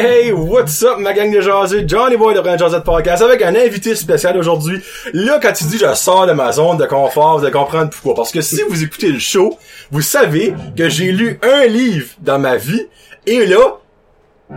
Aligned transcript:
Hey, 0.00 0.30
what's 0.30 0.80
up, 0.84 1.00
ma 1.00 1.12
gang 1.12 1.32
de 1.32 1.40
jaseux? 1.40 1.84
Johnny 1.84 2.16
Boy 2.16 2.32
de 2.32 2.40
Brand 2.40 2.56
Jazette 2.56 2.84
Podcast 2.84 3.20
avec 3.20 3.42
un 3.42 3.56
invité 3.56 3.96
spécial 3.96 4.38
aujourd'hui. 4.38 4.80
Là, 5.12 5.40
quand 5.42 5.52
tu 5.52 5.64
dis 5.64 5.76
je 5.76 5.92
sors 5.94 6.24
de 6.24 6.32
ma 6.34 6.52
zone 6.52 6.76
de 6.78 6.86
confort, 6.86 7.36
vous 7.36 7.44
allez 7.44 7.52
comprendre 7.52 7.90
pourquoi. 7.90 8.14
Parce 8.14 8.30
que 8.30 8.40
si 8.40 8.62
vous 8.68 8.84
écoutez 8.84 9.10
le 9.10 9.18
show, 9.18 9.58
vous 9.90 10.00
savez 10.00 10.54
que 10.76 10.88
j'ai 10.88 11.10
lu 11.10 11.40
un 11.42 11.66
livre 11.66 12.10
dans 12.20 12.38
ma 12.38 12.56
vie 12.56 12.86
et 13.26 13.44
là, 13.44 13.80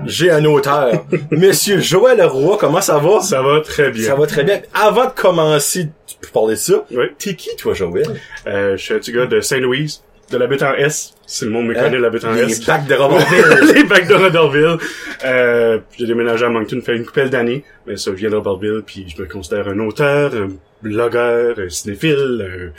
j'ai 0.05 0.29
un 0.29 0.45
auteur. 0.45 1.05
Monsieur 1.31 1.79
Joël 1.79 2.19
Leroy, 2.19 2.57
comment 2.59 2.81
ça 2.81 2.99
va? 2.99 3.21
Ça 3.21 3.41
va 3.41 3.61
très 3.61 3.89
bien. 3.89 4.05
Ça 4.05 4.13
va 4.13 4.27
très 4.27 4.43
bien. 4.43 4.61
Avant 4.75 5.05
de 5.05 5.09
commencer, 5.09 5.89
tu 6.05 6.17
peux 6.21 6.27
parler 6.27 6.53
de 6.53 6.59
ça. 6.59 6.85
Oui. 6.91 7.05
T'es 7.17 7.33
qui, 7.33 7.55
toi, 7.55 7.73
Joël? 7.73 8.05
Euh, 8.45 8.77
je 8.77 8.83
suis 8.83 8.93
un 8.93 8.99
petit 8.99 9.11
gars 9.11 9.25
de 9.25 9.41
Saint-Louis, 9.41 10.01
de 10.31 10.37
la 10.37 10.47
butte 10.47 10.63
en 10.63 10.73
S. 10.75 11.13
Si 11.25 11.45
le 11.45 11.51
monde 11.51 11.67
me 11.67 11.73
connaît, 11.73 11.99
la 11.99 12.09
butte 12.09 12.25
en 12.25 12.33
Les 12.33 12.43
S. 12.51 12.65
bacs 12.65 12.85
de 12.87 12.95
les 13.73 13.83
bacs 13.83 14.07
de 14.07 14.13
Robertville. 14.15 14.77
Euh, 15.25 15.79
j'ai 15.97 16.05
déménagé 16.07 16.45
à 16.45 16.49
Moncton 16.49 16.81
fait 16.85 16.95
une 16.95 17.05
couple 17.05 17.29
d'années, 17.29 17.63
mais 17.85 17.97
ça 17.97 18.11
vient 18.11 18.29
de 18.29 18.35
Robertville, 18.35 18.81
puis 18.85 19.05
je 19.15 19.21
me 19.21 19.27
considère 19.27 19.67
un 19.67 19.79
auteur, 19.79 20.33
un 20.33 20.49
blogueur, 20.81 21.55
un 21.59 21.69
cinéphile, 21.69 22.71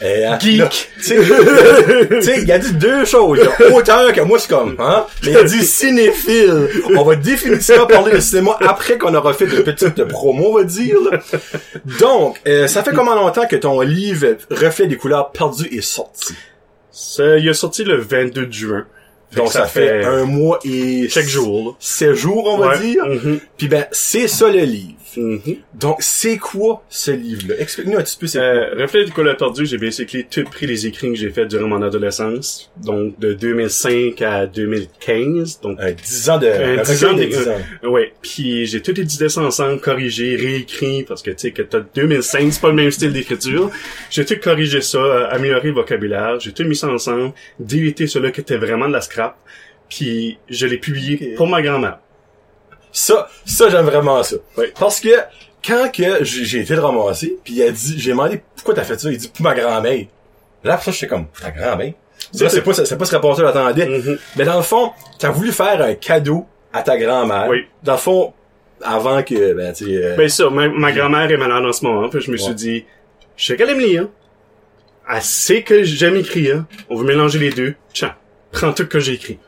Eh, 0.00 0.24
un 0.24 0.32
hein, 0.34 0.38
geek. 0.38 0.58
là, 0.58 0.68
Tu 1.00 2.22
sais, 2.22 2.42
il 2.42 2.52
a 2.52 2.58
dit 2.58 2.72
deux 2.74 3.04
choses. 3.04 3.40
Auteur 3.74 4.12
que 4.12 4.20
moi, 4.20 4.38
c'est 4.38 4.48
comme, 4.48 4.76
hein? 4.78 5.04
Mais 5.24 5.32
il 5.32 5.36
a 5.36 5.42
dit 5.44 5.62
cinéphile. 5.64 6.68
On 6.96 7.02
va 7.04 7.16
définitivement 7.16 7.86
parler 7.86 8.12
de 8.12 8.20
cinéma 8.20 8.56
après 8.60 8.96
qu'on 8.96 9.14
aura 9.14 9.32
fait 9.34 9.46
de 9.46 9.60
petites 9.62 10.04
promos, 10.04 10.50
on 10.52 10.58
va 10.58 10.64
dire. 10.64 10.96
là. 11.10 11.18
Donc, 11.98 12.40
euh, 12.46 12.66
ça 12.68 12.82
fait 12.84 12.92
combien 12.92 13.16
longtemps 13.16 13.46
que 13.46 13.56
ton 13.56 13.80
livre 13.80 14.36
Reflet 14.50 14.86
des 14.86 14.96
couleurs 14.96 15.30
perdues 15.32 15.68
est 15.76 15.80
sorti? 15.80 16.34
Ça, 17.00 17.38
il 17.38 17.46
est 17.46 17.54
sorti 17.54 17.84
le 17.84 17.94
22 17.94 18.50
juin. 18.50 18.84
Fait 19.30 19.36
Donc, 19.36 19.52
ça, 19.52 19.66
fait 19.66 20.04
un 20.04 20.24
mois 20.24 20.58
et... 20.64 21.08
chaque 21.08 21.28
jour. 21.28 21.76
Sept 21.78 22.14
jours, 22.14 22.48
on 22.48 22.58
va 22.58 22.76
dire. 22.76 23.06
Mhm. 23.06 23.38
Puis 23.56 23.68
ben, 23.68 23.86
c'est 23.92 24.26
ça 24.26 24.50
le 24.50 24.58
livre. 24.58 24.97
Mhm. 25.16 25.40
Donc, 25.74 25.96
c'est 26.00 26.36
quoi 26.38 26.84
ce 26.88 27.10
livre-là? 27.10 27.54
Explique-nous 27.58 27.96
un 27.98 28.02
petit 28.02 28.16
peu 28.18 28.26
c'est 28.26 28.38
Euh, 28.38 28.74
Reflet 28.78 29.04
du 29.04 29.12
couleur 29.12 29.36
perdu, 29.36 29.64
j'ai 29.66 29.78
basically 29.78 30.24
tout 30.26 30.44
pris 30.44 30.66
les 30.66 30.86
écrits 30.86 31.08
que 31.08 31.14
j'ai 31.16 31.30
fait 31.30 31.46
durant 31.46 31.66
mon 31.68 31.82
adolescence. 31.82 32.70
Donc, 32.84 33.18
de 33.18 33.32
2005 33.32 34.20
à 34.22 34.46
2015. 34.46 35.60
Donc, 35.60 35.78
un 35.80 35.92
10 35.92 36.30
ans 36.30 36.38
de... 36.38 36.46
Un 36.46 36.78
un 36.78 36.82
10 36.82 36.90
recueil 37.04 37.10
ans 37.10 37.14
de 37.14 37.20
de- 37.22 37.28
10 37.28 37.48
ans. 37.48 37.90
Ouais, 37.90 38.12
puis 38.22 38.66
j'ai 38.66 38.82
tout 38.82 38.98
édité 39.00 39.28
ça 39.28 39.40
ensemble, 39.42 39.80
corrigé, 39.80 40.36
réécrit, 40.36 41.04
parce 41.04 41.22
que 41.22 41.30
tu 41.30 41.38
sais 41.38 41.50
que 41.52 41.62
t'as 41.62 41.80
2005, 41.94 42.52
c'est 42.52 42.60
pas 42.60 42.68
le 42.68 42.74
même 42.74 42.90
style 42.90 43.12
d'écriture. 43.12 43.70
J'ai 44.10 44.24
tout 44.24 44.36
corrigé 44.42 44.80
ça, 44.80 44.98
euh, 44.98 45.28
amélioré 45.30 45.68
le 45.68 45.74
vocabulaire, 45.74 46.38
j'ai 46.40 46.52
tout 46.52 46.64
mis 46.64 46.76
ça 46.76 46.88
ensemble, 46.88 47.32
délité 47.58 48.06
cela 48.06 48.30
qui 48.30 48.40
était 48.40 48.56
vraiment 48.56 48.88
de 48.88 48.92
la 48.92 49.00
scrap, 49.00 49.36
puis 49.88 50.38
je 50.48 50.66
l'ai 50.66 50.78
publié 50.78 51.34
pour 51.36 51.46
ma 51.48 51.62
grand-mère. 51.62 51.98
Ça, 52.92 53.28
ça 53.44 53.68
j'aime 53.68 53.86
vraiment 53.86 54.22
ça. 54.22 54.36
Ouais. 54.56 54.72
Parce 54.78 55.00
que 55.00 55.10
quand 55.64 55.90
que 55.92 56.24
j'ai 56.24 56.60
été 56.60 56.74
le 56.74 56.80
ramasser, 56.80 57.36
puis 57.44 57.54
il 57.54 57.62
a 57.62 57.70
dit, 57.70 57.98
j'ai 57.98 58.10
demandé 58.10 58.40
pourquoi 58.56 58.74
t'as 58.74 58.84
fait 58.84 58.98
ça, 58.98 59.10
il 59.10 59.18
dit 59.18 59.28
pour 59.28 59.42
ma 59.42 59.54
grand-mère. 59.54 60.06
Là 60.64 60.74
pour 60.74 60.84
ça 60.84 60.90
j'étais 60.90 61.06
comme 61.08 61.26
pour 61.26 61.42
ta 61.42 61.50
grand-mère. 61.50 61.92
Ça 62.32 62.48
c'est 62.48 62.62
pas 62.62 62.72
c'est 62.74 62.96
pas 62.98 63.04
ce 63.04 63.14
réponse 63.14 63.38
là 63.38 63.52
j'attendais. 63.52 63.86
Mhm. 63.86 64.18
Mais 64.36 64.44
dans 64.44 64.56
le 64.56 64.62
fond, 64.62 64.92
t'as 65.18 65.30
voulu 65.30 65.52
faire 65.52 65.80
un 65.82 65.94
cadeau 65.94 66.46
à 66.72 66.82
ta 66.82 66.96
grand-mère. 66.96 67.46
Oui. 67.48 67.66
Dans 67.82 67.92
le 67.92 67.98
fond, 67.98 68.32
avant 68.82 69.22
que 69.22 69.54
ben 69.54 69.72
tu 69.72 69.84
euh, 69.84 70.16
Ben 70.16 70.28
ça, 70.28 70.50
ma, 70.50 70.68
ma 70.68 70.92
grand-mère 70.92 71.30
est 71.30 71.36
malade 71.36 71.64
en 71.64 71.72
ce 71.72 71.84
moment, 71.84 72.08
puis 72.08 72.20
je 72.20 72.30
me 72.30 72.36
suis 72.36 72.54
dit, 72.54 72.84
je 73.36 73.46
sais 73.46 73.56
qu'elle 73.56 73.70
aime 73.70 73.80
lire, 73.80 74.08
elle 75.10 75.22
sait 75.22 75.62
que 75.62 75.82
j'aime 75.82 76.16
écrire, 76.16 76.64
on 76.88 76.96
va 76.96 77.04
mélanger 77.04 77.38
les 77.38 77.50
deux, 77.50 77.74
tiens, 77.92 78.14
prends 78.52 78.72
tout 78.72 78.86
que 78.86 79.00
j'ai 79.00 79.14
écrit. 79.14 79.38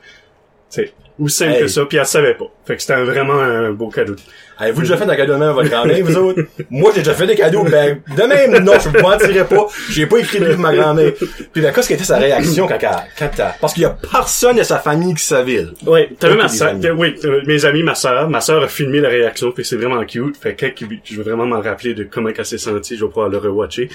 C'est 0.68 0.92
aussi 1.20 1.36
simple 1.36 1.52
Hey. 1.52 1.60
que 1.62 1.68
ça, 1.68 1.84
puis 1.86 1.98
elle 1.98 2.06
savait 2.06 2.34
pas. 2.34 2.46
Fait 2.66 2.76
que 2.76 2.82
c'était 2.82 3.02
vraiment 3.02 3.38
un 3.40 3.70
beau 3.72 3.88
cadeau. 3.88 4.14
avez-vous 4.58 4.82
déjà 4.82 4.96
fait 4.96 5.04
un 5.04 5.16
cadeau 5.16 5.34
de 5.34 5.38
même 5.38 5.48
à 5.50 5.52
votre 5.52 5.68
grand-mère, 5.70 6.04
vous 6.04 6.16
autres? 6.16 6.42
Moi, 6.70 6.92
j'ai 6.94 7.00
déjà 7.02 7.14
fait 7.14 7.26
des 7.26 7.34
cadeaux, 7.34 7.64
ben, 7.64 8.00
de 8.16 8.22
même, 8.22 8.62
non, 8.64 8.72
je 8.78 8.88
vous 8.88 8.98
mentirais 9.00 9.44
pas. 9.44 9.66
J'ai 9.90 10.06
pas 10.06 10.18
écrit 10.18 10.38
de 10.40 10.46
livre 10.46 10.58
ma 10.60 10.74
grand-mère. 10.74 11.12
Puis 11.52 11.62
ben, 11.62 11.72
qu'est-ce 11.72 11.88
qui 11.88 11.94
était 11.94 12.04
sa 12.04 12.18
réaction 12.18 12.66
quand, 12.66 12.78
quand 13.18 13.30
t'as, 13.36 13.54
parce 13.60 13.72
qu'il 13.74 13.82
y 13.82 13.86
a 13.86 13.90
personne 14.12 14.56
de 14.56 14.62
sa 14.62 14.78
famille 14.78 15.14
qui 15.14 15.24
savait. 15.24 15.66
Ouais, 15.86 16.10
t'avais 16.18 16.34
Ok, 16.34 16.40
ma 16.42 16.48
t'as- 16.48 16.92
oui, 16.92 17.16
mes 17.46 17.64
amis, 17.64 17.82
ma 17.82 17.94
sœur, 17.94 18.28
ma 18.28 18.40
sœur 18.40 18.62
a 18.62 18.68
filmé 18.68 19.00
la 19.00 19.08
réaction, 19.08 19.50
fait 19.52 19.62
que 19.62 19.68
c'est 19.68 19.76
vraiment 19.76 20.04
cute, 20.04 20.36
fait 20.36 20.54
que 20.54 20.66
je 21.04 21.16
veux 21.16 21.22
vraiment 21.22 21.46
m'en 21.46 21.60
rappeler 21.60 21.94
de 21.94 22.04
comment 22.04 22.30
elle 22.36 22.44
s'est 22.46 22.58
sentie, 22.58 22.96
je 22.96 23.04
vais 23.04 23.08
pouvoir 23.08 23.28
le 23.28 23.38
rewatcher. 23.38 23.88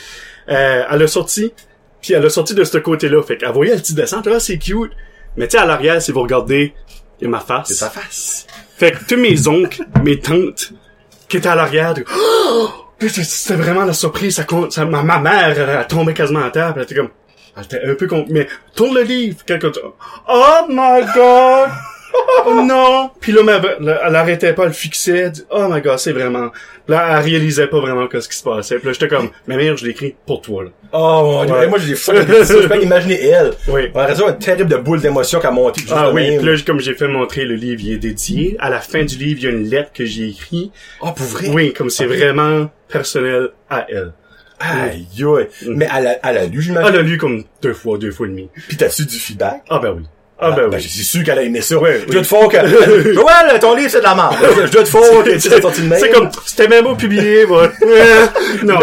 Euh, 0.50 0.84
elle 0.92 1.02
a 1.02 1.08
sorti, 1.08 1.54
puis 2.02 2.14
elle 2.14 2.26
a 2.26 2.30
sorti 2.30 2.54
de 2.54 2.64
ce 2.64 2.78
côté-là, 2.78 3.22
fait 3.24 3.38
qu'elle 3.38 3.50
voyait 3.52 3.74
le 3.74 3.80
petit 3.82 3.94
descente, 3.96 4.28
ah, 4.32 4.40
c'est 4.40 4.58
cute. 4.58 4.92
Mais 5.38 5.48
tu 5.48 5.58
sais, 5.58 5.64
à 5.64 5.66
l'arrière, 5.66 6.02
si 6.02 6.12
vous 6.12 6.22
regardez, 6.22 6.74
il 7.20 7.24
y 7.26 7.28
a 7.28 7.30
ma 7.30 7.40
face. 7.40 7.68
C'est 7.70 7.74
sa 7.76 7.90
face. 7.90 8.46
Fait 8.78 8.92
que 8.92 9.06
tous 9.06 9.18
mes 9.20 9.48
oncles, 9.48 9.84
mes 10.04 10.20
tantes, 10.20 10.72
qui 11.30 11.38
étaient 11.38 11.48
à 11.50 11.56
l'arrière, 11.56 11.94
de, 11.94 12.04
oh! 12.14 12.70
C'était- 13.08 13.56
vraiment 13.56 13.84
la 13.86 13.94
surprise, 13.94 14.36
ça, 14.36 14.44
con- 14.44 14.70
ça- 14.70 14.86
ma, 14.86 15.04
ma 15.04 15.20
mère, 15.20 15.50
elle, 15.58 15.70
elle 15.80 15.88
tombait 15.88 16.14
quasiment 16.14 16.44
à 16.46 16.50
terre, 16.52 16.74
elle 16.76 16.84
était 16.84 16.96
comme, 16.96 17.10
elle 17.58 17.64
était 17.64 17.82
un 17.84 17.96
peu 17.96 18.08
con, 18.08 18.26
mais 18.30 18.48
tourne 18.74 18.96
le 18.96 19.02
livre, 19.04 19.44
quelqu'un, 19.46 19.72
oh 20.30 20.62
my 20.70 21.02
god! 21.14 21.70
Oh 22.48 22.62
non! 22.64 23.10
Puis 23.20 23.32
là, 23.32 23.44
ma, 23.44 23.60
là, 23.80 24.02
elle 24.08 24.16
arrêtait 24.16 24.54
pas, 24.54 24.66
elle 24.66 24.74
fixait, 24.74 25.18
elle 25.18 25.32
dit, 25.32 25.44
oh 25.50 25.68
my 25.70 25.82
god, 25.82 25.98
c'est 26.00 26.12
vraiment... 26.12 26.52
Là, 26.88 27.18
elle 27.18 27.24
réalisait 27.26 27.68
pas 27.68 27.80
vraiment 27.80 28.08
ce 28.12 28.30
qui 28.30 28.38
se 28.38 28.44
passait. 28.44 28.78
Puis 28.78 28.86
là, 28.88 28.94
j'étais 28.94 29.08
comme, 29.08 29.30
mais 29.48 29.58
merde, 29.58 29.78
je 29.78 29.86
l'ai 29.86 29.92
écrit 29.92 30.16
pour 30.28 30.42
toi, 30.42 30.66
là. 30.66 30.70
Oh 30.94 31.44
Ouais. 31.50 31.68
Moi 31.68 31.80
j'ai 31.80 31.90
des 31.90 31.96
fois, 31.96 32.14
je 32.16 32.68
peux 32.68 32.82
imaginer 32.84 33.22
elle. 33.22 33.52
Oui. 33.68 33.90
On 33.94 34.00
a 34.00 34.06
raison 34.06 34.30
une 34.30 34.38
terrible 34.38 34.70
de 34.70 34.78
boule 34.78 35.02
d'émotion 35.02 35.40
qui 35.40 35.48
a 35.48 35.52
monté 35.52 35.82
Ah 35.92 36.12
oui, 36.12 36.30
même. 36.30 36.38
puis 36.42 36.48
là, 36.48 36.56
comme 36.66 36.80
j'ai 36.80 36.94
fait 36.94 37.08
montrer, 37.08 37.44
le 37.46 37.56
livre 37.56 37.82
il 37.84 37.94
est 37.94 37.98
dédié. 37.98 38.56
À 38.60 38.70
la 38.70 38.80
fin 38.80 39.04
du 39.04 39.16
livre, 39.18 39.40
il 39.42 39.44
y 39.44 39.48
a 39.48 39.52
une 39.52 39.68
lettre 39.70 39.92
que 39.94 40.06
j'ai 40.06 40.30
écrite. 40.30 40.72
Oh, 41.02 41.12
pour 41.12 41.26
vrai? 41.26 41.50
Oui, 41.50 41.74
comme 41.74 41.90
c'est 41.90 42.06
vraiment 42.06 42.70
personnel 42.88 43.50
à 43.70 43.88
elle. 43.90 44.14
Aïe, 44.60 45.06
aïe. 45.20 45.48
Mais 45.68 45.88
elle 45.94 46.08
a, 46.08 46.20
elle 46.30 46.38
a 46.38 46.46
lu, 46.46 46.62
j'imagine? 46.62 46.88
Elle 46.94 47.00
a 47.00 47.02
lu 47.02 47.18
comme 47.18 47.44
deux 47.62 47.74
fois, 47.74 47.98
deux 47.98 48.12
fois 48.12 48.28
et 48.28 48.30
demi. 48.30 48.50
Puis 48.68 48.78
t'as-tu 48.78 49.06
du 49.06 49.16
feedback? 49.18 49.64
Ah 49.70 49.80
ben 49.80 49.96
oui. 49.98 50.04
Ah 50.38 50.52
ben 50.52 50.70
oui. 50.70 50.82
c'est 50.82 51.04
sûr 51.04 51.24
qu'elle 51.24 51.40
a 51.40 51.44
aimé 51.44 51.62
ça. 51.62 51.78
Ouais, 51.78 52.02
je 52.06 52.12
dois 52.12 52.22
te 52.22 52.28
faire 52.28 52.48
que, 52.50 53.14
Joël, 53.14 53.60
ton 53.62 53.74
livre 53.74 53.90
c'est 53.90 54.00
de 54.00 54.04
la 54.04 54.16
merde. 54.16 54.36
Je, 54.66 54.72
dois 54.72 54.84
te 54.84 54.90
faire 54.90 55.24
que. 55.24 55.40
C'est 55.40 56.10
comme, 56.12 56.30
c'était 56.46 56.68
même 56.68 56.84
pas 56.84 56.96
publié, 56.96 57.46
moi. 57.46 57.72
Non, 58.64 58.74
non, 58.74 58.80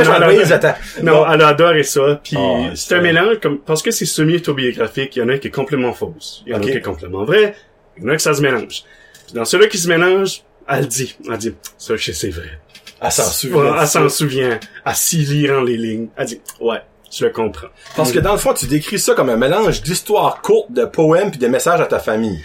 non, 1.03 1.33
elle 1.33 1.43
a 1.43 1.49
adoré 1.49 1.83
ça. 1.83 2.21
Puis 2.23 2.37
Oh, 2.39 2.67
c'est 2.75 2.95
un 2.95 3.01
mélange, 3.01 3.39
comme 3.43 3.59
parce 3.59 3.83
que 3.83 3.91
c'est 3.91 4.07
semi-autobiographique, 4.07 5.17
il 5.17 5.19
y 5.21 5.23
en 5.23 5.29
a 5.29 5.35
un 5.35 5.39
qui 5.39 5.49
est 5.49 5.53
complètement 5.53 5.93
fausse. 5.93 6.43
Il 6.47 6.53
y 6.53 6.55
en 6.55 6.59
a 6.59 6.61
qui 6.61 6.71
est 6.71 6.81
complètement 6.81 7.25
vrai. 7.25 7.55
Il 7.97 8.05
y 8.05 8.07
en 8.07 8.09
a 8.11 8.17
que 8.17 8.23
ça 8.23 8.35
se 8.35 8.41
mélange. 8.41 8.85
Puis 9.27 9.35
dans 9.35 9.45
celui 9.45 9.69
qui 9.69 9.79
se 9.79 9.89
mélange, 9.89 10.43
elle 10.69 10.87
dit, 10.87 11.17
elle 11.31 11.37
dit, 11.37 11.55
ça, 11.77 11.97
je 11.97 12.05
sais, 12.05 12.13
c'est 12.13 12.31
vrai. 12.31 12.59
Elle 13.01 13.13
s'en 13.13 13.25
souvient. 13.25 13.77
elle 13.81 13.87
s'en 13.89 14.09
souvient. 14.09 14.61
À 14.85 14.95
s'y 14.95 15.19
lire 15.19 15.59
en 15.59 15.63
les 15.63 15.77
lignes. 15.77 16.09
Elle 16.17 16.27
dit, 16.27 16.41
ouais, 16.61 16.81
je 17.13 17.25
le 17.25 17.31
comprends. 17.31 17.69
Parce 17.97 18.11
que 18.13 18.19
dans 18.19 18.33
le 18.33 18.39
fond, 18.39 18.55
tu 18.55 18.67
décris 18.67 18.99
ça 18.99 19.15
comme 19.15 19.29
un 19.31 19.37
mélange 19.37 19.83
d'histoires 19.83 20.41
courtes, 20.43 20.73
de 20.73 20.85
poèmes 20.85 21.31
puis 21.31 21.39
de 21.39 21.47
messages 21.49 21.81
à 21.81 21.87
ta 21.87 21.99
famille. 21.99 22.43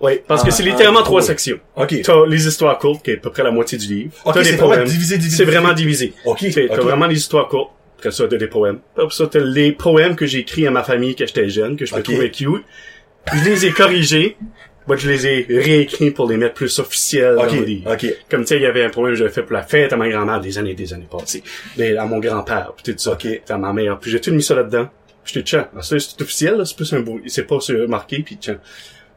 Oui, 0.00 0.20
parce 0.26 0.42
que 0.42 0.48
Ah, 0.48 0.50
c'est 0.52 0.64
littéralement 0.64 1.00
ah, 1.00 1.04
trois 1.04 1.20
cool. 1.20 1.28
sections. 1.28 1.58
Ok. 1.76 1.94
T'as 2.02 2.26
les 2.26 2.46
histoires 2.46 2.76
courtes, 2.78 3.04
qui 3.04 3.12
est 3.12 3.14
à 3.14 3.16
peu 3.18 3.30
près 3.30 3.44
la 3.44 3.52
moitié 3.52 3.78
du 3.78 3.86
livre. 3.86 4.12
Ok, 4.24 4.34
T'as 4.34 4.42
vraiment 4.42 4.66
poèmes. 4.68 4.84
divisé, 4.84 5.16
divisé, 5.16 5.36
C'est 5.36 5.44
vraiment 5.44 5.72
divisé. 5.72 6.12
Ok, 6.24 6.44
T'as 6.52 6.76
vraiment 6.80 7.06
les 7.06 7.16
histoires 7.16 7.46
courtes. 7.48 7.70
Après 7.98 8.10
ça, 8.10 8.26
t'as 8.26 8.36
des 8.36 8.48
poèmes. 8.48 8.80
Après 8.96 9.14
ça, 9.14 9.28
t'as 9.28 9.38
les 9.38 9.70
poèmes 9.70 10.16
que 10.16 10.26
j'ai 10.26 10.40
écrits 10.40 10.66
à 10.66 10.72
ma 10.72 10.82
famille 10.82 11.14
quand 11.14 11.24
j'étais 11.26 11.48
jeune, 11.48 11.76
que 11.76 11.86
je 11.86 11.94
me 11.94 12.02
trouvais 12.02 12.30
cute. 12.32 12.64
Je 13.32 13.44
les 13.44 13.66
ai 13.66 13.70
corrigés. 13.70 14.36
Moi, 14.86 14.96
je 14.96 15.08
les 15.08 15.26
ai 15.26 15.46
réécrits 15.48 16.10
pour 16.10 16.28
les 16.28 16.36
mettre 16.36 16.54
plus 16.54 16.78
officiels 16.78 17.36
Ok, 17.38 17.48
dans 17.48 17.54
le 17.54 17.62
livre. 17.64 17.92
ok. 17.92 18.06
Comme 18.30 18.40
tu 18.42 18.48
sais, 18.48 18.56
il 18.56 18.62
y 18.62 18.66
avait 18.66 18.84
un 18.84 18.90
poème 18.90 19.12
que 19.12 19.18
j'avais 19.18 19.30
fait 19.30 19.42
pour 19.42 19.52
la 19.52 19.62
fête 19.62 19.92
à 19.92 19.96
ma 19.96 20.08
grand-mère 20.08 20.40
des 20.40 20.58
années 20.58 20.74
des 20.74 20.92
années 20.92 21.08
passées. 21.10 21.42
Mais 21.78 21.96
à 21.96 22.04
mon 22.04 22.18
grand-père, 22.18 22.72
puis 22.76 22.92
tout 22.92 22.98
ça. 22.98 23.12
Ok. 23.12 23.26
À 23.48 23.58
ma 23.58 23.72
mère. 23.72 23.98
Puis 24.00 24.10
j'ai 24.10 24.20
tout 24.20 24.32
mis 24.32 24.42
ça 24.42 24.54
là-dedans. 24.54 24.88
Puis 25.24 25.34
j'étais 25.34 25.44
tiens, 25.50 25.68
ça, 25.80 25.96
c'est 26.00 26.20
officiel, 26.20 26.56
là, 26.56 26.64
c'est 26.64 26.74
plus 26.74 26.92
un 26.94 27.00
beau, 27.00 27.20
c'est 27.26 27.46
pas 27.46 27.58
marqué, 27.86 28.22
puis 28.24 28.36
tiens. 28.40 28.58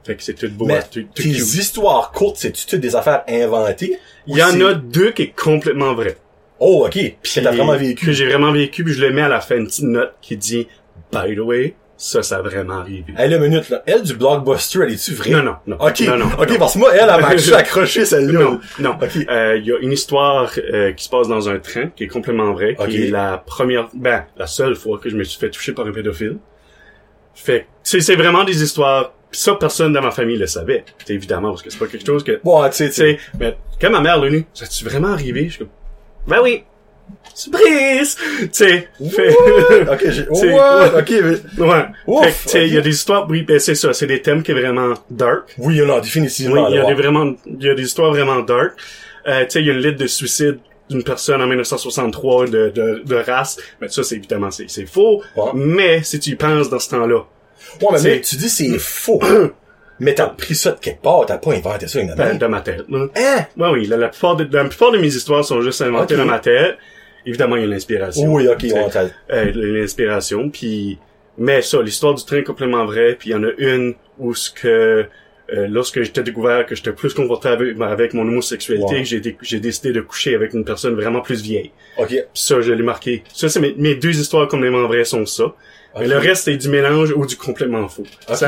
Fait 0.06 0.15
que 0.15 0.21
c'est 0.21 0.35
tout 0.35 0.50
beau, 0.51 0.65
Mais 0.67 0.81
tout, 0.83 1.01
tout 1.01 1.07
tes 1.15 1.23
cute. 1.23 1.39
histoires 1.39 2.11
courtes, 2.11 2.38
c'est-tu 2.38 2.68
toutes 2.68 2.79
des 2.79 2.95
affaires 2.95 3.23
inventées? 3.27 3.97
Il 4.27 4.38
y 4.38 4.44
en 4.44 4.61
a 4.61 4.75
deux 4.75 5.09
qui 5.13 5.23
est 5.23 5.35
complètement 5.35 5.95
vrai. 5.95 6.15
Oh, 6.59 6.85
ok. 6.85 6.91
Puis 6.94 7.15
que 7.23 7.39
t'as 7.39 7.51
vraiment 7.51 7.73
Que 7.73 7.79
vécu. 7.79 8.13
j'ai 8.13 8.25
vraiment 8.27 8.51
vécu, 8.51 8.83
puis 8.83 8.94
je 8.94 9.01
le 9.03 9.11
mets 9.11 9.23
à 9.23 9.27
la 9.29 9.41
fin, 9.41 9.57
une 9.57 9.65
petite 9.65 9.85
note 9.85 10.13
qui 10.21 10.38
dit, 10.38 10.68
by 11.11 11.35
the 11.35 11.39
way, 11.39 11.73
ça, 11.97 12.21
ça 12.24 12.38
a 12.38 12.42
vraiment 12.42 12.80
arrivé. 12.80 13.13
Elle, 13.18 13.31
la 13.31 13.39
minute, 13.39 13.69
là. 13.69 13.81
Elle, 13.86 14.03
du 14.03 14.15
blockbuster, 14.15 14.80
elle 14.83 14.92
est-tu 14.94 15.13
vraie? 15.13 15.30
Non, 15.31 15.44
non, 15.44 15.56
non. 15.68 15.77
Ok. 15.80 16.01
Non, 16.01 16.18
non. 16.18 16.25
ok, 16.38 16.57
parce 16.59 16.74
que 16.74 16.80
moi, 16.80 16.92
elle, 16.94 17.09
elle 17.13 17.21
m'a 17.21 17.31
juste 17.38 17.53
accroché 17.53 18.03
celle-là. 18.06 18.39
Non, 18.39 18.59
non. 18.80 18.97
Ok. 19.01 19.18
Euh, 19.30 19.57
Il 19.57 19.65
y 19.65 19.71
a 19.71 19.77
une 19.80 19.92
histoire 19.94 20.51
euh, 20.74 20.92
qui 20.92 21.06
se 21.06 21.09
passe 21.09 21.27
dans 21.27 21.47
un 21.47 21.57
train, 21.59 21.88
qui 21.95 22.03
est 22.03 22.07
complètement 22.07 22.51
vraie, 22.53 22.75
qui 22.89 23.03
est 23.06 23.09
la 23.12 23.38
première, 23.38 23.88
ben, 23.94 24.25
la 24.38 24.47
seule 24.47 24.75
fois 24.75 25.00
que 25.00 25.09
je 25.09 25.15
me 25.15 25.24
suis 25.24 25.39
fait 25.39 25.50
toucher 25.50 25.71
par 25.71 25.86
un 25.88 25.92
pédophile. 25.92 26.38
Fait 27.33 27.68
c'est 27.83 28.00
c'est 28.00 28.15
vraiment 28.15 28.44
des 28.45 28.63
histoires, 28.63 29.13
pis 29.30 29.39
ça, 29.39 29.56
personne 29.56 29.92
dans 29.94 30.01
ma 30.01 30.12
famille 30.12 30.38
le 30.38 30.47
savait. 30.47 30.86
Évidemment, 31.09 31.50
parce 31.50 31.62
que 31.63 31.69
c'est 31.69 31.77
pas 31.80 31.88
quelque 31.88 32.06
chose 32.06 32.24
que, 32.24 32.39
Bon, 32.44 32.65
tu 32.69 32.74
sais, 32.75 32.88
tu 32.88 32.94
sais. 32.94 33.19
mais 33.39 33.57
quand 33.81 33.89
ma 33.89 34.00
mère 34.01 34.21
l'a 34.21 34.30
lu, 34.30 34.45
ça 34.53 34.65
tu 34.68 34.83
vraiment 34.86 35.09
arrivé? 35.09 35.50
Je 35.50 35.63
ben 36.27 36.38
oui. 36.42 36.63
Surprise! 37.34 38.18
Tu 38.40 38.50
sais, 38.52 38.88
fait-? 39.12 39.36
Ok, 39.92 40.06
j'ai, 40.10 40.25
what? 40.54 41.00
Ok, 41.00 41.10
mais- 41.12 41.63
ouais. 41.66 41.86
Ouf, 42.07 42.24
Fait 42.25 42.31
que, 42.31 42.44
tu 42.44 42.50
sais, 42.50 42.68
il 42.68 42.74
y 42.74 42.78
a 42.78 42.81
des 42.81 42.90
histoires, 42.92 43.28
oui, 43.30 43.42
ben 43.44 43.60
c'est 43.60 43.75
ça, 43.75 43.94
c'est 43.94 44.07
des 44.07 44.22
thèmes 44.22 44.42
qui 44.44 44.52
est 44.52 44.60
vraiment 44.60 44.94
dark. 45.10 45.54
oui, 45.57 45.80
non, 45.81 45.96
Oui, 45.96 46.02
définitivement. 46.02 46.68
il 46.69 46.75
y 46.75 46.80
a 46.80 46.86
des 46.86 46.94
vraiment, 46.94 47.34
il 47.46 47.63
y 47.63 47.69
a 47.69 47.75
des 47.75 47.84
histoires 47.84 48.12
vraiment 48.12 48.40
dark. 48.42 48.72
Euh, 49.28 49.44
tu 49.46 49.52
sais, 49.52 49.60
il 49.62 49.68
y 49.68 49.69
a 49.69 49.74
une 49.74 49.80
lettre 49.80 49.98
de 49.98 50.07
suicide 50.07 50.60
d'une 50.90 51.04
personne 51.04 51.42
en 51.42 51.48
1963 51.48 52.46
de, 52.48 52.69
de, 52.69 53.02
de 53.06 53.16
race. 53.16 53.57
Mais 53.81 53.88
ça, 53.90 54.04
c'est 54.04 54.16
évidemment, 54.16 54.52
c'est, 54.52 54.69
c'est 54.69 54.86
faux. 54.86 55.22
Ouais. 55.36 55.50
Mais 55.56 56.04
si 56.04 56.19
tu 56.19 56.30
y 56.31 56.36
penses 56.36 56.69
dans 56.69 56.80
ce 56.80 56.90
temps-là, 56.92 57.25
Ouais, 57.81 57.88
mais 57.94 58.02
mec, 58.04 58.24
tu 58.24 58.36
dis 58.36 58.50
c'est 58.50 58.78
faux. 58.78 59.19
mais 60.00 60.13
t'as 60.13 60.27
pris 60.27 60.56
ça 60.56 60.71
de 60.71 60.80
quelque 60.80 61.01
part, 61.01 61.25
t'as 61.25 61.38
pas 61.38 61.53
inventé 61.53 61.88
ça 61.88 62.00
une 62.00 62.13
ben, 62.15 62.19
année. 62.27 62.39
dans 62.39 62.50
ma 62.50 62.62
tête, 62.62 62.83
là. 62.89 63.07
Hein? 63.15 63.45
Ouais, 63.57 63.69
oui, 63.71 63.88
la, 63.88 63.97
la 63.97 64.09
plupart 64.09 64.36
de, 64.36 64.47
la 64.51 64.65
plupart 64.65 64.92
de 64.92 64.97
mes 64.97 65.07
histoires 65.07 65.44
sont 65.45 65.62
juste 65.62 65.81
inventées 65.81 66.15
dans 66.18 66.25
ma 66.25 66.39
tête. 66.39 66.77
Évidemment, 67.25 67.56
il 67.56 67.62
y 67.63 67.65
a 67.65 67.68
l'inspiration. 67.68 68.31
Oui, 68.33 68.47
ok, 68.47 68.65
t'as- 68.92 69.06
euh, 69.31 69.51
l'inspiration, 69.56 70.50
puis 70.50 70.97
mais 71.38 71.62
ça, 71.62 71.81
l'histoire 71.81 72.13
du 72.13 72.24
train 72.24 72.38
est 72.38 72.44
complètement 72.44 72.86
vraie, 72.86 73.15
puis 73.19 73.30
il 73.30 73.33
y 73.33 73.36
en 73.36 73.44
a 73.44 73.50
une 73.57 73.94
où 74.19 74.33
ce 74.33 74.50
que 74.51 75.06
euh, 75.53 75.68
lorsque 75.69 76.01
j'étais 76.01 76.24
découvert 76.24 76.65
que 76.65 76.74
j'étais 76.75 76.92
plus 76.94 77.13
confortable 77.13 77.75
avec, 77.77 77.81
avec 77.81 78.13
mon 78.15 78.24
homosexualité, 78.24 79.03
j'ai 79.06 79.19
dé- 79.19 79.38
j'ai 79.42 79.59
décidé 79.59 79.92
de 79.92 80.01
coucher 80.01 80.33
avec 80.33 80.53
une 80.53 80.65
personne 80.65 80.95
vraiment 80.95 81.21
plus 81.21 81.42
vieille. 81.42 81.71
Ok. 81.97 82.15
Ça, 82.33 82.62
je 82.62 82.71
l'ai 82.74 82.81
marqué. 82.83 83.24
Ça, 83.33 83.47
c'est 83.50 83.59
mes, 83.59 83.75
mes 83.77 83.95
deux 83.95 84.18
histoires 84.19 84.47
complètement 84.47 84.88
vraies 84.88 85.03
sont 85.03 85.25
ça. 85.25 85.53
Mais 86.00 86.07
le 86.07 86.18
reste, 86.18 86.45
c'est 86.45 86.57
du 86.57 86.68
mélange 86.69 87.13
ou 87.15 87.25
du 87.25 87.38
complètement 87.38 87.88
faux. 87.88 88.03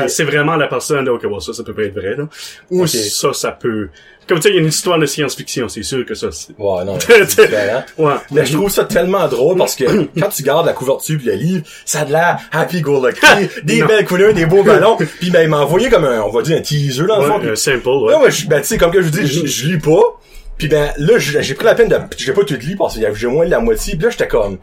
C'est 0.08 0.24
vraiment 0.24 0.56
la 0.56 0.66
personne, 0.66 1.04
de, 1.04 1.10
ok, 1.10 1.26
bon, 1.26 1.40
ça, 1.40 1.52
ça 1.52 1.62
peut 1.62 1.74
pas 1.74 1.82
être 1.84 1.94
vrai, 1.94 2.14
là. 2.16 2.28
Ou 2.70 2.86
ça, 2.86 3.32
ça 3.32 3.52
peut... 3.52 3.88
Comme 4.28 4.36
tu 4.40 4.42
sais, 4.42 4.48
il 4.50 4.56
y 4.56 4.58
a 4.58 4.60
une 4.60 4.68
histoire 4.68 4.98
de 4.98 5.06
science-fiction, 5.06 5.70
c'est 5.70 5.82
sûr 5.82 6.04
que 6.04 6.14
ça, 6.14 6.30
c'est... 6.30 6.52
Ouais, 6.58 6.84
non, 6.84 6.98
c'est 7.00 7.24
différent. 7.24 7.82
Ouais. 7.96 8.12
Mais 8.30 8.44
je 8.44 8.52
trouve 8.52 8.68
ça 8.68 8.84
tellement 8.84 9.26
drôle 9.26 9.56
parce 9.56 9.74
que 9.74 9.84
quand 10.20 10.28
tu 10.28 10.42
gardes 10.42 10.66
la 10.66 10.74
couverture 10.74 11.18
pis 11.18 11.24
le 11.24 11.32
livre, 11.32 11.64
ça 11.86 12.00
a 12.00 12.04
de 12.04 12.12
l'air 12.12 12.38
happy 12.52 12.82
go 12.82 13.02
lucky, 13.06 13.48
des 13.64 13.80
Non. 13.80 13.86
belles 13.86 14.04
couleurs, 14.04 14.34
des 14.34 14.44
beaux 14.44 14.62
ballons. 14.62 14.98
Puis 15.20 15.30
ben 15.30 15.40
il 15.44 15.48
m'a 15.48 15.60
envoyé 15.60 15.88
comme 15.88 16.04
un, 16.04 16.20
on 16.20 16.30
va 16.30 16.42
dire 16.42 16.58
un 16.58 16.60
teaser 16.60 17.06
dans 17.06 17.22
le 17.22 17.26
fond. 17.26 17.34
Ouais, 17.36 17.40
puis- 17.40 17.50
un 17.50 17.56
simple, 17.56 17.88
ouais. 17.88 18.12
Là, 18.12 18.28
je, 18.28 18.46
ben, 18.46 18.60
tu 18.60 18.66
sais, 18.66 18.76
comme 18.76 18.90
que 18.90 19.00
je 19.00 19.06
vous 19.08 19.18
dis, 19.18 19.26
je, 19.26 19.46
je 19.46 19.66
lis 19.66 19.78
pas. 19.78 20.20
Puis 20.58 20.68
ben, 20.68 20.92
là, 20.98 21.18
j'ai 21.18 21.54
pris 21.54 21.64
la 21.64 21.74
peine 21.74 21.88
de, 21.88 21.96
j'ai 22.18 22.34
pas 22.34 22.44
tout 22.44 22.52
lu 22.54 22.76
parce 22.76 22.92
qu'il 22.92 23.02
y 23.04 23.06
avait 23.06 23.14
j'ai 23.14 23.28
moins 23.28 23.46
de 23.46 23.50
la 23.50 23.60
moitié. 23.60 23.94
Puis 23.94 24.04
là, 24.04 24.10
j'étais 24.10 24.28
comme, 24.28 24.58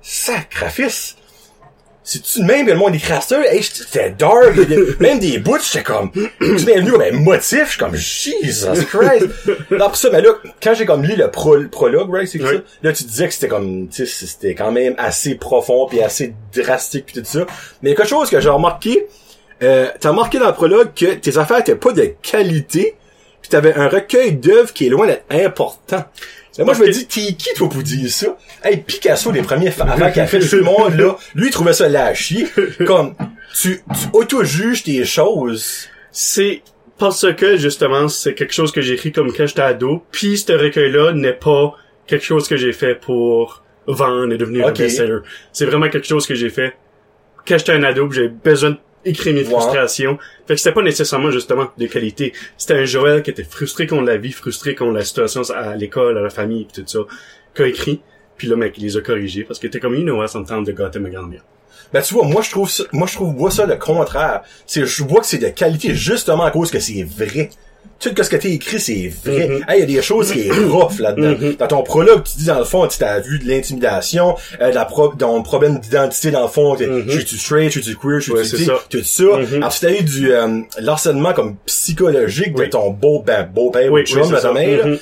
sacrifice. 0.00 1.16
C'est-tu 2.08 2.38
de 2.42 2.44
même 2.44 2.68
le 2.68 2.76
monde 2.76 2.94
écrit 2.94 3.20
ça? 3.20 3.42
Hey, 3.52 3.64
c'était 3.64 4.10
dark. 4.10 4.54
même 5.00 5.18
des 5.18 5.38
bouts, 5.38 5.58
j'étais 5.60 5.82
comme, 5.82 6.12
tu 6.12 6.54
bienvenu 6.64 6.92
comme 6.92 7.02
un 7.02 7.10
motif. 7.10 7.64
Je 7.64 7.70
suis 7.70 7.78
comme, 7.80 7.96
Jesus 7.96 8.84
Christ. 8.86 9.26
Là, 9.70 9.86
après 9.86 9.96
ça, 9.96 10.08
mais 10.12 10.22
là, 10.22 10.30
quand 10.62 10.72
j'ai 10.74 10.86
comme 10.86 11.02
lu 11.02 11.16
le, 11.16 11.28
pro, 11.32 11.56
le 11.56 11.66
prologue, 11.68 12.08
right, 12.14 12.28
c'est 12.28 12.38
que 12.38 12.44
Oui. 12.44 12.56
ça? 12.58 12.62
Là, 12.84 12.92
tu 12.92 13.02
disais 13.02 13.26
que 13.26 13.34
c'était 13.34 13.48
comme, 13.48 13.88
tu 13.88 14.06
sais, 14.06 14.26
c'était 14.26 14.54
quand 14.54 14.70
même 14.70 14.94
assez 14.98 15.34
profond 15.34 15.86
puis 15.88 16.00
assez 16.00 16.32
drastique 16.54 17.06
puis 17.06 17.20
tout 17.20 17.24
ça. 17.28 17.44
Mais 17.82 17.90
il 17.90 17.92
y 17.92 17.94
a 17.94 17.96
quelque 17.96 18.08
chose 18.08 18.30
que 18.30 18.40
j'ai 18.40 18.50
remarqué, 18.50 19.08
euh, 19.64 19.88
t'as 19.98 20.10
remarqué 20.10 20.38
dans 20.38 20.46
le 20.46 20.52
prologue 20.54 20.90
que 20.94 21.06
tes 21.14 21.36
affaires 21.38 21.58
étaient 21.58 21.74
pas 21.74 21.90
de 21.90 22.14
qualité, 22.22 22.94
puis 23.46 23.52
t'avais 23.52 23.74
un 23.74 23.88
recueil 23.88 24.32
d'œuvres 24.32 24.72
qui 24.72 24.86
est 24.86 24.88
loin 24.88 25.06
d'être 25.06 25.24
important. 25.30 26.04
Moi, 26.58 26.74
je 26.74 26.80
me 26.80 26.90
dis, 26.90 27.06
t'es 27.06 27.34
qui, 27.34 27.54
toi, 27.54 27.68
pour 27.68 27.82
dire 27.82 28.10
ça? 28.10 28.36
Hey, 28.64 28.78
Picasso, 28.78 29.30
les 29.30 29.42
premiers 29.42 29.70
avant 29.78 30.10
qu'il 30.10 30.20
a 30.20 30.26
fait 30.26 30.40
tout 30.48 30.56
le 30.56 30.62
monde, 30.62 30.96
là, 30.96 31.16
lui, 31.36 31.48
il 31.48 31.52
trouvait 31.52 31.72
ça 31.72 31.88
lâchier. 31.88 32.48
Comme, 32.86 33.14
tu, 33.54 33.82
tu 33.82 34.08
auto-juges 34.12 34.82
tes 34.82 35.04
choses. 35.04 35.86
C'est 36.10 36.62
parce 36.98 37.32
que, 37.34 37.56
justement, 37.56 38.08
c'est 38.08 38.34
quelque 38.34 38.54
chose 38.54 38.72
que 38.72 38.80
j'ai 38.80 38.94
écrit 38.94 39.12
comme 39.12 39.32
quand 39.32 39.46
j'étais 39.46 39.62
ado, 39.62 40.02
puis 40.10 40.38
ce 40.38 40.52
recueil-là 40.52 41.12
n'est 41.12 41.34
pas 41.34 41.74
quelque 42.08 42.24
chose 42.24 42.48
que 42.48 42.56
j'ai 42.56 42.72
fait 42.72 42.96
pour 42.96 43.62
vendre 43.86 44.32
et 44.32 44.38
devenir 44.38 44.66
un 44.66 44.72
best-seller. 44.72 45.20
C'est 45.52 45.66
vraiment 45.66 45.88
quelque 45.88 46.08
chose 46.08 46.26
que 46.26 46.34
j'ai 46.34 46.50
fait 46.50 46.74
quand 47.46 47.58
j'étais 47.58 47.72
un 47.72 47.82
ado, 47.84 48.10
j'avais 48.10 48.28
besoin 48.28 48.76
d'écrire 49.06 49.32
mes 49.34 49.40
Ouais. 49.44 49.50
frustrations. 49.50 50.18
Fait 50.46 50.54
que 50.54 50.60
c'était 50.60 50.72
pas 50.74 50.82
nécessairement, 50.82 51.30
justement, 51.30 51.68
de 51.78 51.86
qualité. 51.86 52.32
C'était 52.58 52.74
un 52.74 52.84
Joël 52.84 53.22
qui 53.22 53.30
était 53.30 53.44
frustré 53.44 53.86
contre 53.86 54.04
la 54.04 54.16
vie, 54.18 54.32
frustré 54.32 54.74
contre 54.74 54.92
la 54.92 55.04
situation 55.04 55.42
à 55.54 55.74
l'école, 55.76 56.18
à 56.18 56.22
la 56.22 56.30
famille, 56.30 56.64
pis 56.66 56.82
tout 56.82 56.86
ça, 56.86 56.98
qui 57.54 57.62
a 57.62 57.66
écrit. 57.66 58.00
Puis 58.36 58.48
le 58.48 58.56
mec, 58.56 58.74
il 58.76 58.84
les 58.84 58.96
a 58.96 59.00
corrigés 59.00 59.44
parce 59.44 59.58
qu'il 59.58 59.68
était 59.68 59.80
comme, 59.80 59.94
you 59.94 60.02
know 60.02 60.18
what, 60.18 60.28
sometimes 60.28 60.64
de 60.64 60.72
gâter 60.72 60.98
ma 60.98 61.08
grand-mère. 61.08 61.42
Ben, 61.92 62.02
tu 62.02 62.14
vois, 62.14 62.26
moi, 62.26 62.42
je 62.42 62.50
trouve 62.50 62.68
ça, 62.68 62.84
moi, 62.92 63.06
je 63.06 63.14
trouve, 63.14 63.34
vois 63.34 63.50
ça 63.50 63.64
le 63.64 63.76
contraire. 63.76 64.42
C'est, 64.66 64.84
je 64.84 65.04
vois 65.04 65.20
que 65.20 65.26
c'est 65.26 65.38
de 65.38 65.48
qualité 65.48 65.94
justement 65.94 66.44
à 66.44 66.50
cause 66.50 66.70
que 66.70 66.80
c'est 66.80 67.04
vrai. 67.04 67.48
Tout 67.98 68.10
ce 68.22 68.28
que 68.28 68.36
t'as 68.36 68.48
écrit, 68.48 68.78
c'est 68.78 69.10
vrai. 69.24 69.48
Mhm. 69.48 69.64
Hey, 69.68 69.78
il 69.78 69.80
y 69.80 69.82
a 69.82 69.86
des 69.96 70.02
choses 70.02 70.30
qui 70.30 70.46
est 70.48 70.52
rough 70.70 70.98
là-dedans. 70.98 71.34
Dans 71.58 71.66
ton 71.66 71.82
prologue, 71.82 72.22
tu 72.24 72.36
dis 72.38 72.44
dans 72.44 72.58
le 72.58 72.64
fond, 72.64 72.86
tu 72.86 72.98
t'as 72.98 73.20
vu 73.20 73.38
de 73.38 73.48
l'intimidation, 73.48 74.34
euh, 74.60 74.70
la 74.70 74.84
pro 74.84 75.12
le 75.18 75.42
problème 75.42 75.78
d'identité 75.78 76.30
dans 76.30 76.42
le 76.42 76.48
fond, 76.48 76.76
t'es- 76.76 76.86
Mhm. 76.86 77.04
je 77.06 77.12
suis-tu 77.16 77.38
straight, 77.38 77.72
je 77.72 77.80
suis-tu 77.80 77.96
queer, 77.96 78.20
je 78.20 78.32
suis 78.44 78.56
tu 78.90 78.98
tout 78.98 79.04
ça. 79.04 79.22
Mhm. 79.24 79.62
Ensuite, 79.64 79.82
t'as 79.82 79.98
eu 79.98 80.02
du 80.04 80.32
euh, 80.32 80.60
l'harcèlement 80.78 81.32
comme 81.32 81.56
psychologique 81.64 82.54
de 82.54 82.66
ton 82.66 82.90
beau 82.90 83.22
ben, 83.26 83.48
beau 83.50 83.70
père 83.70 83.90
Oui, 83.90 84.02
ou 84.02 84.04
chum, 84.04 84.22
oui, 84.22 84.40
ta 84.42 84.52
mère. 84.52 84.84
Tu 84.84 84.98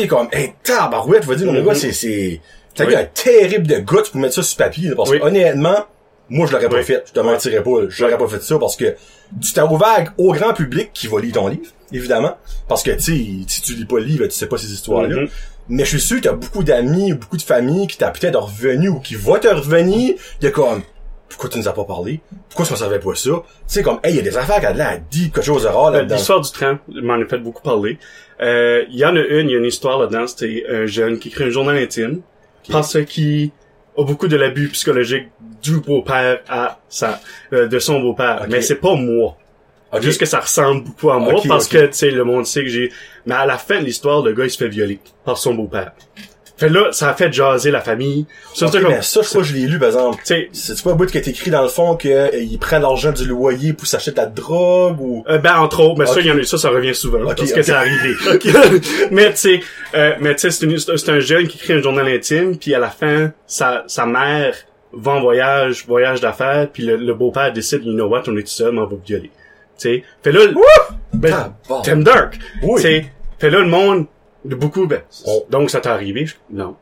sais, 0.00 0.06
comme, 0.08 0.28
hey, 0.32 0.54
tabarouette, 0.62 1.24
va 1.26 1.34
dire, 1.36 1.52
mon 1.52 1.62
gars, 1.62 1.74
c'est, 1.74 1.92
c'est, 1.92 2.40
t'as 2.74 2.84
eu 2.90 2.94
un 2.94 3.04
terrible 3.04 3.66
de 3.66 3.78
goutte 3.78 4.10
pour 4.10 4.18
mettre 4.20 4.34
ça 4.34 4.42
sur 4.42 4.56
papier, 4.56 4.90
parce 4.96 5.10
que, 5.10 5.22
honnêtement, 5.22 5.84
moi, 6.30 6.46
je 6.46 6.52
l'aurais 6.52 6.68
pas 6.68 6.82
fait. 6.82 7.04
Je 7.06 7.12
te 7.12 7.20
mentirais 7.20 7.62
pas. 7.62 7.70
Je 7.88 8.04
l'aurais 8.04 8.18
pas 8.18 8.28
fait 8.28 8.42
ça 8.42 8.58
parce 8.58 8.76
que 8.76 8.94
tu 9.40 9.52
t'as 9.52 9.66
ouvert 9.66 10.12
au 10.18 10.32
grand 10.32 10.54
public 10.54 10.90
qui 10.94 11.06
va 11.06 11.20
lire 11.20 11.34
ton 11.34 11.48
livre, 11.48 11.70
évidemment. 11.92 12.36
Parce 12.68 12.82
que, 12.82 12.90
tu 12.92 13.00
sais, 13.00 13.24
si 13.46 13.62
tu 13.62 13.74
lis 13.74 13.84
pas 13.84 13.98
le 13.98 14.04
livre, 14.04 14.24
tu 14.26 14.30
sais 14.32 14.46
pas 14.46 14.58
ces 14.58 14.72
histoires-là. 14.72 15.22
Mhm. 15.22 15.28
Mais 15.68 15.84
je 15.84 15.90
suis 15.96 16.00
sûr 16.00 16.16
que 16.18 16.22
t'as 16.24 16.32
beaucoup 16.32 16.62
d'amis 16.62 17.12
ou 17.12 17.16
beaucoup 17.16 17.36
de 17.38 17.42
familles 17.42 17.86
qui 17.86 17.96
t'a 17.96 18.10
peut-être 18.10 18.38
revenu 18.38 18.88
ou 18.90 19.00
qui 19.00 19.14
vont 19.14 19.38
te 19.38 19.48
revenir. 19.48 20.14
Il 20.40 20.44
y 20.44 20.46
a 20.46 20.50
comme, 20.50 20.82
pourquoi 21.28 21.48
tu 21.48 21.58
nous 21.58 21.68
as 21.68 21.72
pas 21.72 21.84
parlé? 21.84 22.20
Pourquoi 22.48 22.66
tu 22.66 22.72
ne 22.74 22.78
savais 22.78 22.98
pas 22.98 23.14
ça? 23.14 23.30
Tu 23.30 23.42
sais, 23.66 23.82
comme, 23.82 23.98
hey, 24.04 24.12
il 24.12 24.16
y 24.16 24.20
a 24.20 24.22
des 24.22 24.36
affaires 24.36 24.60
qui 24.60 24.66
a 24.66 24.96
deep, 25.10 25.34
quelque 25.34 25.44
chose 25.44 25.62
de 25.62 25.68
rare 25.68 25.86
Euh, 25.88 25.92
là-dedans. 25.92 26.16
L'histoire 26.16 26.40
du 26.40 26.50
train, 26.50 26.78
m'en 26.88 27.14
a 27.14 27.24
fait 27.24 27.38
beaucoup 27.38 27.62
parler. 27.62 27.98
Euh, 28.40 28.84
Il 28.90 28.96
y 28.96 29.04
en 29.06 29.16
a 29.16 29.20
une, 29.20 29.48
il 29.48 29.52
y 29.52 29.54
a 29.56 29.58
une 29.58 29.64
histoire 29.64 29.98
là-dedans, 29.98 30.26
c'était 30.26 30.64
un 30.68 30.86
jeune 30.86 31.18
qui 31.18 31.28
écrit 31.28 31.44
un 31.44 31.50
journal 31.50 31.76
intime, 31.78 32.20
parce 32.70 33.02
qu'il 33.04 33.50
a 33.96 34.04
beaucoup 34.04 34.28
de 34.28 34.36
l'abus 34.36 34.68
psychologique 34.68 35.28
du 35.62 35.80
beau-père 35.80 36.40
à 36.48 36.80
sa, 36.88 37.20
euh, 37.52 37.66
de 37.66 37.78
son 37.78 38.00
beau-père. 38.00 38.40
Ok. 38.42 38.48
Mais 38.50 38.60
c'est 38.60 38.76
pas 38.76 38.94
moi. 38.94 39.36
Juste 40.00 40.18
que 40.18 40.26
ça 40.26 40.40
ressemble 40.40 40.82
beaucoup 40.84 41.10
à 41.10 41.20
moi, 41.20 41.40
parce 41.46 41.68
que, 41.68 41.86
tu 41.86 41.92
sais, 41.92 42.10
le 42.10 42.24
monde 42.24 42.46
sait 42.46 42.64
que 42.64 42.68
j'ai... 42.68 42.90
Mais 43.26 43.34
à 43.36 43.46
la 43.46 43.58
fin 43.58 43.78
de 43.78 43.84
l'histoire, 43.84 44.22
le 44.22 44.32
gars, 44.32 44.44
il 44.44 44.50
se 44.50 44.58
fait 44.58 44.68
violer 44.68 44.98
par 45.24 45.38
son 45.38 45.54
beau-père. 45.54 45.92
Fait 46.56 46.68
là, 46.68 46.92
ça 46.92 47.10
a 47.10 47.14
fait 47.14 47.32
jaser 47.32 47.72
la 47.72 47.80
famille. 47.80 48.26
Comme... 48.58 48.70
mais 48.88 49.02
ça, 49.02 49.22
je 49.22 49.42
je 49.42 49.54
l'ai 49.54 49.66
lu, 49.66 49.78
par 49.78 49.88
exemple. 49.88 50.22
C'est 50.24 50.82
pas 50.82 50.92
un 50.92 50.94
bout 50.94 51.06
qui 51.06 51.18
est 51.18 51.26
écrit 51.26 51.50
dans 51.50 51.62
le 51.62 51.68
fond 51.68 51.96
que 51.96 52.08
euh, 52.08 52.58
prend 52.60 52.78
l'argent 52.78 53.10
du 53.10 53.26
loyer 53.26 53.72
pour 53.72 53.88
s'acheter 53.88 54.12
de 54.12 54.16
la 54.18 54.26
drogue 54.26 55.00
ou? 55.00 55.24
Euh, 55.28 55.38
ben 55.38 55.56
entre 55.56 55.80
autres, 55.80 55.98
mais 55.98 56.06
ça, 56.06 56.12
Ok. 56.12 56.18
il 56.20 56.26
y 56.26 56.30
en 56.30 56.38
a, 56.38 56.42
ça, 56.44 56.56
ça 56.56 56.70
revient 56.70 56.94
souvent 56.94 57.20
Ok, 57.22 57.36
parce 57.38 57.52
que 57.52 57.62
c'est 57.62 57.72
arrivé. 57.72 58.14
mais 59.10 59.32
tu 59.32 59.36
sais, 59.36 59.60
euh, 59.94 60.12
mais 60.20 60.36
tu 60.36 60.48
sais, 60.50 60.66
c'est 60.96 61.08
un 61.10 61.18
jeune 61.20 61.48
qui 61.48 61.58
écrit 61.58 61.72
un 61.72 61.82
journal 61.82 62.06
intime, 62.06 62.56
puis 62.56 62.72
à 62.72 62.78
la 62.78 62.90
fin, 62.90 63.32
sa 63.46 63.82
sa 63.88 64.06
mère 64.06 64.54
va 64.92 65.12
en 65.12 65.20
voyage, 65.20 65.84
voyage 65.88 66.20
d'affaires, 66.20 66.68
puis 66.72 66.84
le, 66.84 66.96
le 66.96 67.14
beau-père 67.14 67.52
décide, 67.52 67.84
you 67.84 67.92
know 67.94 68.06
what, 68.06 68.22
on 68.28 68.36
est 68.36 68.42
tout 68.42 68.48
seul, 68.48 68.72
mais 68.72 68.78
on 68.78 68.84
va 68.86 68.90
vous 68.90 69.02
violer. 69.04 69.30
Tu 69.76 69.88
sais, 69.88 70.04
fait 70.22 70.30
là, 70.30 70.40
ben, 71.12 71.30
Tabarnak. 71.30 71.84
Tim 71.84 71.96
Dark. 71.98 72.38
Oui. 72.62 72.80
Tu 72.80 72.82
sais, 72.82 73.06
fait 73.40 73.50
là 73.50 73.58
le 73.58 73.66
monde, 73.66 74.06
de 74.44 74.54
beaucoup, 74.54 74.86
ben, 74.86 75.02
Oh. 75.26 75.46
donc 75.50 75.70
ça 75.70 75.80
t'est 75.80 75.88
arrivé, 75.88 76.26
Je- 76.26 76.34
non, 76.50 76.76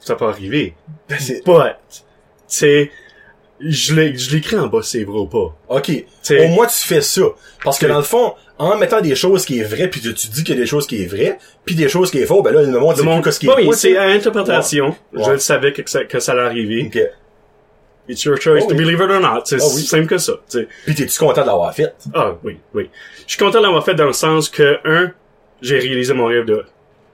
ça 0.00 0.14
peut 0.16 0.26
arriver. 0.26 0.74
Ben, 1.08 1.18
c'est- 1.18 1.44
But, 1.44 1.76
tu 1.90 2.00
sais, 2.46 2.90
je 3.60 3.94
l'ai, 3.94 4.16
je 4.16 4.34
l'écris 4.34 4.56
en 4.58 4.66
bas, 4.66 4.80
c'est 4.82 5.04
vrai 5.04 5.18
ou 5.18 5.26
pas? 5.26 5.56
Ok. 5.68 6.04
T'sais- 6.22 6.46
Au 6.46 6.48
moins, 6.48 6.66
tu 6.66 6.86
fais 6.86 7.00
ça. 7.00 7.22
Parce 7.62 7.78
que 7.78 7.86
dans 7.86 7.96
le 7.98 8.02
fond, 8.02 8.34
en 8.58 8.76
mettant 8.76 9.00
des 9.00 9.14
choses 9.14 9.44
qui 9.44 9.58
est 9.60 9.62
vraies, 9.64 9.88
puis 9.88 10.00
tu, 10.00 10.12
tu 10.14 10.28
dis 10.28 10.44
qu'il 10.44 10.54
y 10.54 10.58
a 10.58 10.60
des 10.60 10.66
choses 10.66 10.86
qui 10.86 11.02
est 11.02 11.06
vraies, 11.06 11.38
puis 11.64 11.74
des 11.74 11.88
choses 11.88 12.10
qui 12.10 12.18
est 12.18 12.26
faux, 12.26 12.42
ben 12.42 12.52
là, 12.52 12.62
le 12.62 12.78
monde, 12.78 12.94
plus 12.96 13.20
que 13.22 13.30
ce 13.30 13.40
qui 13.40 13.46
est 13.46 13.54
oui, 13.54 13.64
c'est 13.72 13.90
t'sais. 13.90 13.96
à 13.96 14.04
interprétation. 14.08 14.94
Ouais. 15.12 15.24
Je 15.24 15.30
le 15.32 15.38
savais 15.38 15.72
que 15.72 15.82
ça, 15.88 16.04
que 16.04 16.20
ça 16.20 16.32
allait 16.32 16.42
arriver. 16.42 16.84
Ok. 16.86 17.00
It's 18.06 18.22
your 18.24 18.36
choice 18.38 18.62
Oh 18.64 18.68
to 18.68 18.74
oui. 18.74 18.84
believe 18.84 19.00
it 19.00 19.10
or 19.10 19.20
not. 19.20 19.42
C'est 19.46 19.56
Ah 19.62 19.64
oui. 19.74 19.82
simple 19.82 20.06
que 20.06 20.18
ça. 20.18 20.34
tu 20.50 20.58
sais. 20.58 20.68
Puis 20.84 20.94
t'es-tu 20.94 21.18
content 21.18 21.40
de 21.40 21.46
l'avoir 21.46 21.74
fait? 21.74 21.94
Ah 22.12 22.34
oui, 22.44 22.58
oui. 22.74 22.90
Je 23.26 23.32
suis 23.32 23.38
content 23.42 23.62
d'avoir 23.62 23.82
fait 23.82 23.94
dans 23.94 24.04
le 24.06 24.12
sens 24.12 24.50
que, 24.50 24.78
un, 24.84 25.10
j'ai 25.62 25.78
réalisé 25.78 26.12
mon 26.12 26.26
rêve 26.26 26.44
de 26.44 26.64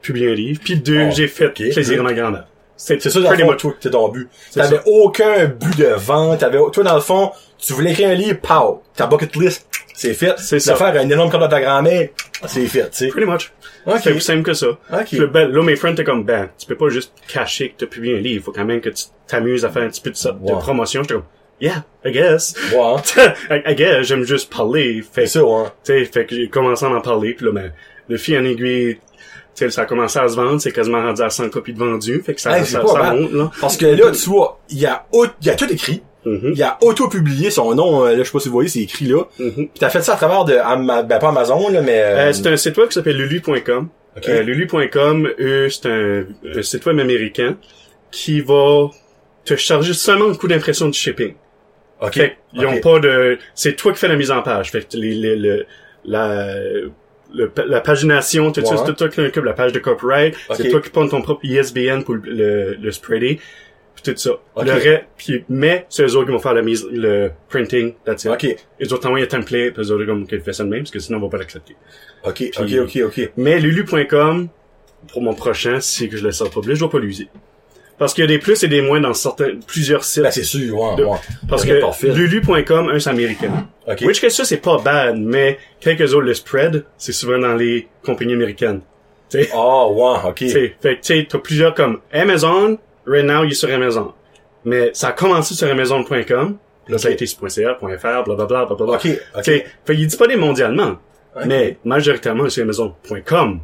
publier 0.03 0.31
un 0.31 0.35
livre, 0.35 0.61
puis 0.63 0.77
deux, 0.77 1.07
Oh, 1.09 1.13
j'ai 1.15 1.29
fait 1.29 1.47
ok. 1.47 1.55
plaisir 1.73 2.01
à 2.01 2.03
ma 2.03 2.13
grand-mère. 2.13 2.47
C'est 2.77 2.99
ça, 3.03 3.11
dans 3.11 3.21
le 3.21 3.27
pretty 3.27 3.43
fond, 3.43 3.51
much. 3.53 3.61
toi, 3.61 3.75
c'est 3.79 3.91
ton 3.91 4.09
but. 4.09 4.29
T'avais 4.55 4.81
aucun 4.87 5.45
but 5.47 5.79
de 5.79 5.85
vente, 5.99 6.41
t'avais, 6.41 6.59
toi, 6.73 6.83
dans 6.83 6.95
le 6.95 7.01
fond, 7.03 7.31
tu 7.59 7.75
voulais 7.75 7.91
écrire 7.91 8.09
un 8.09 8.15
livre, 8.15 8.39
pow, 8.41 8.83
ta 8.97 9.07
bucket 9.07 9.37
list, 9.37 9.67
c'est 9.95 10.15
fait. 10.15 10.33
C'est 10.39 10.61
ça. 10.61 10.75
faire 10.77 10.95
un 10.99 11.09
énorme 11.11 11.31
compte 11.31 11.43
de 11.43 11.47
ta 11.47 11.61
grand-mère, 11.61 12.09
c'est 12.47 12.65
fait, 12.67 12.85
tu 12.91 12.97
sais. 12.97 13.09
Pretty 13.09 13.27
much. 13.27 13.53
Ok. 13.87 13.99
C'est 14.03 14.13
aussi 14.13 14.21
simple 14.23 14.43
que 14.45 14.55
ça. 14.55 14.69
Ok. 14.69 15.05
Puis 15.09 15.19
le 15.19 15.27
ben, 15.27 15.51
là, 15.51 15.63
mes 15.63 15.77
friends 15.77 15.93
étaient 15.93 16.05
comme, 16.05 16.25
ben, 16.25 16.49
tu 16.59 16.67
peux 16.67 16.75
pas 16.77 16.89
juste 16.89 17.13
cacher 17.29 17.69
que 17.71 17.81
t'as 17.85 17.87
publié 17.87 18.17
un 18.17 18.21
livre. 18.21 18.45
Faut 18.47 18.53
quand 18.53 18.65
même 18.65 18.81
que 18.81 18.89
tu 18.91 19.05
t'amuses 19.27 19.65
à 19.67 19.69
faire 19.69 19.83
un 19.83 19.89
petit 19.89 20.01
peu 20.01 20.11
de, 20.11 20.17
ça- 20.17 20.33
de 20.33 20.53
promotion. 20.53 21.03
J'étais 21.03 21.15
comme, 21.15 21.25
yeah, 21.61 21.85
I 22.05 22.13
guess. 22.13 22.55
Hein. 22.75 22.97
I, 23.51 23.73
I 23.73 23.75
guess, 23.75 24.07
j'aime 24.07 24.25
juste 24.25 24.51
parler. 24.51 25.03
Fait 25.03 25.27
C'est 25.27 25.39
ça, 25.39 25.45
ouais. 25.45 25.65
Tu 25.85 25.93
sais, 25.93 26.05
fait 26.07 26.25
que 26.25 26.35
j'ai 26.35 26.49
commencé 26.49 26.85
à 26.87 26.89
en 26.89 27.01
parler, 27.03 27.35
puis 27.35 27.45
là, 27.45 27.53
ben, 27.53 27.73
le 28.09 28.17
fil 28.17 28.39
en 28.39 28.45
aiguille, 28.45 28.99
sais, 29.55 29.71
ça 29.71 29.83
a 29.83 29.85
commencé 29.87 30.19
à 30.19 30.29
se 30.29 30.37
vendre, 30.37 30.61
c'est 30.61 30.73
quasiment 30.73 31.03
rendu 31.03 31.23
à 31.23 31.31
100 31.31 31.51
copies 31.51 31.73
de 31.73 31.79
vendues, 31.79 32.23
fait 32.25 32.35
que 32.35 32.41
ça, 32.41 32.59
Hey, 32.59 32.65
ça, 32.65 32.81
pas 32.81 32.89
ça 32.89 33.15
monte, 33.15 33.33
là. 33.33 33.51
Parce 33.61 33.77
que 33.77 33.87
là, 33.87 34.11
tu 34.13 34.29
vois, 34.31 34.61
il 34.71 34.79
y 34.79 34.87
a, 34.87 35.07
il 35.13 35.47
y 35.47 35.51
a 35.51 35.55
tout 35.55 35.71
écrit. 35.73 36.03
Mhm. 36.27 36.51
Il 36.53 36.59
y 36.59 36.63
a 36.63 36.77
auto-publié 36.83 37.51
son 37.51 37.75
nom, 37.75 38.05
euh, 38.05 38.11
là, 38.11 38.19
je 38.19 38.25
sais 38.25 38.31
pas 38.33 38.41
si 38.41 38.49
vous 38.49 38.53
voyez, 38.55 38.69
c'est 38.69 38.81
écrit 38.81 39.07
là. 39.07 39.25
Mhm. 39.39 39.53
Puis 39.55 39.71
t'as 39.79 39.89
fait 39.89 40.03
ça 40.03 40.13
à 40.15 40.17
travers 40.17 40.45
de, 40.45 40.55
Ama- 40.55 41.03
ben 41.03 41.19
pas 41.19 41.29
Amazon, 41.31 41.69
là, 41.71 41.81
mais... 41.81 41.99
euh, 42.01 42.29
Euh, 42.29 42.33
c'est 42.33 42.47
un 42.47 42.57
site 42.59 42.77
web 42.77 42.89
qui 42.89 42.95
s'appelle 42.95 43.17
lulu.com. 43.17 43.89
Ok. 44.17 44.29
Euh, 44.29 44.43
lulu.com, 44.43 45.31
eux, 45.39 45.69
c'est 45.71 45.87
un, 45.87 46.25
un 46.59 46.63
site 46.63 46.85
web 46.85 46.99
américain 46.99 47.57
qui 48.11 48.41
va 48.43 48.89
te 49.45 49.57
charger 49.57 49.95
seulement 49.95 50.27
le 50.27 50.35
coût 50.35 50.49
d'impression 50.49 50.89
du 50.89 50.99
shipping. 50.99 51.35
ok. 52.03 52.13
Fait 52.15 52.37
qu'ils 52.53 52.67
ont 52.67 52.81
pas 52.81 52.99
de... 52.99 53.39
C'est 53.55 53.75
toi 53.77 53.93
qui 53.93 53.99
fais 53.99 54.09
la 54.09 54.17
mise 54.17 54.31
en 54.31 54.43
page. 54.43 54.71
Fait 54.73 54.81
que 54.87 54.97
les, 54.99 55.15
les, 55.15 55.37
le- 55.37 55.65
la, 56.05 56.55
le- 57.35 57.51
la 57.67 57.81
pagination, 57.81 58.53
tout 58.53 58.65
ça, 58.65 58.77
c'est 58.87 58.95
toi 58.97 59.09
qui 59.09 59.21
occupe 59.21 59.45
la 59.45 59.53
page 59.53 59.73
de 59.73 59.79
copyright. 59.79 60.35
C'est 60.55 60.65
Ok. 60.67 60.71
toi 60.71 60.81
qui 60.81 60.91
prends 60.91 61.09
ton 61.09 61.23
propre 61.23 61.45
ISBN 61.45 62.03
pour 62.05 62.15
le, 62.17 62.75
le, 62.75 62.91
spreader. 62.93 63.41
Puis 63.95 64.13
tout 64.15 64.19
ça. 64.19 64.31
Ok. 64.55 64.65
Le 64.65 64.73
reste, 64.73 65.05
puis, 65.17 65.45
mais 65.49 65.85
c'est 65.91 66.03
eux 66.05 66.17
autres 66.17 66.27
qui 66.27 66.33
vont 66.33 66.39
faire 66.39 66.55
la 66.55 66.63
mise, 66.63 66.87
le 66.91 67.31
printing, 67.49 67.95
that's 68.05 68.25
it. 68.25 68.31
Ok. 68.31 68.57
Ils 68.79 68.95
ont 68.95 68.99
t'envoyer 68.99 69.25
un 69.25 69.29
template, 69.29 69.75
puis 69.75 69.83
eux 69.83 69.91
autres 69.93 70.05
comme, 70.07 70.27
qu'ils 70.27 70.41
font 70.41 70.53
ça 70.53 70.65
de 70.65 70.69
même, 70.71 70.81
parce 70.81 70.91
que 70.91 70.99
sinon, 71.01 71.19
on 71.19 71.23
va 71.23 71.29
pas 71.29 71.39
l'accepter. 71.39 71.77
Ok, 72.25 72.45
ok, 72.59 72.65
Puis- 72.67 72.79
ok, 72.81 72.99
ok. 73.19 73.33
Mais 73.37 73.59
lulu.com, 73.61 74.49
pour 75.13 75.23
mon 75.23 75.35
prochain, 75.35 75.81
si 75.81 75.99
c'est 76.05 76.09
que 76.09 76.17
je 76.17 76.25
le 76.25 76.33
sors 76.33 76.51
pas 76.51 76.61
plus, 76.61 76.75
je 76.77 76.81
dois 76.81 76.91
pas 76.91 76.99
l'user. 76.99 77.29
Parce 78.01 78.15
qu'il 78.15 78.23
y 78.23 78.25
a 78.25 78.29
des 78.29 78.39
plus 78.39 78.63
et 78.65 78.69
des 78.69 78.81
moins 78.81 78.99
dans 79.01 79.13
certains, 79.13 79.57
plusieurs 79.67 80.05
sites. 80.05 80.23
Ben 80.23 80.31
c'est 80.31 80.43
sûr, 80.43 80.75
ouais, 80.77 80.97
De- 80.97 81.05
ouais. 81.05 81.19
parce 81.49 81.65
que 81.65 82.07
lulu.com, 82.07 82.89
un, 82.89 82.99
c'est 82.99 83.11
américain. 83.11 83.69
Ok. 83.87 84.01
Which 84.07 84.21
que 84.23 84.29
ça, 84.31 84.45
c'est 84.47 84.57
pas 84.57 84.79
bad, 84.79 85.19
mais 85.19 85.59
quelques 85.81 86.15
autres, 86.15 86.25
le 86.27 86.33
spread, 86.35 86.85
c'est 86.97 87.13
souvent 87.13 87.39
dans 87.39 87.55
les 87.55 87.89
compagnies 88.03 88.33
américaines. 88.33 88.81
Tu 89.31 89.43
sais, 89.45 89.51
Ah, 89.53 89.87
ouais, 89.87 90.17
ok. 90.29 90.35
tu 90.35 90.49
sais, 90.49 90.75
fait 90.81 90.97
que, 90.97 91.01
tu 91.03 91.15
sais, 91.21 91.27
t'as 91.29 91.39
plusieurs 91.39 91.75
comme 91.75 92.01
Amazon, 92.11 92.79
right 93.07 93.25
now, 93.25 93.45
il 93.45 93.51
est 93.53 93.55
sur 93.55 93.71
Amazon. 93.71 94.13
Mais 94.65 94.91
ça 94.95 95.09
a 95.09 95.13
commencé 95.13 95.53
sur 95.55 95.69
Amazon.com, 95.71 96.57
là, 96.89 96.99
ça 96.99 97.09
a 97.09 97.11
été 97.11 97.27
sur 97.27 97.39
.ca, 97.51 97.75
.fr, 97.75 98.25
blablabla, 98.25 98.65
blablabla. 98.65 98.95
Ok, 98.97 99.07
ok. 99.07 99.43
Tu 99.43 99.43
sais, 99.45 99.67
fait 99.85 99.95
qu'il 99.95 100.05
est 100.05 100.07
disponible 100.07 100.41
mondialement, 100.41 100.97
Ok. 101.37 101.43
mais 101.47 101.77
majoritairement 101.85 102.49
sur 102.49 102.63
Amazon.com. 102.63 103.61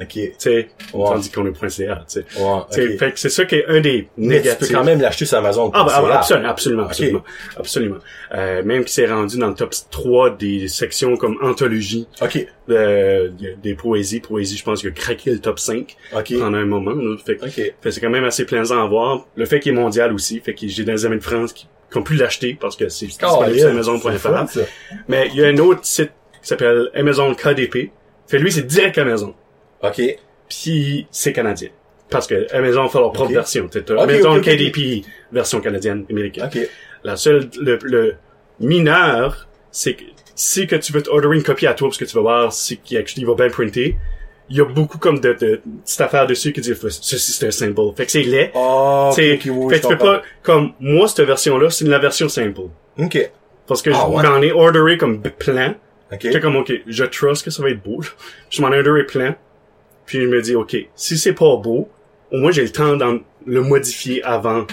Ok. 0.00 0.08
Tu 0.12 0.32
sais, 0.38 0.68
Ouais. 0.94 1.04
tandis 1.10 1.30
qu'on 1.30 1.46
est 1.46 1.68
.ca, 1.68 1.96
tu 1.96 2.02
sais. 2.06 2.20
Ouais, 2.40 2.60
Tu 2.72 2.74
sais, 2.74 2.88
ok. 2.94 2.98
Fait 2.98 3.12
que 3.12 3.18
c'est 3.20 3.28
ça 3.28 3.44
qui 3.44 3.56
est 3.56 3.66
un 3.66 3.80
des 3.80 4.08
Mais 4.16 4.40
tu 4.40 4.48
peux 4.58 4.66
quand 4.68 4.84
même 4.84 5.00
l'acheter 5.00 5.26
sur 5.26 5.38
Amazon. 5.38 5.70
Ah, 5.74 5.84
bah, 5.84 5.92
ah, 5.94 6.18
absolument, 6.18 6.48
absolument, 6.48 6.84
absolument, 6.86 7.22
absolument. 7.58 7.96
Euh, 8.34 8.62
même 8.64 8.84
qui 8.84 8.92
s'est 8.94 9.06
rendu 9.06 9.38
dans 9.38 9.48
le 9.48 9.54
top 9.54 9.74
3 9.90 10.30
des 10.30 10.68
sections 10.68 11.16
comme 11.16 11.36
anthologie 11.42 12.06
Ok, 12.22 12.46
euh, 12.70 13.28
des 13.62 13.74
poésies. 13.74 14.20
Poésie, 14.20 14.56
je 14.56 14.64
pense 14.64 14.80
qu'il 14.80 14.88
a 14.88 14.92
craqué 14.92 15.30
le 15.32 15.38
top 15.40 15.58
5 15.58 15.96
ok. 16.16 16.34
pendant 16.38 16.58
un 16.58 16.64
moment. 16.64 16.92
là. 16.92 17.16
Fait, 17.24 17.36
que- 17.36 17.46
fait 17.50 17.72
c'est 17.90 18.00
quand 18.00 18.10
même 18.10 18.24
assez 18.24 18.44
plaisant 18.46 18.82
à 18.82 18.86
voir. 18.86 19.26
Le 19.36 19.44
fait 19.44 19.60
qu'il 19.60 19.72
est 19.72 19.76
mondial 19.76 20.12
aussi, 20.12 20.40
fait 20.40 20.54
que 20.54 20.66
j'ai 20.66 20.84
des 20.84 21.04
amis 21.06 21.18
de 21.18 21.22
France 21.22 21.52
qui, 21.52 21.66
qui 21.90 21.98
ont 21.98 22.02
pu 22.02 22.14
l'acheter 22.14 22.56
parce 22.58 22.76
que 22.76 22.88
c'est 22.88 23.06
disponible 23.06 23.58
sur 23.58 23.68
Amazon.fr. 23.68 24.60
Mais 25.08 25.28
il 25.34 25.40
y 25.40 25.44
a 25.44 25.48
un 25.48 25.58
autre 25.58 25.80
site 25.84 26.12
qui 26.40 26.48
s'appelle 26.48 26.88
Amazon 26.94 27.34
KDP. 27.34 27.90
Fait 28.28 28.38
lui, 28.38 28.50
c'est 28.52 28.66
direct 28.66 28.96
Amazon. 28.98 29.34
Ok. 29.82 30.00
Puis 30.48 31.06
c'est 31.10 31.32
canadien. 31.32 31.68
Parce 32.10 32.26
que 32.26 32.46
Amazon 32.54 32.88
fait 32.88 32.98
leur 32.98 33.12
propre 33.12 33.30
Ok. 33.30 33.34
version. 33.36 33.68
T'as 33.68 33.80
t'as 33.82 33.94
Ok, 33.94 34.00
Amazon 34.02 34.32
ok, 34.32 34.38
ok, 34.38 34.44
KDP, 34.44 35.04
version 35.32 35.60
canadienne, 35.60 36.04
américaine. 36.10 36.50
La 37.04 37.16
seule, 37.16 37.48
le, 37.60 37.78
le 37.82 38.16
mineur, 38.58 39.48
c'est 39.70 39.94
que 39.94 40.04
si 40.34 40.66
que 40.66 40.76
tu 40.76 40.92
veux 40.92 41.02
te 41.02 41.10
order 41.10 41.28
une 41.32 41.42
copie 41.42 41.66
à 41.66 41.74
toi 41.74 41.88
parce 41.88 41.98
que 41.98 42.04
tu 42.04 42.14
vas 42.16 42.20
voir 42.22 42.52
si 42.52 42.78
qu'il 42.78 42.98
actually 42.98 43.24
va 43.24 43.34
bien 43.34 43.48
printer, 43.48 43.96
il 44.48 44.56
y 44.56 44.60
a 44.60 44.64
beaucoup 44.64 44.98
comme 44.98 45.20
de, 45.20 45.32
de 45.34 45.60
petites 45.84 46.00
affaires 46.00 46.26
dessus 46.26 46.52
qui 46.52 46.60
disent 46.60 46.76
ceci 47.00 47.32
c'est 47.32 47.46
un 47.46 47.50
symbole. 47.52 47.94
Fait 47.94 48.04
que 48.06 48.10
c'est 48.12 48.22
laid. 48.22 48.50
Oh, 48.54 49.06
ok, 49.10 49.12
T'sais, 49.14 49.34
ok, 49.34 49.40
oui, 49.54 49.74
fait 49.74 49.80
que 49.80 49.86
tu 49.86 49.96
peux 49.96 49.98
pas, 49.98 50.22
comme 50.42 50.72
moi, 50.80 51.06
cette 51.08 51.20
version-là, 51.26 51.70
c'est 51.70 51.86
la 51.86 51.98
version 52.00 52.28
simple. 52.28 52.62
Ok. 52.98 53.30
Parce 53.68 53.82
que 53.82 53.90
Ah, 53.94 54.06
je 54.08 54.16
ouais. 54.16 54.22
m'en 54.28 54.42
ai 54.42 54.50
orderé 54.50 54.98
comme 54.98 55.22
plein. 55.22 55.76
Ok. 56.12 56.18
J'étais 56.22 56.40
comme, 56.40 56.56
ok, 56.56 56.72
je 56.88 57.04
trust 57.04 57.44
que 57.44 57.50
ça 57.52 57.62
va 57.62 57.70
être 57.70 57.82
beau. 57.82 58.00
Je 58.50 58.60
m'en 58.60 58.72
ai 58.72 58.78
orderé 58.78 59.04
plein. 59.06 59.36
Puis 60.10 60.22
je 60.22 60.26
me 60.26 60.42
dis, 60.42 60.56
ok, 60.56 60.76
si 60.96 61.16
c'est 61.16 61.34
pas 61.34 61.54
beau, 61.54 61.88
au 62.32 62.38
moins 62.38 62.50
j'ai 62.50 62.62
le 62.62 62.70
temps 62.70 62.96
d'en 62.96 63.18
le 63.46 63.62
modifier 63.62 64.24
avant. 64.24 64.66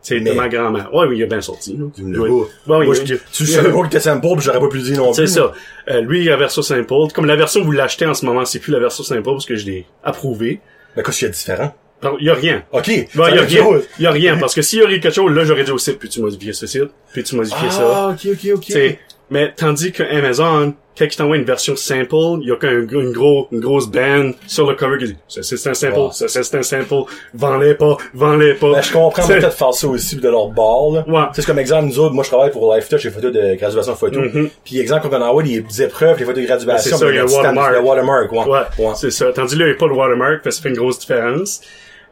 C'est 0.00 0.20
de 0.20 0.30
ma 0.32 0.48
grand-mère. 0.48 0.94
Ouais, 0.94 1.06
oui, 1.08 1.16
il 1.18 1.22
a 1.24 1.26
bien 1.26 1.40
sorti. 1.40 1.76
Tu 1.96 2.02
me 2.04 2.16
oui, 2.20 2.30
Moi, 2.68 2.86
il- 2.86 3.04
je- 3.06 3.14
tu 3.32 3.44
savais 3.44 3.72
pas 3.72 3.78
que 3.80 3.86
t'étais 3.86 3.98
simple, 3.98 4.24
puis 4.24 4.44
j'aurais 4.44 4.60
pas 4.60 4.68
pu 4.68 4.76
le 4.76 4.82
dire 4.84 4.96
non 4.98 5.12
C'est 5.12 5.22
plus. 5.24 5.32
ça. 5.32 5.52
Euh, 5.90 6.00
lui, 6.02 6.22
il 6.22 6.28
a 6.28 6.32
la 6.32 6.36
version 6.36 6.62
simple. 6.62 6.86
Comme 7.12 7.24
la 7.26 7.34
version 7.34 7.58
que 7.62 7.64
vous 7.66 7.72
l'achetez 7.72 8.06
en 8.06 8.14
ce 8.14 8.24
moment, 8.24 8.44
c'est 8.44 8.60
plus 8.60 8.70
la 8.72 8.78
version 8.78 9.02
simple 9.02 9.22
parce 9.24 9.44
que 9.46 9.56
je 9.56 9.66
l'ai 9.66 9.84
approuvé. 10.04 10.60
Mais 10.96 11.02
qu'est-ce 11.02 11.18
qu'il 11.18 11.26
y 11.26 11.28
a 11.28 11.32
de 11.32 11.34
différent? 11.36 11.74
Il 12.20 12.26
y 12.26 12.30
a 12.30 12.34
rien. 12.34 12.62
Ok. 12.70 12.86
Il 12.86 12.98
y 13.02 13.06
ça 13.16 13.22
a 13.24 13.24
rien. 13.26 13.66
Il 13.98 14.02
y 14.04 14.06
a 14.06 14.10
rien. 14.12 14.36
Parce 14.38 14.54
que 14.54 14.62
s'il 14.62 14.78
y 14.78 14.82
aurait 14.82 15.00
quelque 15.00 15.12
chose, 15.14 15.32
là, 15.34 15.44
j'aurais 15.44 15.64
dit 15.64 15.72
au 15.72 15.78
site, 15.78 15.98
puis 15.98 16.08
tu 16.08 16.20
modifier 16.20 16.52
ce 16.52 16.68
site, 16.68 16.84
puis 17.12 17.24
tu 17.24 17.34
modifier 17.34 17.70
ça. 17.72 17.82
Ah, 17.82 18.08
ok, 18.14 18.28
ok, 18.32 18.50
ok. 18.54 18.60
T'sais, 18.66 19.00
mais 19.30 19.52
tandis 19.56 19.92
que 19.92 20.02
Amazon, 20.02 20.72
quand 20.98 21.04
il 21.04 21.16
t'envoie 21.16 21.36
une 21.36 21.44
version 21.44 21.76
simple, 21.76 22.14
il 22.40 22.48
y 22.48 22.52
a 22.52 22.56
qu'un 22.56 22.70
une 22.88 23.12
gros, 23.12 23.48
une 23.52 23.60
grosse 23.60 23.86
band 23.86 24.30
sur 24.46 24.66
le 24.66 24.74
cover 24.76 24.96
qui 24.98 25.04
dit, 25.08 25.16
ça 25.28 25.42
c'est 25.42 25.68
un 25.68 25.74
simple, 25.74 25.98
ça 26.12 26.26
c'est 26.28 26.56
un 26.56 26.62
simple, 26.62 26.94
vends-les 27.34 27.74
pas, 27.74 27.96
vends-les 28.14 28.54
pas. 28.54 28.72
Ben, 28.72 28.80
je 28.82 28.92
comprends 28.92 29.10
peut-être 29.26 29.52
faire 29.52 29.74
ça 29.74 29.88
aussi 29.88 30.16
de 30.16 30.28
leur 30.28 30.48
bord, 30.48 30.92
là. 30.94 31.04
Ouais. 31.06 31.26
C'est 31.34 31.44
comme 31.44 31.58
exemple, 31.58 31.86
nous 31.86 31.98
autres, 31.98 32.14
moi, 32.14 32.24
je 32.24 32.30
travaille 32.30 32.50
pour 32.50 32.74
LifeTouch, 32.74 33.04
les 33.04 33.10
photos 33.10 33.32
de 33.32 33.54
graduation 33.56 33.94
photo. 33.94 34.20
Mhm. 34.20 34.48
Puis 34.64 34.78
exemple, 34.80 35.08
quand 35.10 35.18
on 35.18 35.22
envoie 35.22 35.42
des 35.42 35.64
épreuves, 35.82 36.18
les 36.18 36.24
photos 36.24 36.40
de 36.42 36.46
graduation, 36.46 36.90
Ben, 36.92 36.96
c'est 36.98 37.04
ça, 37.04 37.10
il 37.10 37.16
y 37.16 37.18
a 37.18 37.24
le 37.24 37.30
watermark. 37.30 37.72
Le 37.74 37.80
watermark, 37.80 38.32
ouais. 38.32 38.38
Ouais, 38.46 38.86
Ouais. 38.86 38.92
c'est 38.96 39.10
ça. 39.10 39.32
Tandis 39.34 39.56
là, 39.56 39.66
il 39.66 39.68
n'y 39.70 39.74
a 39.74 39.78
pas 39.78 39.86
le 39.88 39.94
watermark, 39.94 40.42
fait 40.42 40.48
que 40.48 40.54
ça 40.54 40.62
fait 40.62 40.68
une 40.70 40.76
grosse 40.76 40.98
différence. 41.00 41.60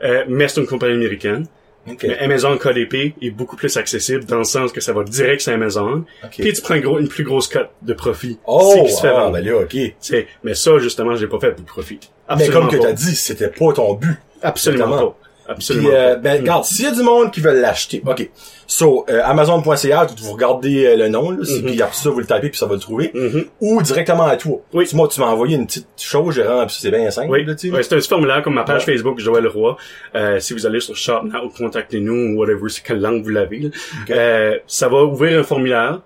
Euh, 0.03 0.25
mais 0.29 0.49
c'est 0.49 0.61
une 0.61 0.67
compagnie 0.67 0.95
américaine. 0.95 1.47
Ok. 1.89 2.05
Mais 2.09 2.19
Amazon 2.19 2.57
KDP 2.57 3.15
est 3.21 3.31
beaucoup 3.31 3.57
plus 3.57 3.77
accessible 3.77 4.25
dans 4.25 4.39
le 4.39 4.45
sens 4.45 4.73
que 4.73 4.81
ça 4.81 4.93
va 4.93 5.05
direct 5.05 5.43
sur 5.43 5.53
Amazon. 5.53 6.05
Ok. 6.25 6.31
Puis 6.39 6.53
tu 6.53 6.63
prends 6.63 6.75
une, 6.75 6.83
gros- 6.83 6.99
une 6.99 7.09
plus 7.09 7.25
grosse 7.25 7.49
cote 7.49 7.71
de 7.83 7.93
profit. 7.93 8.39
Oh, 8.47 8.87
se 8.89 9.01
fait 9.03 9.09
ah, 9.09 9.31
ben 9.31 9.45
là, 9.45 9.59
ok. 9.59 9.77
Mais 10.43 10.55
ça, 10.55 10.79
justement, 10.79 11.15
je 11.17 11.23
l'ai 11.23 11.29
pas 11.31 11.41
fait 11.41 11.53
pour 11.53 11.65
profit. 11.65 12.01
Mais 12.29 12.35
Absolument 12.35 12.69
comme 12.69 12.79
que 12.79 12.83
t'as 12.83 12.93
dit, 12.93 13.15
c'était 13.15 13.49
pas 13.49 13.73
ton 13.75 13.95
but. 13.95 14.17
Absolument 14.43 14.89
pas. 14.89 15.19
Absolument 15.47 15.89
Puis, 15.89 15.97
euh, 15.97 16.17
ben, 16.17 16.41
regarde, 16.41 16.65
s'il 16.65 16.85
y 16.85 16.89
a 16.89 16.91
du 16.93 17.03
monde 17.03 17.31
qui 17.31 17.41
veut 17.41 17.53
l'acheter, 17.61 18.03
ok. 18.07 18.31
So, 18.67 19.05
euh, 19.11 19.21
Amazon.ca, 19.25 20.07
vous 20.23 20.33
regardez 20.33 20.87
euh, 20.87 20.97
le 20.97 21.09
nom, 21.09 21.31
là, 21.31 21.39
Mhm. 21.39 21.63
puis 21.65 21.83
après 21.83 21.95
ça, 21.97 22.09
vous 22.11 22.19
le 22.21 22.25
tapez, 22.27 22.49
puis 22.49 22.59
ça 22.59 22.65
va 22.67 22.75
le 22.75 22.81
trouver. 22.81 23.11
Mhm. 23.13 23.45
Ou 23.61 23.83
directement 23.83 24.25
à 24.25 24.37
toi. 24.37 24.61
Oui. 24.73 24.87
Tu, 24.89 24.97
moi, 24.97 25.07
tu 25.09 25.21
m'as 25.21 25.27
envoyé 25.27 25.57
une 25.57 25.67
petite 25.67 25.87
chose, 25.99 26.39
rendu, 26.41 26.67
puis 26.69 26.77
c'est 26.81 26.91
bien 26.91 27.11
simple, 27.11 27.31
Oui. 27.31 27.45
Ouais, 27.45 27.83
c'est 27.83 27.93
un 27.93 27.99
petit 27.99 28.09
formulaire 28.09 28.43
comme 28.43 28.55
ma 28.55 28.65
page 28.65 28.87
Ouais. 28.87 28.95
Facebook 28.95 29.19
Joël 29.21 29.47
Roy. 29.47 29.77
Euh, 30.15 30.41
si 30.41 30.55
vous 30.55 30.65
allez 30.67 30.81
sur 30.81 30.97
Shop 30.97 31.23
Now, 31.25 31.51
contactez-nous 31.57 32.35
ou 32.35 32.39
whatever, 32.39 32.69
c'est 32.69 32.83
quelle 32.83 33.01
langue 33.01 33.23
vous 33.23 33.29
l'avez. 33.31 33.71
Euh, 34.11 34.57
ça 34.67 34.89
va 34.89 35.05
ouvrir 35.05 35.39
un 35.39 35.43
formulaire. 35.43 36.01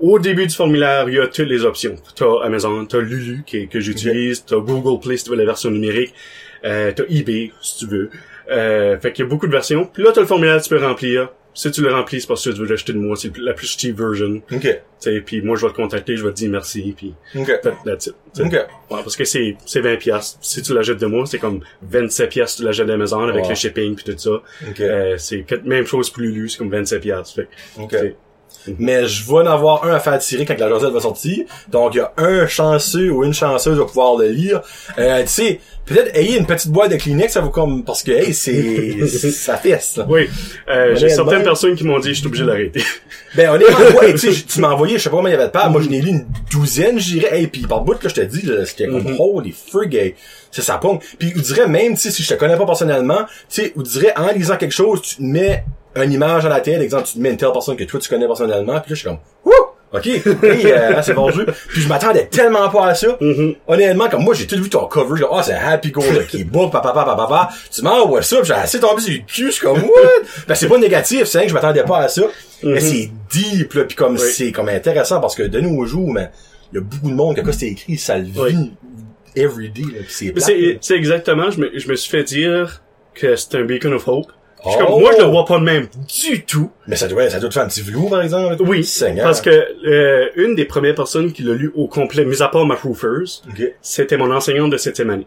Au 0.00 0.18
début 0.18 0.46
du 0.46 0.54
formulaire, 0.54 1.08
il 1.08 1.14
y 1.14 1.18
a 1.18 1.26
toutes 1.26 1.40
les 1.48 1.64
options. 1.64 1.96
T'as 2.16 2.42
Amazon, 2.44 2.86
t'as 2.86 2.98
Lulu 3.00 3.42
qui, 3.46 3.68
que 3.68 3.80
j'utilise, 3.80 4.44
t'as 4.46 4.56
Google 4.56 4.98
Play 4.98 5.18
si 5.18 5.24
tu 5.24 5.30
veux 5.30 5.36
la 5.36 5.44
version 5.44 5.70
numérique, 5.70 6.14
euh, 6.64 6.90
t'as 6.96 7.02
eBay 7.10 7.52
si 7.60 7.78
tu 7.80 7.86
veux. 7.86 8.10
Euh, 8.50 8.98
fait 8.98 9.12
qu'il 9.12 9.24
y 9.24 9.26
a 9.26 9.28
beaucoup 9.28 9.46
de 9.46 9.52
versions. 9.52 9.86
Puis 9.92 10.02
là, 10.02 10.10
t'as 10.12 10.20
le 10.20 10.26
formulaire, 10.26 10.60
tu 10.60 10.68
peux 10.68 10.84
remplir. 10.84 11.28
Si 11.52 11.68
tu 11.72 11.82
le 11.82 11.92
remplis, 11.92 12.20
c'est 12.20 12.28
parce 12.28 12.44
que 12.44 12.50
tu 12.50 12.60
veux 12.60 12.66
l'acheter 12.66 12.92
de 12.92 12.98
moi, 12.98 13.16
c'est 13.16 13.36
la 13.38 13.52
plus 13.54 13.66
cheap 13.76 13.98
version. 13.98 14.40
Ok. 14.52 14.60
Tu 14.60 14.70
sais, 15.00 15.20
puis 15.20 15.42
moi, 15.42 15.56
je 15.56 15.66
vais 15.66 15.72
te 15.72 15.76
contacter, 15.76 16.16
je 16.16 16.24
vais 16.24 16.30
te 16.30 16.36
dire 16.36 16.50
merci, 16.50 16.94
puis 16.96 17.12
Ok. 18.38 18.52
Ouais, 18.52 18.66
parce 18.88 19.16
que 19.16 19.24
c'est 19.24 19.56
c'est 19.66 19.80
20 19.80 19.96
pièces. 19.96 20.38
Si 20.40 20.62
tu 20.62 20.72
l'achètes 20.74 20.98
de 21.00 21.06
moi, 21.06 21.26
c'est 21.26 21.38
comme 21.38 21.60
27 21.82 22.30
pièces 22.30 22.56
tu 22.56 22.62
l'achètes 22.62 22.86
d'Amazon 22.86 23.22
avec 23.26 23.42
Ouais. 23.42 23.48
le 23.48 23.54
shipping 23.56 23.96
puis 23.96 24.04
tout 24.04 24.16
ça. 24.18 24.30
Ok. 24.68 24.80
Euh, 24.80 25.16
c'est 25.18 25.44
même 25.64 25.86
chose 25.86 26.08
pour 26.10 26.22
Lulu, 26.22 26.48
c'est 26.48 26.58
comme 26.58 26.70
27 26.70 27.00
pièces. 27.02 27.32
Fait 27.32 27.48
C'est- 28.64 28.74
Mais 28.78 29.06
je 29.06 29.26
vais 29.26 29.34
en 29.38 29.46
avoir 29.46 29.84
un 29.84 29.94
à 29.94 30.00
faire 30.00 30.18
tirer 30.18 30.44
quand 30.44 30.58
la 30.58 30.68
Rosette 30.68 30.90
va 30.92 31.00
sortir. 31.00 31.44
Donc, 31.68 31.94
il 31.94 31.98
y 31.98 32.00
a 32.00 32.12
un 32.18 32.46
chanceux 32.46 33.10
ou 33.10 33.24
une 33.24 33.34
chanceuse 33.34 33.78
va 33.78 33.84
pouvoir 33.84 34.16
le 34.16 34.28
lire. 34.28 34.60
Euh, 34.98 35.22
tu 35.22 35.28
sais, 35.28 35.60
peut-être 35.86 36.14
ayez 36.16 36.36
une 36.38 36.46
petite 36.46 36.70
boîte 36.70 36.90
de 36.90 36.96
Kleenex, 36.96 37.32
ça 37.32 37.40
vous 37.40 37.50
comme, 37.50 37.84
parce 37.84 38.02
que, 38.02 38.12
hey, 38.12 38.34
c'est, 38.34 39.06
ça 39.30 39.56
fesse, 39.56 39.96
là. 39.96 40.06
Oui, 40.08 40.28
euh, 40.68 40.94
j'ai 40.96 41.08
certaines 41.08 41.42
personnes 41.42 41.74
qui 41.74 41.84
m'ont 41.84 41.98
dit 41.98 42.10
je 42.10 42.18
suis 42.18 42.26
obligé 42.26 42.44
d'arrêter. 42.44 42.82
Ben, 43.36 43.48
honnêtement, 43.50 43.78
ouais, 44.00 44.12
tu 44.14 44.32
sais, 44.32 44.42
tu 44.48 44.58
m'as 44.60 44.70
envoyé, 44.70 44.98
je 44.98 45.04
sais 45.04 45.08
pas 45.10 45.14
combien 45.16 45.30
il 45.30 45.34
y 45.34 45.36
avait 45.36 45.46
de 45.46 45.52
pages. 45.52 45.70
Moi, 45.70 45.82
je 45.82 45.88
n'ai 45.88 46.00
lu 46.00 46.08
une 46.10 46.26
douzaine, 46.50 46.98
je 46.98 47.12
dirais. 47.12 47.38
Hey, 47.38 47.46
puis 47.46 47.62
par 47.62 47.82
bout 47.82 47.94
que 47.96 48.08
je 48.08 48.14
te 48.16 48.20
dis, 48.22 48.42
là, 48.44 48.66
c'était 48.66 48.88
comme, 48.88 49.04
Mhm. 49.04 49.16
holy 49.20 49.52
frig, 49.52 49.94
hey. 49.94 50.16
C'est 50.50 50.62
ça 50.62 50.78
pogne. 50.78 50.98
Puis, 51.16 51.32
vous 51.32 51.40
dirait 51.40 51.68
même, 51.68 51.94
tu 51.94 52.00
sais, 52.00 52.10
si 52.10 52.24
je 52.24 52.28
te 52.28 52.34
connais 52.34 52.56
pas 52.56 52.66
personnellement, 52.66 53.20
tu 53.48 53.62
sais, 53.62 53.72
vous 53.76 53.84
dirait, 53.84 54.12
en 54.16 54.32
lisant 54.32 54.56
quelque 54.56 54.72
chose, 54.74 55.00
tu 55.02 55.16
te 55.18 55.22
mets 55.22 55.62
une 55.96 56.12
image 56.12 56.46
à 56.46 56.48
la 56.48 56.60
tête, 56.60 56.80
exemple, 56.80 57.04
tu 57.06 57.14
te 57.14 57.18
mets 57.18 57.30
une 57.30 57.36
telle 57.36 57.52
personne 57.52 57.76
que 57.76 57.84
toi, 57.84 57.98
tu 58.00 58.08
connais 58.08 58.26
personnellement, 58.26 58.80
puis 58.80 58.90
là, 58.90 58.94
je 58.94 58.94
suis 58.94 59.04
comme, 59.08 59.18
wouh! 59.44 59.52
OK, 59.92 60.06
hey, 60.06 60.22
euh, 60.66 60.90
là, 60.90 61.02
c'est 61.02 61.14
bon 61.14 61.32
jeu. 61.32 61.44
Puis 61.68 61.80
je 61.82 61.88
m'attendais 61.88 62.26
tellement 62.26 62.68
pas 62.68 62.86
à 62.86 62.94
ça. 62.94 63.08
Mhm. 63.20 63.56
Honnêtement, 63.66 64.08
comme 64.08 64.22
moi, 64.22 64.34
j'ai 64.34 64.46
tout 64.46 64.54
vu 64.62 64.70
ton 64.70 64.86
cover, 64.86 65.18
je 65.18 65.24
ah, 65.28 65.42
c'est 65.42 65.52
un 65.54 65.66
Happy 65.68 65.90
Go, 65.90 66.00
là, 66.00 66.22
qui 66.22 66.42
est 66.42 66.44
beau, 66.44 66.68
papa, 66.68 66.92
papa, 66.92 67.16
papa. 67.16 67.48
Tu 67.74 67.82
m'envoies 67.82 68.22
ça, 68.22 68.36
j'ai 68.44 68.52
assez 68.52 68.78
tombé 68.78 69.02
sur 69.02 69.12
le 69.12 69.18
cul, 69.26 69.46
je 69.46 69.50
suis 69.50 69.66
comme, 69.66 69.78
what? 69.82 69.88
Ben, 70.46 70.54
c'est 70.54 70.68
pas 70.68 70.78
négatif, 70.78 71.24
c'est 71.24 71.38
rien 71.38 71.46
que 71.46 71.50
je 71.50 71.54
m'attendais 71.54 71.82
pas 71.82 71.98
à 72.02 72.08
ça. 72.08 72.22
Mais 72.62 72.74
Mhm. 72.74 72.80
c'est 72.80 73.10
deep, 73.32 73.72
là, 73.74 73.82
puis 73.84 73.96
comme, 73.96 74.12
Oui. 74.14 74.20
c'est 74.32 74.52
comme 74.52 74.68
intéressant, 74.68 75.20
parce 75.20 75.34
que 75.34 75.42
de 75.42 75.60
nos 75.60 75.84
jours, 75.86 76.12
mais, 76.12 76.30
il 76.72 76.76
y 76.76 76.78
a 76.78 76.82
beaucoup 76.82 77.10
de 77.10 77.16
monde, 77.16 77.34
que 77.34 77.40
quand 77.40 77.52
c'est 77.52 77.66
écrit, 77.66 77.96
ça 77.96 78.16
le 78.16 78.26
vit. 78.26 78.38
Oui. 78.38 78.72
everyday, 79.36 79.82
là, 79.82 80.00
pis 80.06 80.12
c'est 80.12 80.32
c'est, 80.40 80.78
c'est 80.80 80.94
exactement, 80.96 81.50
je 81.50 81.60
me, 81.60 81.70
je 81.76 81.88
me 81.88 81.96
suis 81.96 82.10
fait 82.10 82.22
dire 82.24 82.80
que 83.14 83.34
c'est 83.34 83.56
un 83.56 83.64
beacon 83.64 83.92
of 83.92 84.06
hope. 84.06 84.30
Je 84.64 84.70
suis 84.70 84.78
Oh! 84.82 84.86
comme, 84.86 85.00
moi, 85.00 85.12
je 85.16 85.22
le 85.22 85.28
vois 85.30 85.44
pas 85.44 85.58
de 85.58 85.64
même 85.64 85.86
du 86.22 86.44
tout. 86.44 86.70
Mais 86.86 86.96
ça 86.96 87.08
doit, 87.08 87.28
ça 87.30 87.38
doit 87.40 87.48
te 87.48 87.54
faire 87.54 87.62
un 87.64 87.68
petit 87.68 87.82
velours, 87.82 88.10
par 88.10 88.22
exemple. 88.22 88.56
Oui, 88.60 88.84
Seigneur. 88.84 89.24
parce 89.24 89.40
que 89.40 89.50
euh, 89.86 90.28
une 90.36 90.54
des 90.54 90.64
premières 90.66 90.94
personnes 90.94 91.32
qui 91.32 91.42
l'a 91.42 91.54
lu 91.54 91.72
au 91.74 91.86
complet, 91.88 92.24
mis 92.24 92.42
à 92.42 92.48
part 92.48 92.66
ma 92.66 92.76
proofers, 92.76 93.42
Ok. 93.48 93.72
c'était 93.80 94.16
mon 94.16 94.30
enseignante 94.30 94.70
de 94.70 94.76
septième 94.76 95.10
année, 95.10 95.26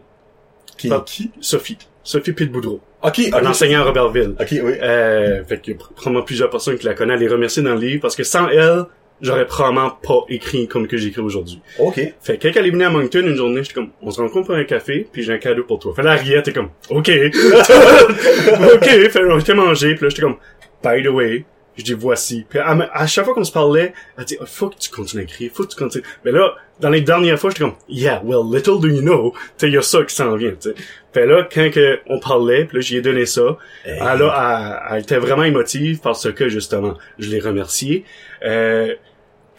Qui, 0.78 0.90
qui? 1.06 1.30
Sophie. 1.40 1.78
Sophie 2.02 2.32
Pitt-Boudreau. 2.32 2.80
Ok, 3.02 3.20
Un 3.32 3.38
ok. 3.40 3.46
enseignant 3.46 3.80
à 3.80 3.84
Robertville. 3.84 4.34
Ok, 4.38 4.48
oui. 4.50 4.72
Euh, 4.82 5.42
fait 5.44 5.60
a 5.68 5.74
probablement 5.96 6.22
plusieurs 6.24 6.50
personnes 6.50 6.76
qui 6.78 6.84
la 6.86 6.94
connaissent 6.94 7.20
les 7.20 7.28
remercier 7.28 7.62
dans 7.62 7.74
le 7.74 7.80
livre, 7.80 8.02
parce 8.02 8.14
que 8.16 8.24
sans 8.24 8.48
elle, 8.48 8.84
j'aurais 9.20 9.46
probablement 9.46 9.90
pas 9.90 10.24
écrit 10.28 10.68
comme 10.68 10.86
que 10.86 10.96
j'écris 10.96 11.20
aujourd'hui. 11.20 11.60
Ok. 11.78 12.00
Fait 12.20 12.38
que 12.38 12.48
quand 12.48 12.60
elle 12.60 12.66
est 12.66 12.70
venue 12.70 12.84
à 12.84 12.90
Moncton 12.90 13.20
une 13.20 13.36
journée, 13.36 13.62
j'étais 13.62 13.74
comme, 13.74 13.90
on 14.02 14.10
se 14.10 14.20
rencontre 14.20 14.46
pour 14.46 14.54
un 14.54 14.64
café, 14.64 15.06
puis 15.10 15.22
j'ai 15.22 15.32
un 15.32 15.38
cadeau 15.38 15.64
pour 15.64 15.78
toi. 15.78 15.94
Fait 15.94 16.02
riait, 16.02 16.42
t'es 16.42 16.52
comme, 16.52 16.70
ok. 16.90 17.10
ok, 18.74 18.84
fait 18.84 19.24
on 19.24 19.38
était 19.38 19.54
mangé, 19.54 19.94
puis 19.94 20.04
là, 20.04 20.08
j'étais 20.08 20.22
comme, 20.22 20.36
by 20.82 21.02
the 21.02 21.08
way, 21.08 21.44
je 21.76 21.82
dis 21.84 21.92
voici. 21.94 22.44
Puis 22.48 22.58
à 22.58 23.06
chaque 23.06 23.24
fois 23.24 23.34
qu'on 23.34 23.44
se 23.44 23.52
parlait, 23.52 23.92
elle 24.18 24.24
dit, 24.24 24.36
oh, 24.40 24.44
faut 24.46 24.68
que 24.68 24.76
tu 24.78 24.90
continues 24.90 25.22
à 25.22 25.24
écrire, 25.24 25.50
faut 25.52 25.64
que 25.64 25.68
tu 25.70 25.76
continues. 25.76 26.04
Mais 26.24 26.30
là, 26.32 26.54
dans 26.80 26.90
les 26.90 27.00
dernières 27.00 27.38
fois, 27.38 27.50
j'étais 27.50 27.62
comme, 27.64 27.74
yeah, 27.88 28.20
well, 28.24 28.40
little 28.52 28.80
do 28.80 28.88
you 28.88 29.00
know, 29.00 29.32
tu 29.58 29.70
y 29.70 29.76
a 29.76 29.82
ça 29.82 30.02
qui 30.04 30.14
s'en 30.14 30.34
vient, 30.36 30.50
tu 30.52 30.70
sais. 30.70 30.74
Fait 31.12 31.26
là, 31.26 31.46
quand 31.52 31.70
que 31.72 32.00
on 32.08 32.18
parlait, 32.18 32.64
puis 32.64 32.76
là, 32.78 32.80
j'y 32.80 32.96
ai 32.96 33.00
donné 33.02 33.26
ça, 33.26 33.56
Hey. 33.84 33.98
elle, 34.00 34.22
a- 34.22 34.86
elle, 34.90 34.96
elle 34.96 35.02
était 35.02 35.18
vraiment 35.18 35.44
émotive 35.44 36.00
parce 36.02 36.32
que, 36.32 36.48
justement, 36.48 36.94
je 37.18 37.30
l'ai 37.30 37.38
remercié. 37.40 38.04
Euh, 38.44 38.94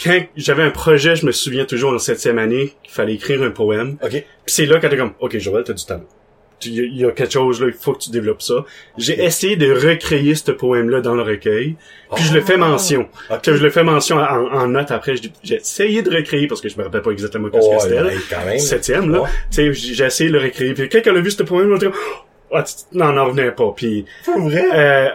quand 0.04 0.20
j'avais 0.36 0.64
un 0.64 0.72
projet, 0.72 1.16
je 1.16 1.26
me 1.26 1.32
souviens 1.32 1.64
toujours 1.64 1.94
en 1.94 2.00
septième 2.00 2.38
année 2.38 2.74
qu'il 2.84 2.92
fallait 2.94 3.14
écrire 3.14 3.42
un 3.44 3.52
poème. 3.52 3.98
Ok. 4.04 4.10
Puis 4.12 4.24
c'est 4.48 4.66
là 4.66 4.80
qu'elle 4.80 4.92
était 4.92 5.02
comme, 5.02 5.14
OK, 5.22 5.38
Joël, 5.38 5.64
t'as 5.64 5.72
du 5.74 5.86
talent. 5.86 6.04
Il 6.66 6.74
y, 6.74 6.80
a- 6.80 6.84
il 6.84 6.98
y 6.98 7.06
a 7.06 7.12
quelque 7.12 7.32
chose 7.34 7.62
là, 7.62 7.68
il 7.68 7.74
faut 7.74 7.94
que 7.94 8.00
tu 8.04 8.10
développes 8.10 8.42
ça. 8.42 8.66
J'ai 8.98 9.24
essayé 9.24 9.56
de 9.56 9.72
recréer 9.72 10.36
ce 10.36 10.52
poème-là 10.52 11.02
dans 11.02 11.16
le 11.16 11.24
recueil. 11.24 11.76
Puis 12.16 12.24
je 12.24 12.34
le 12.34 12.42
fais 12.42 12.58
mention. 12.58 13.08
Ok. 13.30 13.42
Que 13.42 13.56
je 13.56 13.64
le 13.64 13.70
fais 13.70 13.84
mention 13.84 14.18
en, 14.18 14.52
en 14.54 14.68
note 14.68 14.92
après. 14.92 15.16
je 15.18 15.24
J'ai 15.44 15.56
essayé 15.56 16.02
de 16.02 16.10
recréer 16.16 16.48
parce 16.48 16.62
que 16.62 16.70
je 16.70 16.78
me 16.78 16.84
rappelle 16.84 17.02
pas 17.02 17.12
exactement 17.12 17.50
Oh, 17.52 17.58
que 17.78 17.82
c'était. 17.82 18.02
ouais. 18.02 18.60
Septième, 18.60 19.12
là. 19.12 19.22
Ouais. 19.22 19.30
Tu 19.52 19.74
sais, 19.74 19.94
j'ai 19.96 20.04
essayé 20.06 20.30
de 20.30 20.38
le 20.38 20.44
recréer. 20.44 20.74
Puis 20.74 20.90
elle 20.94 21.18
a 21.18 21.22
vu 21.22 21.32
ce 21.32 21.44
poème, 21.44 21.70
là, 21.72 21.78
elle 21.82 21.88
était 21.88 21.96
comme, 21.96 22.02
Ah, 22.54 22.64
tu- 22.64 22.98
non, 22.98 23.12
n'en 23.14 23.26
revenait 23.26 23.52
pas. 23.52 23.74
Puis, 23.76 24.06
vrai? 24.38 24.66
euh, 24.74 25.10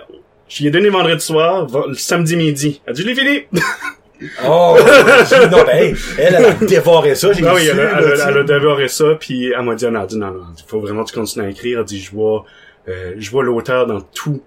j'y 0.48 0.66
ai 0.66 0.70
donné 0.70 0.88
vendredi 0.88 1.24
soir, 1.24 1.66
le 1.88 1.94
samedi 1.94 2.36
midi. 2.36 2.80
Elle 2.86 2.90
a 2.90 2.94
dit, 2.94 3.02
je 3.02 3.06
l'ai 3.06 3.14
fini. 3.14 3.42
Oh, 4.46 4.76
non, 5.50 5.64
ben, 5.64 5.68
hey, 5.76 5.94
elle, 6.18 6.34
elle 6.34 6.44
a 6.44 6.52
dévoré 6.54 7.14
ça, 7.14 7.32
j'ai 7.32 7.46
Ah 7.46 7.54
oui, 7.54 7.62
su, 7.62 7.70
elle 7.70 7.80
a, 7.80 7.84
là, 7.84 8.00
elle 8.14 8.20
a- 8.20 8.28
elle 8.30 8.38
a 8.38 8.42
dévoré 8.44 8.88
ça, 8.88 9.14
puis 9.18 9.52
elle 9.56 9.62
m'a 9.64 9.74
dit, 9.74 9.84
elle 9.86 9.96
a 9.96 10.06
dit, 10.06 10.18
non, 10.18 10.30
non, 10.30 10.44
il 10.56 10.64
faut 10.66 10.80
vraiment 10.80 11.04
que 11.04 11.10
tu 11.10 11.18
continues 11.18 11.46
à 11.46 11.50
écrire. 11.50 11.78
Elle 11.80 11.84
dit, 11.84 12.00
je 12.00 12.10
vois, 12.10 12.44
euh, 12.88 13.14
je 13.18 13.30
vois 13.30 13.42
l'auteur 13.44 13.86
dans 13.86 14.00
tout, 14.00 14.42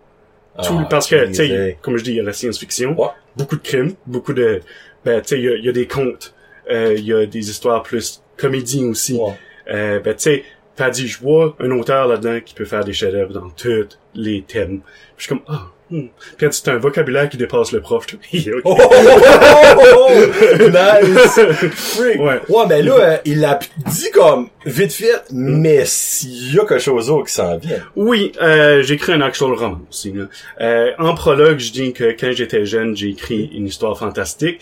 tout, 0.63 0.77
Ah, 0.79 0.87
parce 0.89 1.07
que, 1.07 1.25
tu 1.27 1.33
sais, 1.35 1.77
comme 1.81 1.97
je 1.97 2.03
dis, 2.03 2.11
il 2.11 2.17
y 2.17 2.19
a 2.19 2.23
la 2.23 2.33
science-fiction, 2.33 2.95
Ouais. 2.99 3.07
beaucoup 3.35 3.55
de 3.55 3.61
crimes, 3.61 3.93
beaucoup 4.05 4.33
de, 4.33 4.61
ben, 5.05 5.21
tu 5.21 5.29
sais, 5.29 5.37
il 5.39 5.43
y 5.45 5.47
a, 5.49 5.55
il 5.55 5.65
y 5.65 5.69
a 5.69 5.73
des 5.73 5.87
contes, 5.87 6.33
euh, 6.71 6.93
il 6.95 7.03
y 7.05 7.13
a 7.13 7.25
des 7.25 7.49
histoires 7.49 7.81
plus 7.83 8.21
comédies 8.37 8.85
aussi. 8.85 9.13
Ouais. 9.17 9.33
Euh, 9.71 9.99
ben, 9.99 10.13
tu 10.13 10.21
sais, 10.23 10.43
elle 10.77 10.91
dit, 10.91 11.07
je 11.07 11.19
vois 11.19 11.55
un 11.59 11.71
auteur 11.71 12.07
là-dedans 12.07 12.39
qui 12.45 12.53
peut 12.53 12.65
faire 12.65 12.83
des 12.83 12.93
chefs-d'œuvre 12.93 13.33
dans 13.33 13.49
tous 13.49 13.97
les 14.15 14.43
thèmes. 14.43 14.79
Puis 15.17 15.17
je 15.17 15.23
suis 15.23 15.29
comme, 15.29 15.43
ah, 15.47 15.67
hmm. 15.97 16.07
Dit, 16.39 16.47
c'est 16.51 16.67
un 16.69 16.77
vocabulaire 16.77 17.29
qui 17.29 17.37
dépasse 17.37 17.71
le 17.71 17.81
prof. 17.81 18.05
Je 18.33 18.51
Oh, 18.65 18.77
oh, 18.77 18.89
oh, 18.91 19.77
oh, 19.77 20.09
oh, 20.09 20.69
nice. 20.69 21.39
Freak. 21.73 22.19
Ouais. 22.19 22.41
Ouais, 22.49 22.67
ben 22.67 22.85
là, 22.85 22.93
euh, 22.93 23.17
il 23.25 23.39
l'a 23.39 23.59
dit 23.87 24.11
comme 24.11 24.49
vite 24.65 24.93
fait, 24.93 25.23
mais 25.31 25.83
s'il 25.85 26.55
y 26.55 26.59
a 26.59 26.65
quelque 26.65 26.79
chose 26.79 27.07
d'autre 27.07 27.27
qui 27.27 27.33
s'en 27.33 27.57
vient. 27.57 27.77
Oui, 27.95 28.31
euh, 28.41 28.81
j'ai 28.83 28.95
écrit 28.95 29.13
un 29.13 29.21
actual 29.21 29.53
roman 29.53 29.81
aussi. 29.89 30.11
là. 30.11 30.25
Euh, 30.61 30.91
en 30.99 31.13
prologue, 31.13 31.59
je 31.59 31.71
dis 31.71 31.93
que 31.93 32.15
quand 32.19 32.31
j'étais 32.31 32.65
jeune, 32.65 32.95
j'ai 32.95 33.09
écrit 33.09 33.51
une 33.53 33.67
histoire 33.67 33.97
fantastique. 33.97 34.61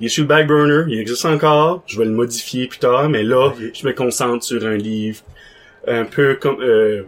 Il 0.00 0.06
est 0.06 0.08
sur 0.08 0.22
le 0.22 0.28
back 0.28 0.46
burner, 0.46 0.84
il 0.88 0.98
existe 0.98 1.24
encore. 1.26 1.82
Je 1.86 1.98
vais 1.98 2.04
le 2.04 2.10
modifier 2.10 2.66
plus 2.66 2.78
tard, 2.78 3.08
mais 3.08 3.22
là, 3.22 3.52
je 3.72 3.86
me 3.86 3.92
concentre 3.92 4.44
sur 4.44 4.64
un 4.66 4.76
livre 4.76 5.20
un 5.86 6.04
peu 6.04 6.34
comme 6.34 6.60
euh, 6.60 7.04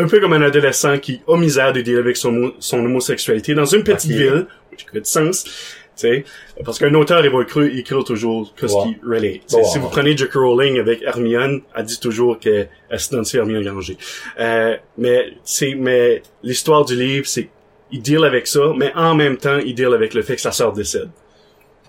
un 0.00 0.08
peu 0.08 0.20
comme 0.20 0.32
un 0.32 0.42
adolescent 0.42 0.98
qui 0.98 1.20
a 1.28 1.36
misère 1.36 1.72
de 1.72 1.80
dealer 1.80 1.98
avec 2.00 2.16
son, 2.16 2.52
son 2.58 2.78
homosexualité 2.84 3.54
dans 3.54 3.64
une 3.64 3.82
petite 3.84 4.10
Ok. 4.10 4.16
ville, 4.16 4.46
qui 4.76 4.84
fait 4.92 5.00
du 5.00 5.08
sens. 5.10 5.44
tu 5.44 5.50
sais. 5.96 6.24
Parce 6.64 6.78
qu'un 6.78 6.94
auteur, 6.94 7.24
il 7.24 7.30
va 7.30 7.42
écrire, 7.42 7.76
écrire 7.76 8.04
toujours 8.04 8.54
que 8.54 8.66
ce 8.68 8.74
qui 8.84 8.96
relate. 9.04 9.40
Si 9.46 9.78
vous 9.78 9.88
prenez 9.88 10.16
J.K. 10.16 10.32
Rowling 10.34 10.78
avec 10.78 11.02
Hermione, 11.02 11.62
elle 11.74 11.84
dit 11.84 11.98
toujours 12.00 12.38
qu'elle 12.38 12.68
s'identifie 12.96 13.38
à 13.38 13.40
Hermione 13.40 13.64
Granger? 13.64 13.96
Euh, 14.38 14.76
mais 14.96 15.32
c'est 15.44 15.74
mais 15.74 16.22
l'histoire 16.42 16.84
du 16.84 16.94
livre, 16.96 17.26
c'est 17.26 17.48
il 17.90 18.02
deal 18.02 18.22
avec 18.24 18.46
ça, 18.46 18.60
mais 18.76 18.92
en 18.94 19.14
même 19.14 19.38
temps, 19.38 19.58
il 19.58 19.74
deal 19.74 19.92
avec 19.94 20.14
le 20.14 20.22
fait 20.22 20.34
que 20.36 20.40
sa 20.42 20.52
sœur 20.52 20.72
décède. 20.72 21.08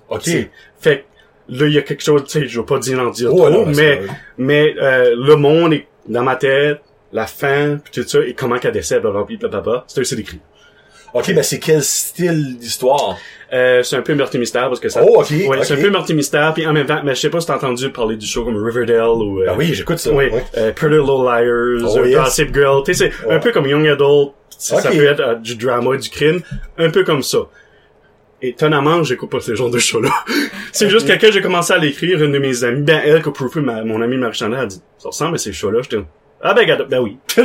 OK. 0.10 0.22
T'sais. 0.22 0.50
Fait 0.80 1.06
là, 1.50 1.68
il 1.68 1.74
y 1.74 1.78
a 1.78 1.82
quelque 1.82 2.04
chose, 2.04 2.24
tu 2.24 2.32
sais, 2.40 2.48
je 2.48 2.60
veux 2.60 2.66
pas 2.66 2.80
dire 2.80 3.00
en 3.00 3.10
dire 3.10 3.34
Oh, 3.34 3.38
trop, 3.38 3.50
non, 3.50 3.66
mais 3.68 4.02
mais 4.38 4.74
euh, 4.82 5.14
le 5.16 5.36
monde 5.36 5.74
est 5.74 5.88
dans 6.08 6.24
ma 6.24 6.36
tête, 6.36 6.82
la 7.12 7.26
fin, 7.28 7.78
puis 7.84 8.02
tout 8.02 8.08
ça, 8.08 8.20
et 8.26 8.34
comment 8.34 8.58
qu'elle 8.60 8.72
décède, 8.74 9.02
blablabla, 9.02 9.84
c'est 9.88 10.02
aussi 10.02 10.16
décrit. 10.16 10.40
OK, 11.12 11.34
ben 11.34 11.42
c'est 11.42 11.58
quel 11.58 11.82
style 11.82 12.58
d'histoire? 12.60 13.18
Euh, 13.52 13.82
c'est 13.82 13.96
un 13.96 14.04
peu 14.04 14.14
meurtre 14.14 14.38
mystère 14.38 14.68
parce 14.68 14.80
que 14.80 14.90
ça. 14.90 15.04
Oh, 15.04 15.22
ok, 15.22 15.32
Ouais, 15.48 15.64
c'est 15.64 15.74
un 15.74 15.82
peu 15.82 15.90
meurtre 15.90 16.14
mystère, 16.14 16.54
puis 16.54 16.68
en 16.68 16.74
même 16.74 16.86
temps, 16.86 17.02
mais 17.04 17.16
je 17.16 17.20
sais 17.22 17.32
pas 17.32 17.40
si 17.42 17.48
t'as 17.48 17.56
entendu 17.56 17.90
parler 17.90 18.16
du 18.16 18.28
show 18.28 18.46
comme 18.46 18.64
Riverdale 18.64 19.08
ou. 19.10 19.42
euh, 19.42 19.48
Ah 19.50 19.56
oui, 19.58 19.74
j'écoute 19.74 19.98
ça. 19.98 20.12
Oui, 20.12 20.26
ouais. 20.30 20.44
euh, 20.58 20.72
Pretty 20.72 20.94
Little 20.98 21.24
Liars, 21.26 21.96
Oh, 21.98 22.06
yes. 22.06 22.16
Gossip 22.16 22.54
Girl, 22.54 22.84
tu 22.86 22.94
sais, 22.94 23.10
c'est 23.12 23.26
Ouais. 23.28 23.34
un 23.34 23.40
peu 23.40 23.52
comme 23.52 23.66
Young 23.66 23.88
Adult, 23.88 24.34
ça, 24.56 24.80
ça 24.82 24.92
peut 24.92 25.04
être 25.04 25.20
euh, 25.20 25.34
du 25.36 25.56
drama, 25.56 25.98
du 25.98 26.10
crime, 26.12 26.42
un 26.78 26.92
peu 26.92 27.04
comme 27.04 27.24
ça. 27.24 27.40
Étonnamment, 28.42 29.04
j'écoute 29.04 29.30
pas 29.32 29.40
ce 29.42 29.54
genre 29.56 29.70
de 29.72 29.80
show-là. 29.80 30.12
c'est 30.72 30.90
juste 30.90 31.08
que 31.08 31.20
quand 31.20 31.32
j'ai 31.32 31.42
commencé 31.42 31.74
à 31.74 31.78
l'écrire, 31.80 32.24
une 32.24 32.32
de 32.32 32.38
mes 32.40 32.64
amies, 32.64 32.84
ben 32.84 33.02
elle, 33.04 33.22
proofé, 33.22 33.60
ma, 33.62 33.84
mon 33.84 34.00
amie 34.02 34.16
Marie-Chandra, 34.18 34.62
a 34.62 34.66
dit, 34.68 34.80
ça 35.00 35.10
ressemble 35.10 35.36
à 35.36 35.38
ces 35.40 35.52
shows-là, 35.52 35.80
j'étais 35.82 36.04
ah 36.42 36.54
ben, 36.54 36.62
regarde, 36.62 36.88
ben 36.90 37.00
oui. 37.00 37.18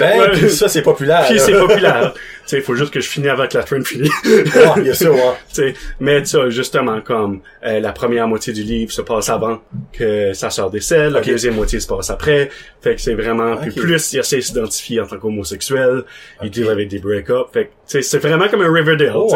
Ben, 0.00 0.30
pis 0.32 0.50
ça, 0.50 0.68
c'est 0.68 0.82
populaire. 0.82 1.24
Puis 1.28 1.38
c'est 1.38 1.52
populaire. 1.58 2.12
tu 2.14 2.20
sais, 2.46 2.56
il 2.58 2.62
faut 2.62 2.74
juste 2.74 2.92
que 2.92 3.00
je 3.00 3.08
finisse 3.08 3.30
avant 3.30 3.46
que 3.46 3.56
la 3.56 3.62
trend 3.64 3.82
finisse. 3.84 4.10
Ouais, 4.24 4.42
il 4.78 4.86
y 4.86 4.90
a 4.90 4.94
ça, 4.94 5.10
ouais. 5.10 5.18
Tu 5.48 5.54
sais, 5.54 5.74
mais 6.00 6.24
ça, 6.24 6.50
justement, 6.50 7.00
comme 7.00 7.40
euh, 7.64 7.78
la 7.80 7.92
première 7.92 8.26
moitié 8.26 8.52
du 8.52 8.62
livre 8.62 8.90
se 8.90 9.02
passe 9.02 9.28
avant 9.28 9.60
que 9.92 10.32
sa 10.32 10.50
sœur 10.50 10.70
décède, 10.70 11.12
la 11.12 11.20
Ok. 11.20 11.26
deuxième 11.26 11.54
moitié 11.54 11.78
se 11.78 11.86
passe 11.86 12.10
après. 12.10 12.50
Fait 12.82 12.96
que 12.96 13.00
c'est 13.00 13.14
vraiment 13.14 13.52
Ok. 13.52 13.60
puis 13.62 13.70
plus 13.80 14.12
il 14.12 14.18
essaie 14.18 14.36
de 14.36 14.42
s'identifier 14.42 15.00
en 15.00 15.06
tant 15.06 15.18
qu'homosexuel, 15.18 16.02
il 16.42 16.50
deal 16.50 16.68
avec 16.68 16.88
des 16.88 16.98
break-ups. 16.98 17.52
Fait 17.52 17.66
que 17.66 17.68
tu 17.68 17.74
sais, 17.86 18.02
c'est 18.02 18.18
vraiment 18.18 18.48
comme 18.48 18.62
un 18.62 18.72
Riverdale. 18.72 19.12
Oh, 19.14 19.32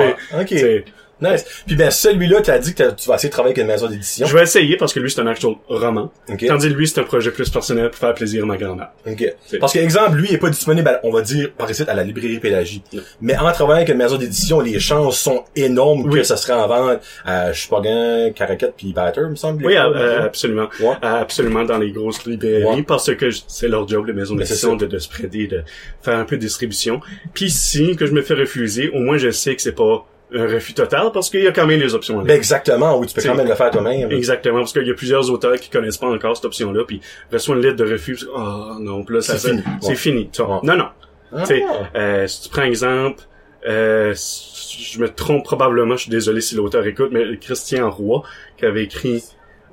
tu 0.46 0.84
Tu 1.22 1.24
Nice. 1.30 1.44
Puis 1.66 1.76
ben, 1.76 1.90
celui-là, 1.90 2.40
t'as 2.42 2.58
dit 2.58 2.74
que 2.74 2.90
tu 2.92 3.08
vas 3.08 3.14
essayer 3.14 3.28
de 3.28 3.32
travailler 3.32 3.54
avec 3.54 3.62
une 3.62 3.68
maison 3.68 3.88
d'édition. 3.88 4.26
Je 4.26 4.36
vais 4.36 4.42
essayer 4.42 4.76
parce 4.76 4.92
que 4.92 5.00
lui 5.00 5.10
c'est 5.10 5.20
un 5.20 5.26
actual 5.26 5.54
roman. 5.68 6.12
Ok. 6.28 6.44
Tandis 6.46 6.68
que 6.68 6.74
lui 6.74 6.88
c'est 6.88 7.00
un 7.00 7.04
projet 7.04 7.30
plus 7.30 7.48
personnel 7.50 7.90
pour 7.90 7.98
faire 7.98 8.14
plaisir 8.14 8.42
à 8.42 8.46
ma 8.46 8.56
grand-mère. 8.56 8.88
OK. 9.06 9.24
C'est- 9.46 9.58
Parce 9.58 9.72
que, 9.72 9.78
exemple, 9.78 10.16
lui, 10.16 10.28
il 10.30 10.34
est 10.34 10.38
pas 10.38 10.50
disponible, 10.50 10.88
à- 10.88 11.00
on 11.04 11.10
va 11.10 11.22
dire, 11.22 11.52
par 11.52 11.70
ici, 11.70 11.82
à 11.86 11.94
la 11.94 12.02
librairie 12.04 12.38
Pélagie. 12.40 12.82
Mais 13.20 13.36
en 13.36 13.50
travaillant 13.52 13.76
avec 13.78 13.88
une 13.88 13.96
maison 13.98 14.16
d'édition, 14.16 14.60
les 14.60 14.78
chances 14.80 15.18
sont 15.18 15.44
énormes 15.56 16.02
Oui. 16.10 16.18
que 16.20 16.22
ça 16.24 16.36
serait 16.36 16.52
en 16.54 16.66
vente 16.66 17.00
à 17.24 17.52
Chupagan, 17.52 18.32
Caracat 18.34 18.68
puis 18.76 18.92
Batter, 18.92 19.22
me 19.22 19.36
semble. 19.36 19.64
Oui, 19.64 19.76
euh, 19.76 20.24
absolument. 20.24 20.68
Ouais. 20.80 20.94
Euh, 21.02 21.20
Absolument 21.24 21.64
dans 21.64 21.78
les 21.78 21.90
grosses 21.92 22.24
librairies 22.26 22.64
Ouais. 22.64 22.82
parce 22.82 23.14
que 23.14 23.28
c'est 23.46 23.68
leur 23.68 23.86
job, 23.88 24.06
les 24.06 24.12
maisons 24.12 24.34
d'édition, 24.34 24.76
de, 24.76 24.86
de 24.86 24.98
spreader, 24.98 25.46
de 25.46 25.62
faire 26.02 26.18
un 26.18 26.24
peu 26.24 26.36
de 26.36 26.40
distribution. 26.42 27.00
Puis 27.32 27.50
si 27.50 27.96
que 27.96 28.06
je 28.06 28.12
me 28.12 28.22
fais 28.22 28.34
refuser, 28.34 28.90
au 28.90 28.98
moins 28.98 29.16
je 29.16 29.30
sais 29.30 29.54
que 29.56 29.62
c'est 29.62 29.72
pas 29.72 30.06
un 30.34 30.46
refus 30.46 30.74
total 30.74 31.10
parce 31.12 31.30
qu'il 31.30 31.42
y 31.42 31.46
a 31.46 31.52
quand 31.52 31.66
même 31.66 31.80
des 31.80 31.94
options. 31.94 32.18
là. 32.18 32.24
Ben, 32.24 32.36
exactement, 32.36 32.98
oui, 32.98 33.06
tu 33.06 33.14
peux 33.14 33.22
quand 33.22 33.34
même 33.34 33.48
le 33.48 33.54
faire 33.54 33.70
toi-même. 33.70 34.10
Exactement, 34.12 34.58
parce 34.58 34.72
qu'il 34.72 34.86
y 34.86 34.90
a 34.90 34.94
plusieurs 34.94 35.30
auteurs 35.30 35.56
qui 35.56 35.70
connaissent 35.70 35.98
pas 35.98 36.08
encore 36.08 36.36
cette 36.36 36.44
option-là, 36.46 36.84
puis 36.86 37.00
reçoivent 37.32 37.58
une 37.58 37.64
lettre 37.64 37.76
de 37.76 37.90
refus, 37.92 38.18
oh 38.34 38.74
non, 38.80 39.04
puis 39.04 39.16
là, 39.16 39.20
ça, 39.22 39.38
C'est 39.38 39.48
fini. 39.50 39.62
c'est 39.80 39.88
Ouais. 39.88 39.94
fini. 39.94 40.30
tu. 40.32 40.42
Ouais. 40.42 40.58
Non, 40.62 40.76
non. 40.76 40.88
Ah. 41.36 41.44
Tu 41.46 41.62
euh, 41.96 42.26
si 42.26 42.42
tu 42.42 42.48
prends 42.48 42.62
exemple, 42.62 43.22
euh, 43.68 44.14
je 44.14 44.98
me 45.00 45.08
trompe 45.08 45.44
probablement, 45.44 45.96
je 45.96 46.02
suis 46.02 46.10
désolé 46.10 46.40
si 46.40 46.54
l'auteur 46.54 46.86
écoute, 46.86 47.10
mais 47.12 47.36
Christian 47.38 47.90
Roy, 47.90 48.22
qui 48.58 48.66
avait 48.66 48.84
écrit 48.84 49.22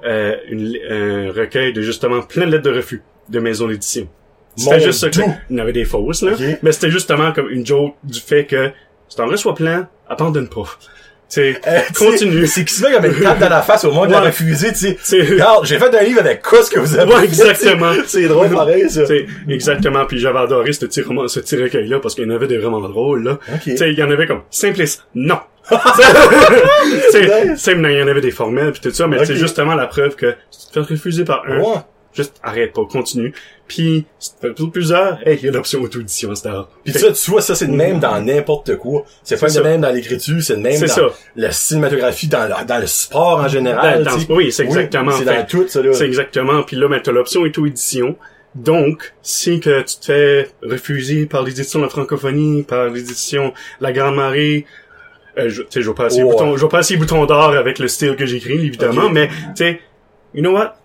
euh, 0.05 0.35
une, 0.49 0.75
un 0.89 1.31
recueil 1.31 1.73
de 1.73 1.81
justement 1.81 2.21
plein 2.21 2.45
de 2.47 2.51
lettres 2.51 2.63
de 2.69 2.75
refus 2.75 3.03
de 3.29 3.39
maison 3.39 3.67
d'édition. 3.67 4.07
C'était 4.55 4.79
juste 4.81 4.99
ça 4.99 5.07
il 5.49 5.55
y 5.57 5.59
avait 5.61 5.71
des 5.73 5.85
fausses, 5.85 6.23
là, 6.23 6.33
mais 6.61 6.71
c'était 6.71 6.89
justement 6.91 7.31
comme 7.31 7.49
une 7.49 7.65
joke 7.65 7.95
du 8.03 8.19
fait 8.19 8.45
que 8.45 8.71
si 9.07 9.15
t'en 9.17 9.27
reçois 9.27 9.53
plein, 9.55 9.87
abandonne 10.11 10.47
pas. 10.49 10.63
Tu 11.33 11.39
sais, 11.39 11.61
Euh, 11.65 11.79
tu 11.87 11.93
continue. 11.93 12.45
C'est 12.45 12.65
qui 12.65 12.73
se 12.73 12.83
met 12.85 12.91
comme 12.91 13.05
une 13.05 13.13
tape 13.21 13.39
dans 13.39 13.47
la 13.47 13.61
face 13.61 13.85
au 13.85 13.91
monde 13.93 14.07
de 14.09 14.11
la 14.11 14.19
refuser, 14.19 14.73
tu 14.73 14.79
sais. 14.79 14.97
C'est- 15.01 15.21
Regarde, 15.21 15.65
j'ai 15.65 15.79
fait 15.79 15.95
un 15.97 16.03
livre 16.03 16.19
avec 16.19 16.41
quoi 16.41 16.61
ce 16.61 16.69
que 16.69 16.77
vous 16.77 16.99
avez 16.99 17.09
Ouais, 17.09 17.19
fait, 17.21 17.25
exactement. 17.27 17.93
tu. 17.93 18.01
C'est 18.07 18.27
drôle 18.27 18.49
pareil, 18.49 18.89
ça. 18.89 19.03
T'sais, 19.03 19.25
exactement. 19.47 20.05
Puis 20.05 20.19
j'avais 20.19 20.39
adoré 20.39 20.73
ce 20.73 20.85
petit 20.85 21.01
roman, 21.01 21.29
ce 21.29 21.39
petit 21.39 21.55
recueil-là 21.55 21.99
parce 22.01 22.15
qu'il 22.15 22.25
y 22.25 22.27
en 22.27 22.35
avait 22.35 22.47
des 22.47 22.57
vraiment 22.57 22.81
drôles, 22.81 23.23
là. 23.23 23.39
Ok. 23.53 23.73
T'sais, 23.75 23.93
il 23.93 23.97
y 23.97 24.03
en 24.03 24.11
avait 24.11 24.27
comme 24.27 24.41
simpliste. 24.49 25.05
Non. 25.15 25.39
T'sais, 27.09 27.45
Nice. 27.45 27.61
t'sais, 27.61 27.73
il 27.77 27.91
y 27.91 28.03
en 28.03 28.07
avait 28.09 28.19
des 28.19 28.31
formels 28.31 28.71
puis 28.73 28.81
tout 28.81 28.91
ça, 28.91 29.07
mais 29.07 29.23
c'est 29.25 29.35
justement 29.37 29.75
la 29.75 29.87
preuve 29.87 30.15
que 30.17 30.35
si 30.49 30.67
tu 30.67 30.73
te 30.73 30.83
fais 30.83 30.93
refuser 30.95 31.23
par 31.23 31.43
un, 31.47 31.59
Ouais. 31.59 31.75
Juste 32.13 32.35
arrête 32.43 32.73
pas, 32.73 32.83
continue. 32.85 33.33
Puis, 33.67 34.05
si 34.19 34.31
tu 34.31 34.35
fais 34.41 34.53
tout 34.53 34.69
plusieurs, 34.69 35.25
hey, 35.25 35.37
il 35.41 35.45
y 35.45 35.47
a 35.47 35.51
l'option 35.51 35.79
auto-édition, 35.81 36.35
c'est 36.35 36.49
Puis 36.83 36.93
ça, 36.93 37.11
tu 37.13 37.31
vois, 37.31 37.41
ça, 37.41 37.55
c'est 37.55 37.67
le 37.67 37.71
même 37.73 37.99
dans 37.99 38.19
n'importe 38.19 38.75
quoi. 38.75 39.05
C'est 39.23 39.39
pas 39.39 39.47
le 39.47 39.63
même 39.63 39.79
dans 39.81 39.91
l'écriture, 39.91 40.41
c'est 40.43 40.55
le 40.55 40.61
même 40.61 40.81
dans 40.81 40.87
ça. 40.87 41.01
la 41.37 41.51
cinématographie, 41.51 42.27
dans 42.27 42.43
le, 42.47 42.65
dans 42.65 42.79
le 42.79 42.87
sport 42.87 43.39
en 43.39 43.47
général. 43.47 44.03
Dans- 44.03 44.17
dans- 44.17 44.35
oui, 44.35 44.51
c'est 44.51 44.63
exactement. 44.63 45.11
C'est 45.11 45.23
dans 45.25 45.45
tout, 45.45 45.67
ça, 45.69 45.81
là. 45.81 45.93
C'est 45.93 46.05
exactement. 46.05 46.63
Puis 46.63 46.75
là, 46.75 46.89
ben, 46.89 46.99
t'as 47.01 47.13
l'option 47.13 47.41
auto-édition. 47.41 48.17
Donc, 48.55 49.13
si 49.21 49.61
que 49.61 49.79
tu 49.83 49.95
te 49.95 50.05
fais 50.07 50.49
refuser 50.61 51.25
par 51.25 51.41
l'édition 51.43 51.79
de 51.79 51.85
la 51.85 51.89
francophonie, 51.89 52.63
par 52.63 52.89
l'édition 52.89 53.53
La 53.79 53.93
Grande 53.93 54.15
Marée, 54.17 54.65
euh, 55.37 55.47
je, 55.47 55.61
tu 55.61 55.67
sais, 55.69 55.81
je 55.81 55.87
vais 55.89 55.95
pas 55.95 56.07
essayer 56.07 56.23
Ouais. 56.23 56.31
bouton, 56.31 56.57
je 56.57 56.61
vais 56.65 56.67
pas 56.69 56.81
essayer 56.81 56.99
bouton 56.99 57.25
d'or 57.25 57.51
avec 57.53 57.79
le 57.79 57.87
style 57.87 58.17
que 58.17 58.25
j'écris, 58.25 58.65
évidemment, 58.65 59.09
mais, 59.09 59.29
tu 59.29 59.33
sais, 59.55 59.79
you 60.33 60.41
know 60.41 60.51
what? 60.51 60.75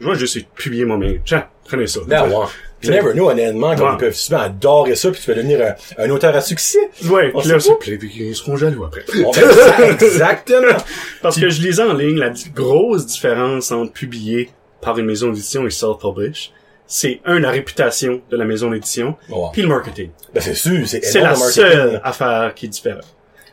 Je 0.00 0.08
vais 0.08 0.14
juste 0.16 0.46
publier 0.54 0.84
moi-même. 0.84 1.18
Tiens, 1.24 1.46
prenez 1.66 1.86
ça. 1.86 2.00
Ben, 2.06 2.28
ouais. 2.28 2.46
You 2.80 2.92
never 2.92 3.12
know, 3.12 3.28
honnêtement, 3.28 3.74
comme 3.74 3.86
Ouais. 3.88 3.94
ils 3.94 3.98
peuvent 3.98 4.14
souvent 4.14 4.38
adorer 4.42 4.94
ça, 4.94 5.10
puis 5.10 5.20
tu 5.20 5.26
vas 5.28 5.34
devenir 5.36 5.60
un, 5.98 6.04
un 6.04 6.10
auteur 6.10 6.36
à 6.36 6.40
succès. 6.40 6.78
Ouais, 7.06 7.32
On 7.34 7.40
puis 7.40 7.48
là, 7.48 7.58
c'est- 7.58 7.74
puis 7.80 7.98
ils 8.14 8.36
seront 8.36 8.56
jaloux 8.56 8.84
après. 8.84 9.04
Ça, 9.32 9.88
exactement. 9.90 10.76
Parce 11.22 11.40
que 11.40 11.50
je 11.50 11.60
lisais 11.60 11.82
en 11.82 11.92
ligne 11.94 12.16
la 12.18 12.30
grosse 12.54 13.06
différence 13.06 13.72
entre 13.72 13.92
publier 13.92 14.50
par 14.80 14.96
une 14.98 15.06
maison 15.06 15.30
d'édition 15.30 15.66
et 15.66 15.70
self-publish. 15.70 16.52
C'est, 16.86 17.20
un, 17.26 17.40
la 17.40 17.50
réputation 17.50 18.22
de 18.30 18.36
la 18.36 18.44
maison 18.44 18.70
d'édition, 18.70 19.16
Ouais. 19.28 19.48
puis 19.52 19.62
le 19.62 19.68
marketing. 19.68 20.10
Ben, 20.32 20.40
c'est 20.40 20.54
sûr, 20.54 20.86
c'est 20.86 21.04
C'est 21.04 21.20
la 21.20 21.34
seule 21.34 22.00
affaire 22.04 22.52
qui 22.54 22.66
est 22.66 22.68
différente. 22.70 23.04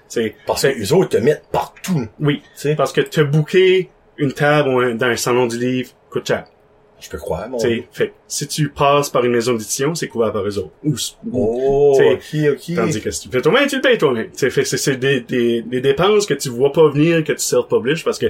C'est 0.08 0.36
Parce 0.46 0.62
que 0.62 0.68
les 0.68 0.94
autres 0.94 1.10
te 1.10 1.18
mettent 1.18 1.46
partout, 1.52 2.08
oui, 2.20 2.42
tu 2.44 2.50
sais? 2.62 2.76
parce 2.76 2.94
que 2.94 3.02
te 3.02 3.22
booker 3.22 3.90
une 4.18 4.32
table 4.34 4.70
ou 4.70 4.80
un- 4.80 4.94
dans 4.94 5.08
un 5.08 5.16
salon 5.18 5.48
du 5.48 5.58
livre 5.58 5.90
coûte 6.20 6.28
cher. 6.28 6.46
Je 7.02 7.10
peux 7.10 7.18
croire, 7.18 7.50
mon 7.50 7.58
T'sais, 7.58 7.88
Fait 7.92 8.14
si 8.26 8.48
tu 8.48 8.70
passes 8.70 9.10
par 9.10 9.26
une 9.26 9.34
maison 9.34 9.52
d'édition, 9.52 9.94
c'est 9.96 10.08
couvert 10.08 10.32
par 10.32 10.48
eux 10.48 10.58
autres. 10.58 10.72
Ou, 10.84 10.96
Oh, 11.34 11.94
T'sais, 11.94 12.50
ok, 12.50 12.54
ok. 12.58 12.76
Tandis 12.76 13.02
que 13.02 13.12
si 13.12 13.22
tu 13.22 13.30
fais 13.30 13.42
toi-même, 13.42 13.68
tu 13.68 13.76
le 13.76 13.82
payes 13.82 13.98
toi-même. 13.98 14.30
Fait 14.34 14.50
c'est 14.64 14.78
c'est 14.78 14.96
des, 14.96 15.20
des, 15.20 15.62
des 15.62 15.82
dépenses 15.82 16.26
que 16.26 16.34
tu 16.34 16.48
vois 16.50 16.72
pas 16.72 16.88
venir, 16.90 17.24
que 17.26 17.34
tu 17.34 17.40
self-publish, 17.40 18.06
parce 18.06 18.18
que, 18.18 18.28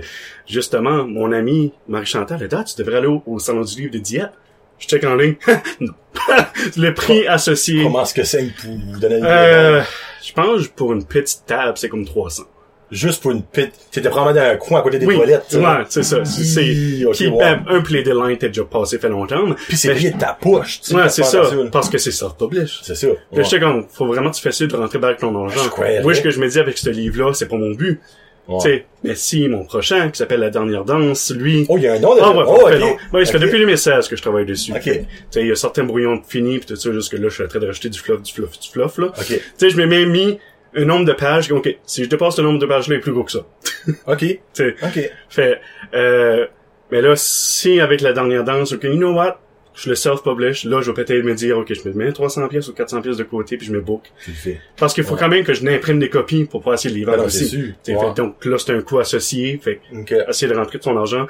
justement, 0.48 1.06
mon 1.06 1.32
ami 1.32 1.74
Marie-Chantal 1.88 2.42
a 2.44 2.48
dit, 2.48 2.56
ah, 2.58 2.64
tu 2.64 2.76
devrais 2.82 2.98
aller 2.98 3.08
au, 3.08 3.22
au 3.28 3.38
salon 3.38 3.62
du 3.62 3.82
livre 3.82 3.94
de 3.94 4.00
Dieppe. 4.00 4.32
Je 4.80 4.88
check 4.88 5.04
en 5.04 5.16
ligne. 5.16 5.36
non. 5.80 5.94
le 6.78 6.94
prix 6.94 7.28
associé. 7.28 7.84
Comment 7.84 8.02
est-ce 8.02 8.14
que 8.16 8.24
c'est 8.24 8.52
pour 8.62 8.72
vous 8.72 9.00
donner 9.00 9.18
une 9.20 9.26
Euh, 9.26 9.82
je 10.24 10.34
pense 10.34 10.68
pour 10.70 10.92
une 10.92 11.06
petite 11.06 11.44
table, 11.46 11.78
c'est 11.78 11.88
comme 11.88 12.04
300. 12.04 12.44
Juste 12.92 13.22
pour 13.22 13.32
une 13.32 13.42
pite. 13.42 13.72
T'étais 13.92 14.10
probablement 14.10 14.46
dans 14.46 14.52
un 14.54 14.56
coin 14.58 14.80
à 14.80 14.82
côté 14.84 15.00
des 15.00 15.06
Oui, 15.08 15.16
toilettes. 15.16 15.46
tu 15.50 15.56
sais. 15.56 15.62
ouais, 15.62 15.84
c'est 15.90 16.04
ça. 16.04 16.24
C'est, 16.24 16.44
c'est- 16.44 16.66
Hi, 16.66 17.06
ok, 17.06 17.14
qui, 17.14 17.28
ouais. 17.28 17.38
ben, 17.40 17.64
un 17.68 17.82
play 17.82 18.04
line 18.04 18.38
t'es 18.38 18.48
déjà 18.50 18.64
passé 18.64 19.00
fait 19.00 19.10
longtemps. 19.10 19.54
Puis 19.68 19.76
c'est 19.78 19.94
payé 19.94 20.12
de 20.12 20.20
ta 20.20 20.38
poche, 20.40 20.82
tu 20.82 20.90
sais. 20.92 20.96
Ouais, 20.96 21.10
c'est 21.10 21.24
ça. 21.24 21.42
Parce 21.72 21.90
que 21.90 21.98
c'est 21.98 22.12
self-publish. 22.12 22.82
C'est 22.84 22.96
ça. 22.96 23.08
Ouais. 23.08 23.44
j'étais 23.44 23.60
comme, 23.60 23.86
faut 23.92 24.06
vraiment 24.06 24.30
que 24.30 24.36
tu 24.36 24.42
fasses 24.42 24.58
ça 24.60 24.68
de 24.68 24.76
rentrer 24.76 25.00
avec 25.02 25.18
ton 25.20 25.36
argent. 25.44 25.62
Oui, 26.04 26.16
ce 26.16 26.22
que 26.22 26.30
je 26.30 26.40
me 26.40 26.48
dis 26.48 26.60
avec 26.60 26.78
ce 26.78 26.90
livre-là, 26.90 27.34
c'est 27.34 27.48
pas 27.48 27.58
mon 27.58 27.72
but. 27.72 28.00
Ouais. 28.48 28.58
Tu 28.62 28.70
sais, 28.70 28.86
mais 29.04 29.16
si 29.16 29.48
mon 29.50 29.66
prochain, 29.66 30.12
qui 30.12 30.20
s'appelle 30.20 30.40
La 30.42 30.52
Dernière 30.52 30.86
Danse, 30.86 31.32
lui... 31.36 31.66
Oh, 31.68 31.78
il 31.78 31.84
y 31.84 31.88
a 31.88 31.94
un 31.94 32.00
nom 32.00 32.14
de... 32.14 32.20
Ah 32.22 32.30
ouais, 32.30 32.44
oh, 32.46 32.60
ça 32.62 32.70
fait 32.70 32.76
ok. 32.76 32.80
long. 32.82 32.98
Ouais, 33.12 33.26
ça 33.26 33.32
fait 33.32 33.38
Ok. 33.40 33.44
depuis 33.46 33.60
2016 33.60 34.08
que 34.08 34.16
je 34.16 34.22
travaille 34.22 34.46
dessus. 34.46 34.72
Ok. 34.72 34.84
Tu 34.84 34.92
sais, 35.32 35.42
il 35.42 35.48
y 35.48 35.52
a 35.52 35.56
certains 35.56 35.84
brouillons 35.84 36.22
finis 36.28 36.60
pis 36.60 36.68
tout 36.68 36.76
ça, 36.76 36.92
jusque 36.92 37.14
là, 37.14 37.28
je 37.28 37.34
suis 37.34 37.44
en 37.44 37.48
train 37.48 37.58
de 37.58 37.66
rajouter 37.66 37.90
du 37.90 37.98
fluff, 37.98 38.22
du 38.22 38.32
fluff, 38.32 38.60
du 38.60 38.70
fluff, 38.70 39.00
là. 39.00 39.08
Ok. 39.08 39.26
Tu 39.26 39.40
sais, 39.58 39.70
je 39.72 39.78
m'ai 39.78 39.88
même 39.88 40.12
mis 40.12 40.38
un 40.76 40.86
nombre 40.86 41.06
de 41.06 41.14
pages, 41.14 41.52
ok, 41.52 41.78
si 41.86 42.04
je 42.04 42.10
dépasse 42.10 42.36
ce 42.36 42.42
nombre 42.42 42.60
de 42.60 42.66
pages-là, 42.66 42.96
il 42.96 42.98
est 42.98 43.02
plus 43.02 43.12
gros 43.14 43.24
que 43.24 43.32
ça. 43.32 43.46
Ok. 44.08 44.20
Tu 44.20 44.40
sais, 44.54 44.76
Ok. 44.84 45.12
fait, 45.30 45.60
euh, 45.94 46.46
mais 46.92 47.02
là, 47.02 47.14
si 47.16 47.80
avec 47.80 48.02
la 48.02 48.14
dernière 48.14 48.44
danse, 48.44 48.74
ok, 48.74 48.84
you 48.84 48.96
know 48.98 49.14
what? 49.14 49.40
Je 49.74 49.90
le 49.90 49.96
self-publish, 49.96 50.64
là, 50.64 50.80
je 50.82 50.90
vais 50.90 51.04
peut-être 51.04 51.24
me 51.26 51.34
dire, 51.36 51.58
ok, 51.58 51.74
je 51.74 51.88
me 51.90 51.94
mets 51.94 52.12
300 52.14 52.48
pièces 52.48 52.70
ou 52.70 52.74
400 52.74 53.02
pièces 53.02 53.18
de 53.18 53.24
côté 53.26 53.58
puis 53.58 53.68
je 53.68 53.74
me 53.74 53.82
book. 53.82 54.04
Le. 54.46 54.54
Parce 54.78 54.94
qu'il 54.94 55.04
faut 55.04 55.16
Ouais. 55.16 55.20
quand 55.20 55.28
même 55.28 55.44
que 55.44 55.54
je 55.54 55.64
n'imprime 55.66 56.00
des 56.00 56.10
copies 56.10 56.46
pour 56.46 56.62
passer 56.64 56.88
le 56.90 56.96
livre 56.96 57.12
Ah 57.14 57.18
non, 57.18 57.28
c'est 57.28 57.44
aussi. 57.44 57.74
T'sais, 57.84 57.94
Ouais. 57.96 58.08
fait, 58.08 58.14
donc 58.16 58.46
là, 58.46 58.58
c'est 58.58 58.72
un 58.72 58.82
coût 58.82 59.00
associé, 59.00 59.60
fait 59.62 59.82
Ok. 59.94 60.14
essayer 60.30 60.50
de 60.52 60.58
rentrer 60.58 60.78
de 60.78 60.84
son 60.84 60.96
argent. 60.96 61.28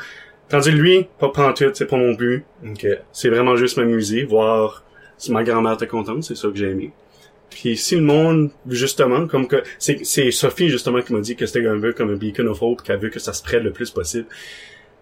Tandis 0.48 0.70
que 0.70 0.76
lui, 0.76 1.08
pas 1.20 1.30
pantoute, 1.30 1.76
c'est 1.76 1.88
pas 1.88 1.98
mon 1.98 2.14
but. 2.14 2.46
Ok. 2.64 2.86
C'est 3.12 3.30
vraiment 3.30 3.56
juste 3.56 3.78
m'amuser, 3.78 4.26
voir 4.26 4.84
si 5.18 5.32
ma 5.32 5.44
grand-mère 5.44 5.74
était 5.74 5.88
contente, 5.88 6.24
c'est 6.24 6.36
ça 6.36 6.48
que 6.50 6.56
j'ai 6.56 6.70
aimé. 6.70 6.92
Puis 7.56 7.78
si 7.78 7.96
le 7.96 8.02
monde, 8.02 8.52
justement, 8.68 9.28
comme 9.28 9.48
que 9.48 9.64
c'est 9.80 10.04
c'est 10.04 10.30
Sophie 10.32 10.68
justement 10.68 11.02
qui 11.02 11.14
m'a 11.14 11.22
dit 11.22 11.38
que 11.38 11.46
c'était 11.46 11.66
un 11.66 11.80
peu 11.80 11.94
comme 11.94 12.10
un 12.10 12.18
beacon 12.18 12.48
of 12.48 12.62
hope, 12.62 12.82
qu'elle 12.82 13.00
veut 13.00 13.10
que 13.10 13.20
ça 13.20 13.32
se 13.32 13.42
prête 13.42 13.64
le 13.64 13.72
plus 13.72 13.92
possible. 13.92 14.26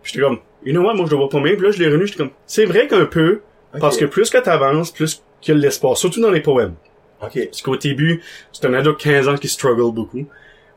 J'étais 0.03 0.19
comme, 0.19 0.37
you 0.63 0.71
know 0.71 0.83
what, 0.83 0.93
moi 0.93 1.07
je 1.07 1.11
le 1.11 1.17
vois 1.17 1.29
pas 1.29 1.39
même. 1.39 1.55
Puis 1.55 1.65
là 1.65 1.71
je 1.71 1.79
l'ai 1.79 1.89
renu, 1.89 2.05
j'étais 2.05 2.19
comme, 2.19 2.29
c'est 2.45 2.65
vrai 2.65 2.87
qu'un 2.87 3.05
peu, 3.05 3.41
parce 3.79 3.97
que 3.97 4.05
plus 4.05 4.29
que 4.29 4.37
t'avances, 4.37 4.91
plus 4.91 5.23
qu'il 5.41 5.55
y 5.55 5.57
a 5.57 5.59
de 5.59 5.63
l'espoir, 5.65 5.97
surtout 5.97 6.21
dans 6.21 6.29
les 6.29 6.41
poèmes. 6.41 6.75
Ok. 7.23 7.43
Parce 7.45 7.63
qu'au 7.63 7.75
début, 7.75 8.21
c'est 8.51 8.65
un 8.65 8.73
ado 8.75 8.91
de 8.91 8.97
15 8.97 9.29
ans 9.29 9.35
qui 9.37 9.47
struggle 9.47 9.91
beaucoup. 9.91 10.27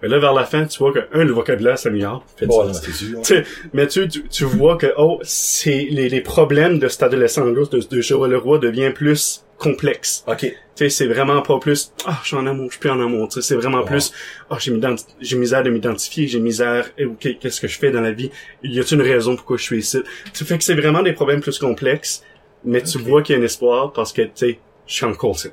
Mais 0.00 0.08
là, 0.08 0.18
vers 0.18 0.32
la 0.32 0.44
fin, 0.44 0.64
tu 0.64 0.78
vois 0.78 0.92
que, 0.92 1.00
un, 1.12 1.24
le 1.24 1.32
vocabulaire 1.32 1.78
s'améliore. 1.78 2.24
Bon, 2.42 2.72
sais, 2.72 3.44
mais 3.74 3.86
tu, 3.86 4.08
tu, 4.08 4.22
tu 4.28 4.44
vois 4.44 4.76
que, 4.76 4.94
oh, 4.96 5.18
c'est, 5.22 5.88
les, 5.90 6.08
les 6.08 6.20
problèmes 6.20 6.78
de 6.78 6.88
cet 6.88 7.02
adolescent-là, 7.02 7.64
de, 7.70 7.80
de 7.80 8.00
Joël 8.00 8.30
Leroy, 8.30 8.58
devient 8.58 8.92
plus 8.94 9.45
complexe. 9.58 10.24
Ok. 10.26 10.40
Tu 10.40 10.54
sais, 10.74 10.88
c'est 10.90 11.06
vraiment 11.06 11.40
pas 11.40 11.58
plus, 11.58 11.92
ah, 12.04 12.18
je 12.22 12.28
suis 12.28 12.36
en 12.36 12.46
amour, 12.46 12.66
je 12.66 12.72
suis 12.72 12.80
plus 12.80 12.90
en 12.90 13.00
amour. 13.00 13.28
Tu 13.28 13.34
sais, 13.40 13.48
c'est 13.48 13.54
vraiment 13.54 13.82
plus, 13.82 14.12
ah, 14.50 14.56
j'ai 14.58 14.70
m'identi- 14.72 15.06
j'ai 15.20 15.36
misère 15.36 15.62
de 15.62 15.70
m'identifier, 15.70 16.26
j'ai 16.26 16.38
misère, 16.40 16.90
eh, 16.98 17.06
ok, 17.06 17.38
qu'est-ce 17.40 17.60
que 17.62 17.66
je 17.68 17.78
fais 17.78 17.90
dans 17.90 18.02
la 18.02 18.12
vie? 18.12 18.30
Y 18.62 18.80
a-t-il 18.80 19.00
une 19.00 19.06
raison 19.06 19.36
pourquoi 19.36 19.56
je 19.56 19.62
suis 19.62 19.78
ici? 19.78 20.02
Tu 20.34 20.44
fait 20.44 20.58
que 20.58 20.64
c'est 20.64 20.74
vraiment 20.74 21.02
des 21.02 21.14
problèmes 21.14 21.40
plus 21.40 21.58
complexes, 21.58 22.22
mais 22.64 22.82
tu 22.82 22.98
vois 22.98 23.22
qu'il 23.22 23.34
y 23.34 23.38
a 23.38 23.40
un 23.40 23.44
espoir 23.44 23.92
parce 23.92 24.12
que, 24.12 24.22
tu 24.22 24.30
sais, 24.34 24.58
je 24.86 24.92
suis 24.94 25.06
encore 25.06 25.36
ici. 25.36 25.48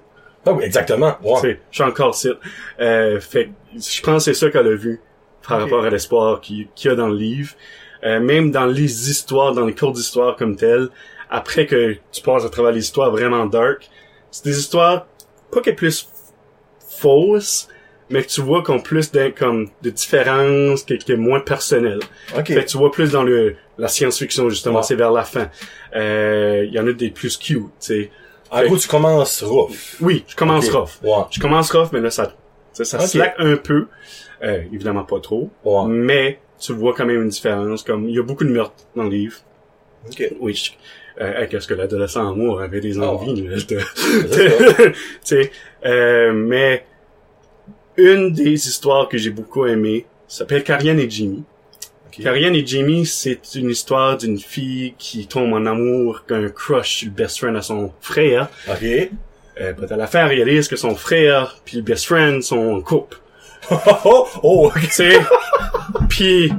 Ah 0.45 0.51
oui, 0.51 0.65
exactement. 0.65 1.15
Tu 1.21 1.27
Ouais. 1.29 1.39
sais, 1.39 1.59
je 1.71 1.75
suis 1.75 1.83
encore 1.85 2.09
ici. 2.13 2.29
Euh, 2.81 3.21
fait 3.21 3.45
que 3.45 3.51
je 3.79 4.01
pense 4.01 4.25
que 4.25 4.33
c'est 4.33 4.39
ça 4.39 4.49
qu'elle 4.51 4.67
a 4.67 4.75
vu 4.75 4.99
par 5.47 5.61
rapport 5.61 5.85
à 5.85 5.89
l'espoir 5.89 6.41
qu'il 6.41 6.67
qu'il 6.75 6.89
y 6.89 6.91
a 6.91 6.95
dans 6.95 7.07
le 7.07 7.15
livre. 7.15 7.53
Euh, 8.03 8.19
même 8.19 8.51
dans 8.51 8.65
les 8.65 9.09
histoires, 9.09 9.53
dans 9.53 9.65
les 9.65 9.73
cours 9.73 9.93
d'histoire 9.93 10.35
comme 10.35 10.57
telles, 10.57 10.89
après 11.29 11.65
que 11.65 11.95
tu 12.11 12.21
passes 12.21 12.43
à 12.43 12.49
travers 12.49 12.73
les 12.73 12.81
histoires 12.81 13.09
vraiment 13.11 13.45
dark, 13.45 13.89
c'est 14.33 14.43
des 14.45 14.59
histoires 14.59 15.05
pas 15.51 15.61
qu'elles 15.61 15.75
plus 15.75 16.09
fausses, 16.89 17.67
mais 18.09 18.23
que 18.23 18.27
tu 18.27 18.41
vois 18.41 18.63
qu'on 18.63 18.79
plus 18.79 19.11
d'un 19.11 19.31
comme 19.31 19.69
de 19.81 19.89
différences, 19.89 20.83
qui 20.83 20.97
qui 20.97 21.11
est 21.11 21.17
moins 21.17 21.39
personnel. 21.39 21.99
Ok. 22.37 22.47
Fait 22.47 22.63
que 22.65 22.69
tu 22.69 22.77
vois 22.77 22.91
plus 22.91 23.11
dans 23.11 23.23
le 23.23 23.55
la 23.77 23.87
science-fiction 23.87 24.49
justement, 24.49 24.77
Ouais. 24.79 24.83
c'est 24.83 24.95
vers 24.95 25.11
la 25.11 25.23
fin. 25.23 25.49
Euh, 25.95 26.63
Il 26.67 26.73
y 26.73 26.79
en 26.79 26.87
a 26.87 26.91
des 26.93 27.09
plus 27.09 27.37
cute, 27.37 27.57
tu 27.63 27.69
sais. 27.79 28.11
En 28.51 28.63
gros, 28.65 28.77
tu 28.77 28.87
commences 28.87 29.41
rough. 29.43 29.95
Oui, 29.99 30.23
je 30.27 30.35
commence 30.35 30.69
rough. 30.69 30.89
Ouais. 31.01 31.23
Je 31.31 31.39
commence 31.39 31.71
rough, 31.71 31.89
mais 31.91 32.01
là, 32.01 32.11
ça, 32.11 32.33
ça 32.73 32.99
Ok. 32.99 33.07
slack 33.07 33.35
un 33.39 33.57
peu. 33.57 33.87
Euh, 34.43 34.61
évidemment 34.71 35.03
pas 35.05 35.19
trop. 35.19 35.49
Ouais. 35.63 35.85
Mais 35.87 36.39
tu 36.59 36.73
vois 36.73 36.93
quand 36.93 37.05
même 37.05 37.21
une 37.23 37.29
différence. 37.29 37.81
Comme 37.83 38.07
il 38.09 38.15
y 38.15 38.19
a 38.19 38.23
beaucoup 38.23 38.43
de 38.43 38.49
meurtres 38.51 38.75
dans 38.95 39.03
le 39.03 39.09
livre. 39.09 39.37
Ok. 40.07 40.23
Oui. 40.39 40.77
Euh, 41.21 41.45
qu'est-ce 41.47 41.67
que 41.67 41.73
l'adolescent 41.75 42.23
en 42.31 42.35
moi 42.35 42.63
avait 42.63 42.79
des 42.79 42.99
envies. 42.99 43.41
de- 43.43 43.55
tu 44.89 44.95
sais, 45.23 45.51
euh, 45.85 46.33
mais 46.33 46.85
une 47.97 48.33
des 48.33 48.53
histoires 48.53 49.07
que 49.07 49.17
j'ai 49.17 49.29
beaucoup 49.29 49.65
aimé 49.67 50.05
s'appelle 50.27 50.63
Karian 50.63 50.97
et 50.97 51.09
Jimmy. 51.09 51.43
Ok. 52.07 52.23
Karian 52.23 52.53
et 52.53 52.65
Jimmy, 52.65 53.05
c'est 53.05 53.39
une 53.55 53.69
histoire 53.69 54.17
d'une 54.17 54.39
fille 54.39 54.95
qui 54.97 55.27
tombe 55.27 55.53
en 55.53 55.65
amour, 55.67 56.25
qu'un 56.25 56.49
crush 56.49 57.03
le 57.05 57.11
best 57.11 57.37
friend 57.37 57.55
à 57.55 57.61
son 57.61 57.91
frère. 58.01 58.49
Ok. 58.67 58.83
Euh, 59.61 59.73
à 59.87 59.95
la 59.95 60.07
fin, 60.07 60.21
elle 60.27 60.29
réalise 60.43 60.67
que 60.67 60.75
son 60.75 60.95
frère 60.95 61.57
puis 61.63 61.77
le 61.77 61.83
best 61.83 62.05
friend 62.05 62.41
sont 62.41 62.57
en 62.57 62.81
couple. 62.81 63.19
oh, 63.69 63.75
oh, 64.05 64.27
oh, 64.41 64.67
ok. 64.67 64.79
Tu 64.81 64.87
sais? 64.89 65.19
puis, 66.09 66.51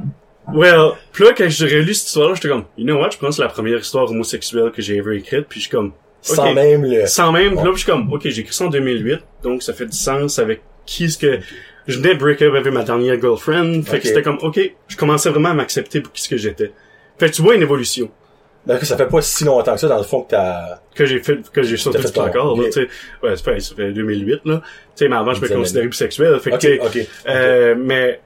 well, 0.52 0.92
puis 1.12 1.24
là, 1.24 1.32
quand 1.36 1.48
j'ai 1.48 1.66
relu 1.66 1.94
cette 1.94 2.08
histoire-là, 2.08 2.34
j'étais 2.34 2.48
comme, 2.48 2.64
you 2.76 2.84
know 2.84 2.98
what, 2.98 3.10
je 3.10 3.18
pense 3.18 3.30
que 3.30 3.34
c'est 3.36 3.42
la 3.42 3.48
première 3.48 3.78
histoire 3.78 4.10
homosexuelle 4.10 4.70
que 4.70 4.82
j'ai 4.82 4.96
ever 4.96 5.16
écrite, 5.16 5.46
puis 5.48 5.60
je 5.60 5.66
suis 5.66 5.70
comme, 5.70 5.92
Sans 6.22 6.52
même 6.52 6.84
le... 6.84 7.06
Sans 7.06 7.32
même, 7.32 7.54
puis 7.54 7.64
là, 7.64 7.70
je 7.72 7.78
suis 7.78 7.86
comme, 7.86 8.12
ok, 8.12 8.22
j'ai 8.24 8.40
écrit 8.40 8.54
ça 8.54 8.66
en 8.66 8.70
2008, 8.70 9.20
donc 9.42 9.62
ça 9.62 9.72
fait 9.72 9.86
du 9.86 9.96
sens 9.96 10.38
avec 10.38 10.62
qui 10.86 11.04
est-ce 11.04 11.18
que... 11.18 11.38
Je 11.86 11.98
venais 11.98 12.14
de 12.14 12.18
break 12.18 12.40
up 12.40 12.54
avec 12.54 12.72
ma 12.72 12.82
dernière 12.82 13.20
girlfriend, 13.20 13.82
fait 13.82 14.00
que 14.00 14.06
c'était 14.08 14.22
comme, 14.22 14.38
ok, 14.40 14.58
je 14.88 14.96
commençais 14.96 15.28
vraiment 15.28 15.50
à 15.50 15.54
m'accepter 15.54 16.00
pour 16.00 16.12
qui 16.12 16.22
ce 16.22 16.28
que 16.30 16.38
j'étais. 16.38 16.72
Fait 17.18 17.28
que 17.28 17.34
tu 17.34 17.42
vois 17.42 17.54
une 17.54 17.62
évolution 17.62 18.10
Ben, 18.66 18.78
que 18.78 18.86
ça 18.86 18.96
fait 18.96 19.06
pas 19.06 19.20
si 19.20 19.44
longtemps 19.44 19.74
que 19.74 19.80
ça, 19.80 19.88
dans 19.88 19.98
le 19.98 20.02
fond, 20.04 20.22
que 20.22 20.30
t'as... 20.30 20.80
que 20.94 21.04
j'ai 21.04 21.18
fait, 21.20 21.38
que 21.50 21.62
j'ai 21.62 21.76
sauté 21.76 21.98
du 21.98 22.10
placard, 22.10 22.56
là, 22.56 22.64
tu 22.64 22.72
sais. 22.72 22.88
Ouais, 23.22 23.36
ça 23.36 23.44
fait, 23.44 23.60
ça 23.60 23.74
fait 23.74 23.92
2008, 23.92 24.40
là. 24.46 24.62
Tu 24.62 24.70
sais, 24.94 25.08
mais 25.08 25.16
avant, 25.16 25.34
je 25.34 25.42
me 25.42 25.48
considérais 25.48 25.88
bisexuel, 25.88 26.40
fait 26.40 26.50
que, 26.50 26.54
Ok, 26.54 26.60
tu 26.60 26.68
sais, 26.68 26.80
ok. 26.80 27.08
Euh, 27.28 27.74
mais, 27.78 28.20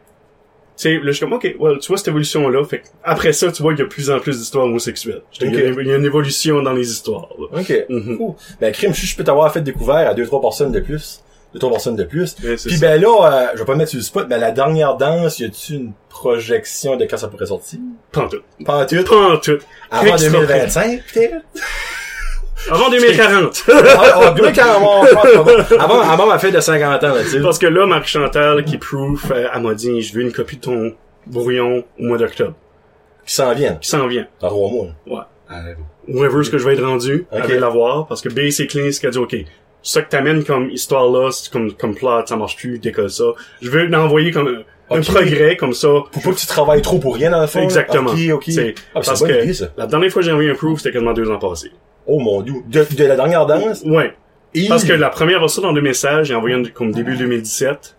sais, 0.83 1.01
je 1.03 1.11
suis 1.11 1.21
comme, 1.21 1.33
OK, 1.33 1.57
well, 1.59 1.79
tu 1.81 1.88
vois 1.88 1.97
cette 1.99 2.09
évolution-là, 2.09 2.64
fait 2.64 2.79
que 2.81 2.87
après 3.05 3.33
ça, 3.33 3.51
tu 3.53 3.62
vois 3.62 3.73
qu'il 3.73 3.81
y 3.81 3.83
a 3.83 3.85
de 3.87 3.91
plus 3.91 4.11
en 4.11 4.19
plus 4.21 4.38
d'histoires 4.38 4.64
homosexuelles. 4.67 5.23
Il, 5.41 5.53
y 5.55 5.88
y 5.88 5.93
a 5.93 5.97
une 5.97 6.05
évolution 6.05 6.62
dans 6.62 6.73
les 6.73 6.91
histoires, 6.91 7.29
là. 7.38 7.61
Ok. 7.61 7.73
Mhm. 7.88 8.17
Cool. 8.19 8.35
Ben, 8.61 8.73
crime, 8.73 8.95
je 8.95 9.07
je 9.07 9.17
peux 9.17 9.25
t'avoir 9.25 9.53
fait 9.53 9.61
découvert 9.61 10.09
à 10.09 10.14
deux, 10.14 10.27
trois 10.27 10.41
personnes 10.41 10.73
de 10.73 10.81
plus. 10.81 11.23
deux, 11.53 11.59
trois 11.59 11.71
personnes 11.73 11.97
de 11.97 12.05
plus. 12.05 12.37
C'est 12.57 12.69
Puis 12.69 12.79
ben 12.79 13.01
là, 13.01 13.09
euh, 13.09 13.47
je 13.55 13.59
vais 13.61 13.64
pas 13.64 13.75
mettre 13.75 13.91
sur 13.91 13.99
le 13.99 14.05
spot, 14.05 14.27
mais 14.29 14.38
la 14.38 14.51
dernière 14.51 14.97
danse, 14.97 15.38
y 15.38 15.45
a-tu 15.47 15.75
une 15.75 15.93
projection 16.11 16.97
de 16.97 17.05
quand 17.07 17.17
ça 17.17 17.29
pourrait 17.29 17.47
sortir? 17.47 17.79
Pas 18.12 18.23
en 18.25 18.29
tout. 18.29 18.41
Pas 18.64 18.83
en 18.83 18.87
tout. 18.87 19.03
Pas 19.05 19.33
en 19.35 19.37
tout. 19.38 19.59
Avant 19.91 20.12
Extra- 20.14 20.31
2025, 20.31 21.03
peut-être? 21.14 21.37
Avant 22.70 22.90
2040. 22.90 23.64
Ah, 23.68 24.20
ah, 24.26 24.31
2040, 24.37 25.09
je 25.09 25.14
pense 25.14 25.68
pas. 25.68 25.83
avant, 25.85 26.00
avant 26.00 26.26
ma 26.26 26.38
fête 26.38 26.54
de 26.54 26.61
50 26.61 27.04
ans, 27.04 27.14
là, 27.14 27.22
tu 27.22 27.28
sais. 27.31 27.40
Parce 27.40 27.59
que 27.59 27.66
là, 27.66 27.87
Marie-Chantal, 27.87 28.64
qui 28.64 28.78
proof, 28.78 29.31
euh, 29.31 29.48
elle 29.54 29.62
m'a 29.62 29.74
dit, 29.74 30.02
je 30.02 30.14
veux 30.14 30.22
une 30.22 30.33
copie 30.33 30.57
de 30.57 30.61
ton 30.62 30.92
brouillon 31.26 31.85
au 31.98 32.02
mois 32.04 32.18
d'octobre. 32.18 32.54
Qui 33.26 33.35
s'en 33.35 33.52
viennent. 33.54 33.78
Qui 33.78 33.88
s'en 33.88 34.07
vient. 34.07 34.26
Dans 34.40 34.48
trois 34.48 34.70
mois. 34.70 34.87
Ouais. 35.07 35.24
Euh, 35.50 35.74
Whoever 36.09 36.42
ce 36.44 36.50
que 36.50 36.59
je 36.59 36.64
vais 36.66 36.74
être 36.74 36.85
rendu, 36.85 37.26
Ok. 37.33 37.40
elle 37.44 37.54
va 37.54 37.61
l'avoir. 37.61 38.07
Parce 38.07 38.20
que 38.22 38.28
basically, 38.31 38.92
ce 38.92 39.00
qu'elle 39.00 39.11
dit, 39.11 39.18
OK, 39.18 39.37
ça 39.83 40.02
que 40.02 40.09
t'amènes 40.11 40.44
comme 40.44 40.70
histoire 40.70 41.09
là, 41.11 41.31
c'est 41.31 41.50
comme, 41.52 41.72
comme 41.72 41.94
plot, 41.94 42.26
ça 42.26 42.37
marche 42.37 42.57
plus, 42.57 42.78
décolle 42.78 43.11
ça. 43.11 43.24
Je 43.61 43.70
veux 43.70 43.87
l'envoyer 43.87 44.31
comme 44.31 44.48
un, 44.90 44.96
un 44.96 45.00
progrès, 45.02 45.57
comme 45.57 45.74
ça. 45.74 45.88
Faut 45.88 46.20
pas 46.20 46.31
que 46.31 46.38
tu 46.40 46.46
travailles 46.46 46.81
trop 46.83 46.98
pour 46.98 47.14
rien, 47.16 47.31
dans 47.31 47.40
le 47.42 47.46
fond. 47.46 47.61
Exactement. 47.61 48.11
Ok, 48.11 48.18
ok. 48.33 48.44
C'est- 48.46 48.74
Ah, 48.94 49.00
c'est 49.02 49.11
parce 49.11 49.20
bonne 49.20 49.28
que 49.31 49.42
idée, 49.44 49.52
ça. 49.54 49.66
la 49.76 49.87
dernière 49.87 50.11
fois 50.11 50.20
que 50.22 50.26
j'ai 50.26 50.33
envoyé 50.33 50.50
un 50.50 50.54
proof, 50.54 50.78
c'était 50.78 50.92
quasiment 50.92 51.12
deux 51.12 51.31
ans 51.31 51.38
passés. 51.38 51.70
Oh 52.09 52.18
mon 52.18 52.40
dieu. 52.42 52.55
De, 52.66 52.85
de 52.97 53.05
la 53.05 53.14
dernière 53.16 53.47
danse? 53.47 53.83
Ouais. 53.85 54.14
Et- 54.55 54.66
Parce 54.66 54.83
que 54.85 54.92
la 54.94 55.11
première 55.11 55.38
version 55.40 55.62
dans 55.62 55.73
deux 55.73 55.81
messages, 55.83 56.27
j'ai 56.29 56.35
envoyé 56.35 56.57
une- 56.57 56.71
comme 56.71 56.90
début 56.90 57.16
2017. 57.16 57.94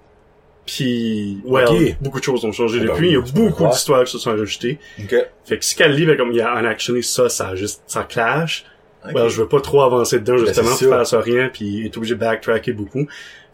Puis, 0.66 1.40
well, 1.46 1.66
Ok. 1.68 1.96
beaucoup 2.02 2.20
de 2.20 2.24
choses 2.24 2.46
ont 2.46 2.52
changé 2.52 2.78
Ah 2.82 2.86
ben 2.86 2.92
depuis. 2.94 3.08
Il 3.10 3.14
y 3.14 3.18
a 3.18 3.22
beaucoup 3.34 3.66
d'histoires 3.68 4.04
qui 4.04 4.12
se 4.12 4.20
sont 4.20 4.30
rajoutées. 4.32 4.78
Ok. 5.00 5.16
Fait 5.46 5.58
que 5.58 5.66
si 5.66 5.76
qu'elle 5.76 5.94
lit, 5.94 6.06
ben, 6.06 6.16
comme 6.18 6.32
il 6.32 6.38
y 6.38 6.42
a 6.42 6.52
un 6.54 6.66
actionné, 6.66 7.02
ça, 7.02 7.28
ça 7.30 7.56
juste, 7.56 7.82
ça 7.88 8.04
clash. 8.04 8.66
Ok. 9.06 9.14
Well, 9.16 9.30
je 9.30 9.42
veux 9.42 9.48
pas 9.48 9.62
trop 9.62 9.82
avancer 9.82 10.20
dedans, 10.20 10.36
Ben, 10.36 10.46
justement, 10.46 10.70
c'est 10.76 10.86
pour 10.86 10.96
faire 10.96 11.08
ça 11.08 11.22
rien, 11.22 11.50
puis 11.52 11.86
être 11.88 11.98
obligé 11.98 12.14
de 12.16 12.20
backtracker 12.20 12.74
beaucoup. 12.74 13.08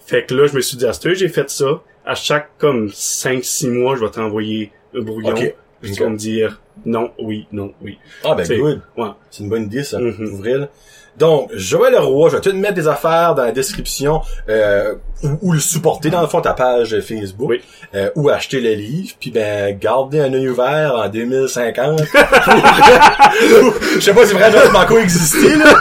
Fait 0.05 0.25
que 0.25 0.33
là, 0.35 0.47
je 0.47 0.55
me 0.55 0.61
suis 0.61 0.75
dit, 0.77 0.85
à 0.85 0.91
ce 0.93 1.13
j'ai 1.13 1.29
fait 1.29 1.49
ça. 1.49 1.81
À 2.05 2.15
chaque, 2.15 2.49
comme, 2.57 2.89
5-6 2.89 3.69
mois, 3.69 3.95
je 3.95 4.03
vais 4.03 4.11
t'envoyer 4.11 4.71
un 4.95 5.01
brouillon. 5.01 5.33
Tu 5.81 5.93
vas 5.93 6.09
me 6.09 6.17
dire, 6.17 6.61
non, 6.85 7.11
oui, 7.19 7.47
non, 7.51 7.71
oui. 7.81 7.97
Ah 8.23 8.35
ben 8.35 8.45
C'est- 8.45 8.57
good. 8.57 8.81
Ouais. 8.97 9.09
C'est 9.31 9.43
une 9.43 9.49
bonne 9.49 9.63
idée, 9.63 9.83
ça. 9.83 9.99
Là. 9.99 10.67
Donc, 11.17 11.49
Joël 11.55 11.93
Leroy, 11.93 12.29
je 12.29 12.35
vais 12.35 12.41
tout 12.41 12.51
mettre 12.53 12.73
des 12.73 12.89
affaires 12.89 13.35
dans 13.35 13.43
la 13.45 13.53
description, 13.53 14.19
euh, 14.49 14.95
ou, 15.23 15.29
ou 15.43 15.51
le 15.53 15.59
supporter 15.59 16.09
dans 16.09 16.19
le 16.19 16.27
fond 16.27 16.41
ta 16.41 16.53
page 16.53 16.99
Facebook, 16.99 17.49
Oui. 17.49 17.61
euh, 17.95 18.09
ou 18.15 18.27
acheter 18.27 18.59
le 18.59 18.71
livre, 18.73 19.15
puis 19.17 19.31
ben 19.31 19.77
garder 19.79 20.19
un 20.19 20.33
œil 20.33 20.49
ouvert 20.49 20.93
en 20.95 21.07
2050. 21.07 22.01
Je 23.95 23.99
sais 24.01 24.13
pas 24.13 24.25
si 24.25 24.33
vraiment 24.33 24.71
Marco 24.73 24.97
existait 24.97 25.55
là, 25.55 25.73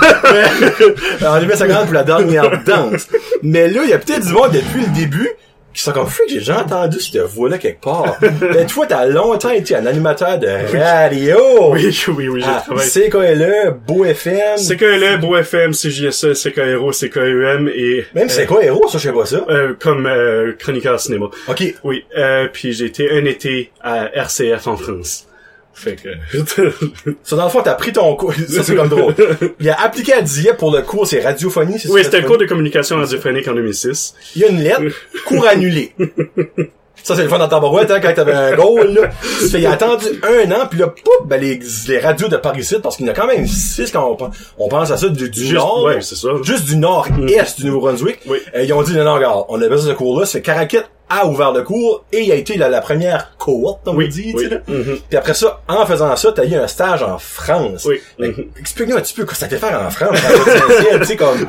mais 1.20 1.26
en 1.26 1.40
2050 1.40 1.84
pour 1.86 1.94
la 1.94 2.04
dernière 2.04 2.62
danse. 2.64 3.08
Mais 3.42 3.68
là, 3.68 3.80
il 3.84 3.90
y 3.90 3.92
a 3.92 3.98
peut-être 3.98 4.26
du 4.26 4.32
monde 4.32 4.52
depuis 4.52 4.82
le 4.82 4.92
début 4.94 5.28
qui 5.74 5.82
sont 5.82 5.92
comme 5.92 6.06
freak, 6.06 6.28
j'ai 6.30 6.38
déjà 6.38 6.60
entendu 6.62 7.00
cette 7.00 7.16
voix-là 7.22 7.58
quelque 7.58 7.80
part. 7.82 8.16
Ben 8.40 8.66
toi, 8.66 8.86
t'as 8.86 9.04
longtemps 9.06 9.50
été 9.50 9.74
un 9.76 9.84
animateur 9.86 10.38
de 10.38 10.48
radio. 10.78 11.72
Oui, 11.72 11.94
oui, 12.08 12.28
oui, 12.28 12.40
j'ai 12.40 12.46
Ah, 12.48 12.62
travaillé. 12.64 12.88
CKLE, 12.90 13.74
Beau 13.86 14.04
FM. 14.04 14.56
CKLE, 14.56 15.18
Beau 15.20 15.36
FM, 15.36 15.72
CJSE, 15.72 16.32
CKRO, 16.34 16.90
CKEM 16.92 17.68
et... 17.74 18.04
Même 18.14 18.28
c'est 18.28 18.46
quoi 18.46 18.64
héros, 18.64 18.88
ça, 18.88 18.98
je 18.98 19.08
sais 19.08 19.12
pas 19.12 19.26
ça. 19.26 19.44
euh, 19.48 19.74
comme 19.78 20.06
euh, 20.06 20.52
chroniqueur 20.58 20.98
cinéma. 21.00 21.26
Ok. 21.48 21.74
Oui, 21.84 22.04
euh, 22.16 22.48
puis 22.52 22.72
j'ai 22.72 22.86
été 22.86 23.10
un 23.10 23.24
été 23.24 23.70
à 23.82 24.06
RCF 24.14 24.66
en 24.68 24.76
France. 24.76 25.26
Fait 25.74 25.96
que... 25.96 26.08
Ça, 27.22 27.36
dans 27.36 27.44
le 27.44 27.50
fond, 27.50 27.62
t'as 27.62 27.74
pris 27.74 27.92
ton 27.92 28.14
cours. 28.16 28.32
Ça, 28.48 28.62
c'est 28.62 28.76
comme 28.76 28.88
drôle. 28.88 29.14
Il 29.60 29.68
a 29.68 29.80
appliqué 29.80 30.12
à 30.12 30.22
Dieppe 30.22 30.58
pour 30.58 30.72
le 30.72 30.82
cours, 30.82 31.06
c'est 31.06 31.20
radiophonie, 31.20 31.78
c'est 31.78 31.88
ça? 31.88 31.94
oui, 31.94 32.04
c'était 32.04 32.20
le 32.20 32.26
cours 32.26 32.38
de 32.38 32.46
communication 32.46 32.96
radiophonique 32.96 33.48
en 33.48 33.54
2006. 33.54 34.14
Il 34.36 34.42
y 34.42 34.44
a 34.44 34.48
une 34.48 34.60
lettre, 34.60 34.82
cours 35.26 35.46
annulé. 35.46 35.92
Ça, 37.04 37.14
c'est 37.14 37.22
le 37.22 37.28
fun 37.28 37.38
dans 37.38 37.46
ta 37.48 37.60
barouette, 37.60 37.90
hein, 37.90 38.00
quand 38.00 38.12
t'avais 38.14 38.32
un 38.32 38.56
goal, 38.56 38.94
là. 38.94 39.10
Tu 39.38 39.48
fais, 39.50 39.60
il 39.60 39.66
a 39.66 39.72
attendu 39.72 40.06
un 40.22 40.50
an, 40.52 40.66
puis 40.68 40.78
là, 40.80 40.88
pouf, 40.88 41.26
ben, 41.26 41.40
les, 41.40 41.60
les 41.88 41.98
radios 42.00 42.28
de 42.28 42.36
Paris 42.38 42.66
parce 42.82 42.96
qu'il 42.96 43.06
y 43.06 43.08
en 43.08 43.12
a 43.12 43.14
quand 43.14 43.26
même 43.26 43.46
six 43.46 43.90
quand 43.92 44.16
on, 44.18 44.30
on 44.58 44.68
pense 44.68 44.90
à 44.90 44.96
ça, 44.96 45.08
du, 45.08 45.28
du 45.30 45.40
Juste, 45.40 45.52
nord. 45.54 45.84
ouais, 45.84 46.00
c'est 46.00 46.16
ça. 46.16 46.28
juste 46.42 46.64
du 46.64 46.76
nord-est 46.76 47.60
du 47.60 47.66
Nouveau-Brunswick. 47.66 48.20
Oui. 48.26 48.38
Euh, 48.56 48.62
ils 48.64 48.72
ont 48.72 48.82
dit, 48.82 48.94
non, 48.94 49.04
non, 49.04 49.14
regarde, 49.14 49.44
on 49.48 49.60
a 49.60 49.68
besoin 49.68 49.88
de 49.88 49.92
ce 49.92 49.96
cours-là. 49.98 50.26
C'est 50.26 50.40
Caracat 50.42 50.84
a 51.10 51.26
ouvert 51.26 51.52
le 51.52 51.62
cours 51.62 52.02
et 52.12 52.22
il 52.22 52.32
a 52.32 52.34
été 52.34 52.56
la, 52.56 52.70
la 52.70 52.80
première 52.80 53.36
cohorte, 53.36 53.82
on 53.86 53.94
Oui, 53.94 54.08
dit, 54.08 54.32
oui. 54.34 54.48
Mhm. 54.66 54.98
Puis 55.06 55.18
après 55.18 55.34
ça, 55.34 55.60
en 55.68 55.84
faisant 55.84 56.16
ça, 56.16 56.32
t'as 56.32 56.46
eu 56.46 56.54
un 56.54 56.66
stage 56.66 57.02
en 57.02 57.18
France. 57.18 57.84
Oui. 57.84 58.00
Fait 58.18 58.28
Mhm. 58.28 58.46
Explique-nous 58.58 58.96
un 58.96 59.00
petit 59.02 59.12
peu 59.12 59.26
quoi 59.26 59.34
ça 59.34 59.46
fait 59.46 59.58
faire 59.58 59.78
en 59.86 59.90
France, 59.90 60.18
tu 61.00 61.04
sais, 61.04 61.16
comme... 61.16 61.46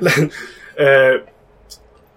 euh, 0.80 1.18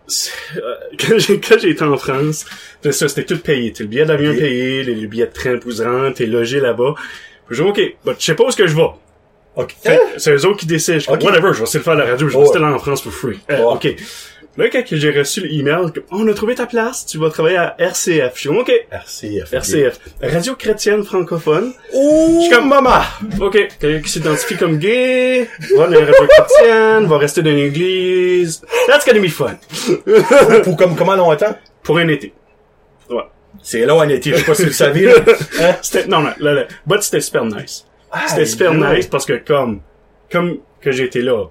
quand 0.99 1.17
j'ai 1.17 1.39
quand 1.39 1.57
j'ai 1.59 1.69
été 1.69 1.83
en 1.83 1.97
France, 1.97 2.45
c'est 2.81 2.91
ça, 2.91 3.07
c'était 3.07 3.23
tout 3.25 3.41
payé. 3.41 3.71
T'as 3.71 3.83
le 3.83 3.89
billet 3.89 4.05
d'avion 4.05 4.33
payé, 4.33 4.83
les, 4.83 5.07
billets 5.07 5.27
de 5.27 5.31
train 5.31 5.57
pour 5.57 5.71
se 5.71 5.83
rendre, 5.83 6.13
t'es 6.13 6.25
logé 6.25 6.59
là-bas. 6.59 6.95
Puis 7.47 7.57
j'ai 7.57 7.63
dit, 7.63 7.69
OK, 7.69 7.81
bah, 8.05 8.13
je 8.17 8.23
sais 8.25 8.35
pas 8.35 8.43
où 8.43 8.47
est-ce 8.49 8.57
que 8.57 8.67
je 8.67 8.75
vais. 8.75 8.89
Ok. 9.55 9.75
Fait 9.81 9.99
c'est 10.17 10.33
eux 10.33 10.45
autres 10.45 10.59
qui 10.59 10.65
décident. 10.65 10.99
Je 10.99 11.05
dis, 11.05 11.13
Ok. 11.13 11.23
Whatever, 11.23 11.53
je 11.53 11.59
vais 11.59 11.63
essayer 11.63 11.79
de 11.79 11.83
faire 11.83 11.95
la 11.95 12.05
radio, 12.05 12.27
je 12.27 12.33
vais 12.37 12.43
rester 12.43 12.59
là 12.59 12.73
en 12.73 12.79
France 12.79 13.01
pour 13.01 13.13
free. 13.13 13.39
Euh. 13.49 13.63
OK. 13.63 13.95
Là, 14.55 14.69
quand 14.71 14.83
j'ai 14.91 15.09
reçu 15.09 15.41
l'email, 15.47 15.85
Oh, 16.11 16.17
on 16.21 16.27
a 16.27 16.33
trouvé 16.35 16.53
ta 16.53 16.67
place, 16.67 17.07
tu 17.07 17.17
vas 17.17 17.31
travailler 17.31 17.57
à 17.57 17.75
RCF. 17.79 18.33
Je 18.35 18.39
suis 18.39 18.49
OK, 18.49 18.71
RCF. 18.91 19.51
RCF. 19.51 19.99
Radio 20.21 20.55
chrétienne 20.55 21.03
francophone. 21.03 21.73
Oh, 21.91 22.37
Je 22.39 22.45
suis 22.45 22.55
comme- 22.55 22.69
maman! 22.69 22.99
OK, 23.41 23.53
quelqu'un 23.79 24.01
qui 24.01 24.09
s'identifie 24.11 24.55
comme 24.55 24.77
gay, 24.77 25.47
va 25.75 25.87
dans 25.87 25.91
la 25.99 26.05
radio 26.05 26.27
chrétienne, 26.27 27.05
va 27.07 27.17
rester 27.17 27.41
dans 27.41 27.49
l'église. 27.49 28.61
That's 28.87 29.05
gonna 29.07 29.19
be 29.21 29.27
fun. 29.29 29.55
Pour 30.63 30.77
comme, 30.77 30.95
comment 30.95 31.15
longtemps? 31.15 31.55
Pour 31.81 31.97
un 31.97 32.07
été. 32.09 32.31
C'est 33.61 33.85
long 33.85 33.99
en 33.99 34.09
été, 34.09 34.31
je 34.31 34.37
sais 34.37 34.43
pas 34.43 34.55
si 34.55 34.63
vous 34.63 34.67
le 34.69 34.73
savez, 34.73 35.05
là. 35.05 35.13
Hein? 35.61 35.75
C'était, 35.81 36.07
non, 36.07 36.19
non, 36.21 36.31
là, 36.39 36.53
là. 36.53 36.63
But 36.85 37.01
c'était 37.01 37.21
super 37.21 37.45
nice. 37.45 37.85
Ah, 38.11 38.23
C'était 38.27 38.45
super 38.45 38.73
nice 38.73 39.07
parce 39.07 39.25
que 39.25 39.33
comme, 39.33 39.79
comme 40.31 40.57
que 40.81 40.91
j'étais 40.91 41.21
là, 41.21 41.45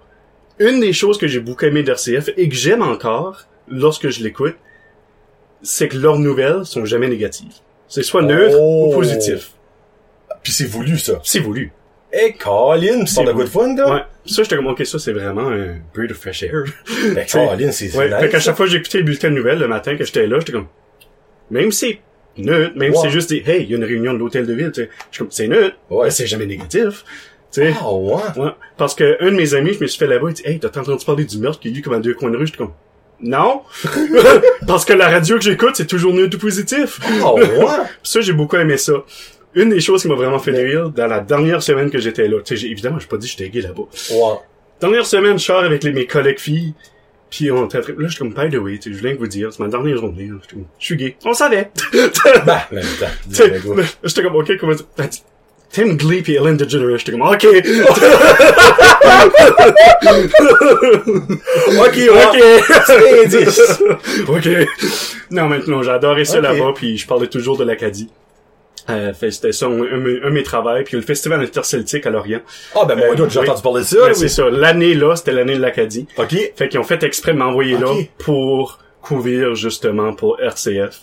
une 0.58 0.80
des 0.80 0.92
choses 0.92 1.18
que 1.18 1.26
j'ai 1.26 1.40
beaucoup 1.40 1.64
aimé 1.64 1.82
d'RCF 1.82 2.30
et 2.36 2.48
que 2.48 2.54
j'aime 2.54 2.82
encore 2.82 3.46
lorsque 3.68 4.08
je 4.10 4.22
l'écoute, 4.22 4.56
c'est 5.62 5.88
que 5.88 5.96
leurs 5.96 6.18
nouvelles 6.18 6.64
sont 6.64 6.84
jamais 6.84 7.08
négatives. 7.08 7.52
C'est 7.88 8.02
soit 8.02 8.22
neutre 8.22 8.56
Oh. 8.58 8.88
ou 8.90 8.94
positif. 8.94 9.52
Puis 10.42 10.52
c'est 10.52 10.64
voulu, 10.66 10.98
ça. 10.98 11.20
C'est 11.24 11.38
voulu. 11.38 11.72
Eh, 12.12 12.32
Colin, 12.34 13.06
c'est 13.06 13.24
de 13.24 13.32
good 13.32 13.46
fun, 13.48 13.74
là? 13.76 13.94
Ouais. 13.94 14.00
Ça, 14.26 14.42
j'étais 14.42 14.56
comme, 14.56 14.66
ok, 14.66 14.84
ça, 14.84 14.98
c'est 14.98 15.12
vraiment 15.12 15.48
un 15.48 15.76
breath 15.94 16.10
of 16.10 16.18
fresh 16.18 16.42
air. 16.42 16.64
Ben, 17.14 17.24
Colin, 17.32 17.70
c'est 17.72 17.94
Ouais. 17.96 18.08
Fait 18.10 18.22
nice. 18.22 18.30
qu'à 18.30 18.40
chaque 18.40 18.56
fois 18.56 18.66
que 18.66 18.72
j'écoutais 18.72 18.98
le 18.98 19.04
bulletin 19.04 19.30
de 19.30 19.36
nouvelles 19.36 19.58
le 19.58 19.68
matin 19.68 19.96
que 19.96 20.04
j'étais 20.04 20.26
là, 20.26 20.38
j'étais 20.38 20.52
comme, 20.52 20.66
même 21.50 21.70
si 21.72 22.00
c'est 22.36 22.42
neutre, 22.42 22.76
même 22.76 22.94
si 22.94 23.00
c'est 23.02 23.10
juste 23.10 23.30
dit, 23.30 23.42
hey, 23.46 23.62
il 23.62 23.70
y 23.70 23.74
a 23.74 23.76
une 23.76 23.84
réunion 23.84 24.12
de 24.14 24.18
l'hôtel 24.18 24.46
de 24.46 24.52
ville, 24.52 24.72
tu 24.72 24.82
sais, 24.82 24.90
je 25.10 25.16
suis 25.16 25.18
comme, 25.24 25.30
c'est 25.30 25.48
neutre, 25.48 25.76
Ouais. 25.90 26.10
c'est 26.10 26.26
jamais 26.26 26.46
négatif. 26.46 27.04
Tu 27.52 27.60
sais. 27.60 27.74
Ah, 27.80 27.92
ouais. 27.92 28.14
Ouais. 28.36 28.50
Parce 28.76 28.94
que 28.94 29.16
un 29.22 29.30
de 29.30 29.36
mes 29.36 29.54
amis, 29.54 29.74
je 29.74 29.80
me 29.80 29.86
suis 29.86 29.98
fait 29.98 30.06
là-bas, 30.06 30.28
il 30.30 30.34
dit, 30.34 30.42
hey, 30.46 30.58
t'as 30.58 30.68
entendu 30.68 31.04
parler 31.04 31.24
du 31.24 31.38
meurtre 31.38 31.60
qui 31.60 31.68
a 31.68 31.70
eu 31.70 31.82
comme 31.82 31.92
à 31.94 31.98
deux 31.98 32.14
coins 32.14 32.30
de 32.30 32.36
rue? 32.36 32.46
J'étais 32.46 32.58
comme, 32.58 32.72
non. 33.20 33.62
Parce 34.66 34.84
que 34.84 34.92
la 34.94 35.08
radio 35.08 35.36
que 35.36 35.42
j'écoute, 35.44 35.72
c'est 35.74 35.86
toujours 35.86 36.12
neutre 36.14 36.36
ou 36.36 36.40
positif. 36.40 36.98
Ah, 37.22 37.34
ouais. 37.34 37.44
Ça, 38.02 38.20
j'ai 38.20 38.32
beaucoup 38.32 38.56
aimé 38.56 38.76
ça. 38.76 38.92
Une 39.54 39.68
des 39.68 39.80
choses 39.80 40.00
qui 40.02 40.08
m'a 40.08 40.14
vraiment 40.14 40.38
fait 40.38 40.50
rire, 40.52 40.88
dans 40.90 41.06
la 41.06 41.20
dernière 41.20 41.62
semaine 41.62 41.90
que 41.90 41.98
j'étais 41.98 42.26
là, 42.26 42.38
tu 42.40 42.54
sais, 42.54 42.56
j'ai- 42.56 42.70
évidemment, 42.70 42.98
j'ai 42.98 43.06
pas 43.06 43.18
dit 43.18 43.26
que 43.26 43.36
j'étais 43.38 43.50
gay 43.50 43.60
là-bas. 43.60 43.82
Ouais. 44.10 44.34
Dernière 44.80 45.04
semaine, 45.04 45.38
je 45.38 45.44
sors 45.44 45.58
avec 45.62 45.84
les, 45.84 45.92
mes 45.92 46.06
collègues 46.06 46.38
filles, 46.40 46.72
puis 47.28 47.50
on 47.50 47.66
était 47.66 47.78
là, 47.78 47.84
je 47.98 48.06
suis 48.08 48.16
comme, 48.18 48.32
by 48.32 48.48
the 48.50 48.58
way, 48.58 48.80
je 48.82 48.88
viens 48.90 49.12
de 49.12 49.18
vous 49.18 49.26
dire, 49.26 49.52
c'est 49.52 49.60
ma 49.62 49.68
dernière 49.68 49.98
journée, 49.98 50.30
je 50.50 50.56
suis 50.78 50.96
gay. 50.96 51.16
On 51.26 51.34
savait. 51.34 51.70
Bah. 52.46 52.66
Tu 52.72 53.34
sais, 53.34 53.52
J'étais 54.04 54.22
comme, 54.22 54.36
ok, 54.36 54.52
comment 54.58 54.74
tu- 54.74 54.84
Tim 55.72 55.94
Glee 55.96 56.22
pis 56.22 56.34
Ellen 56.34 56.56
DeGeneres, 56.56 56.98
j'étais 56.98 57.12
comme, 57.12 57.22
ok. 57.22 57.46
Ok, 61.80 61.98
ok. 64.28 64.48
Non, 65.30 65.48
maintenant, 65.48 65.82
j'ai 65.82 65.90
adoré 65.90 66.24
ça 66.24 66.40
là-bas, 66.40 66.72
puis 66.74 66.96
je 66.98 67.06
parlais 67.06 67.26
toujours 67.26 67.56
de 67.56 67.64
l'Acadie. 67.64 68.08
Euh, 68.90 69.12
fait, 69.14 69.30
c'était 69.30 69.52
ça, 69.52 69.66
un, 69.66 69.80
un, 69.80 70.24
un 70.24 70.28
de 70.28 70.30
mes 70.30 70.42
travails, 70.42 70.82
puis 70.82 70.96
le 70.96 71.02
festival 71.02 71.40
interceltique 71.40 72.04
à 72.04 72.10
Lorient. 72.10 72.40
Ah, 72.74 72.84
ben, 72.84 72.96
mon 72.96 73.04
Euh, 73.04 73.28
j'ai 73.28 73.38
oui. 73.38 73.48
entendu 73.48 73.62
parler 73.62 73.80
de 73.82 73.86
ça, 73.86 74.08
là, 74.08 74.14
c'est 74.14 74.28
ça. 74.28 74.50
L'année 74.50 74.94
là, 74.94 75.14
c'était 75.14 75.30
l'année 75.32 75.54
de 75.54 75.60
l'Acadie. 75.60 76.08
Ok. 76.16 76.34
Fait 76.56 76.68
qu'ils 76.68 76.80
ont 76.80 76.84
fait 76.84 77.02
exprès 77.04 77.32
de 77.32 77.38
m'envoyer 77.38 77.78
là 77.78 77.94
pour 78.18 78.80
couvrir 79.00 79.54
justement 79.54 80.12
pour 80.14 80.40
RCF. 80.40 81.02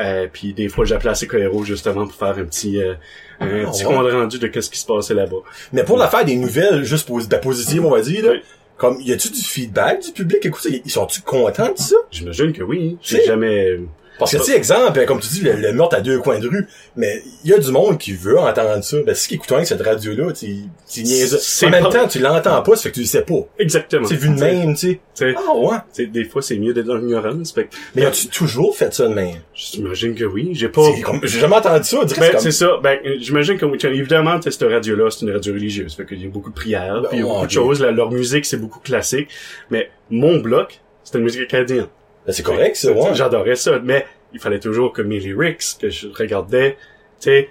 Euh, 0.00 0.26
puis 0.32 0.52
des 0.54 0.68
fois 0.68 0.84
j'appelais 0.84 1.10
à 1.10 1.14
CKRO 1.14 1.64
justement 1.64 2.06
pour 2.06 2.14
faire 2.14 2.38
un 2.38 2.44
petit 2.44 2.80
euh, 2.80 2.94
un 3.40 3.46
petit 3.70 3.84
ouais. 3.86 3.94
compte 3.94 4.10
rendu 4.12 4.38
de 4.38 4.46
qu'est-ce 4.48 4.70
qui 4.70 4.78
se 4.78 4.86
passait 4.86 5.14
là-bas. 5.14 5.36
Mais 5.72 5.84
pour 5.84 5.96
l'affaire 5.98 6.24
des 6.24 6.36
nouvelles, 6.36 6.84
juste 6.84 7.08
posi- 7.08 7.28
ben, 7.28 7.40
positives, 7.40 7.84
on 7.84 7.90
va 7.90 8.00
dire, 8.00 8.24
là. 8.24 8.32
Oui. 8.32 8.42
Comme, 8.76 9.00
y 9.00 9.12
a-tu 9.12 9.28
du 9.30 9.40
feedback 9.42 10.04
du 10.04 10.12
public? 10.12 10.38
Écoute, 10.46 10.64
ils 10.84 10.88
sont-tu 10.90 11.20
contents 11.22 11.72
de 11.72 11.78
ça? 11.78 11.96
J'imagine 12.12 12.52
que 12.52 12.62
oui. 12.62 12.96
J'ai 13.02 13.24
jamais 13.24 13.80
Parce 14.18 14.32
que, 14.32 14.36
tu 14.38 14.44
sais, 14.44 14.56
exemple, 14.56 15.04
comme 15.06 15.20
tu 15.20 15.28
dis, 15.28 15.40
le, 15.42 15.52
le 15.52 15.72
meurtre 15.72 15.96
à 15.96 16.00
deux 16.00 16.18
coins 16.18 16.38
de 16.38 16.48
rue, 16.48 16.66
mais 16.96 17.22
il 17.44 17.50
y 17.50 17.54
a 17.54 17.58
du 17.58 17.70
monde 17.70 17.98
qui 17.98 18.12
veut 18.12 18.38
entendre 18.38 18.82
ça. 18.82 18.96
Ben, 19.06 19.14
si 19.14 19.28
qui 19.28 19.34
écoute 19.36 19.48
rien 19.50 19.60
que 19.60 19.66
cette 19.68 19.82
radio-là, 19.82 20.32
tu 20.32 20.56
tu 20.90 21.02
niaises. 21.02 21.62
En 21.64 21.70
même 21.70 21.84
pas- 21.84 21.90
temps, 21.90 22.08
tu 22.08 22.18
l'entends 22.18 22.62
pas, 22.62 22.76
ça 22.76 22.82
fait 22.84 22.88
que 22.90 22.94
tu 22.94 23.00
le 23.00 23.06
sais 23.06 23.22
pas. 23.22 23.46
Exactement. 23.58 24.06
C'est 24.06 24.16
vu 24.16 24.28
de 24.30 24.40
même, 24.40 24.74
tu 24.74 25.00
sais. 25.14 25.34
Ah 25.36 25.54
ouais. 25.56 25.76
tu 25.94 26.02
sais, 26.04 26.06
des 26.06 26.24
fois, 26.24 26.42
c'est 26.42 26.58
mieux 26.58 26.72
d'être 26.74 26.86
dans 26.86 26.96
l'ignorance. 26.96 27.52
Fait 27.52 27.68
Mais 27.94 28.04
as-tu 28.04 28.28
toujours 28.28 28.76
fait 28.76 28.92
ça 28.94 29.06
de 29.08 29.14
même? 29.14 29.36
j'imagine 29.54 30.14
que 30.14 30.24
oui. 30.24 30.50
J'ai 30.54 30.68
pas... 30.68 30.82
Comme- 31.04 31.20
J'ai 31.24 31.40
jamais 31.40 31.56
entendu 31.56 31.84
ça. 31.84 31.98
Ben, 32.18 32.32
c'est 32.38 32.50
ça. 32.52 32.78
Ben, 32.82 32.98
j'imagine 33.18 33.56
que, 33.58 33.66
oui, 33.66 33.78
évidemment, 33.82 34.40
cette 34.42 34.62
radio-là, 34.62 35.10
c'est 35.10 35.26
une 35.26 35.32
radio 35.32 35.52
religieuse. 35.52 35.94
Fait 35.94 36.06
qu'il 36.06 36.22
y 36.22 36.26
a 36.26 36.28
beaucoup 36.28 36.50
de 36.50 36.54
prières, 36.54 37.02
Ben, 37.02 37.08
puis 37.08 37.18
il 37.18 37.20
y 37.20 37.22
a 37.22 37.26
ouais, 37.26 37.32
beaucoup 37.34 37.46
de 37.46 37.50
choses. 37.50 37.80
La- 37.80 37.90
leur 37.92 38.10
musique, 38.10 38.44
c'est 38.46 38.56
beaucoup 38.56 38.80
classique. 38.80 39.28
Mais 39.70 39.90
mon 40.10 40.38
bloc, 40.38 40.80
c'était 41.04 41.18
une 41.18 41.24
musique 41.24 41.42
acadienne. 41.42 41.86
Ben, 42.28 42.32
c'est 42.34 42.42
correct, 42.42 42.76
ça, 42.76 42.92
ouais. 42.92 43.14
J'adorais 43.14 43.56
ça. 43.56 43.78
Mais 43.82 44.04
il 44.32 44.38
fallait 44.38 44.60
toujours 44.60 44.92
que 44.92 45.02
mes 45.02 45.18
lyrics, 45.18 45.62
que 45.80 45.88
je 45.88 46.08
regardais, 46.08 46.72
tu 47.20 47.30
sais, 47.30 47.48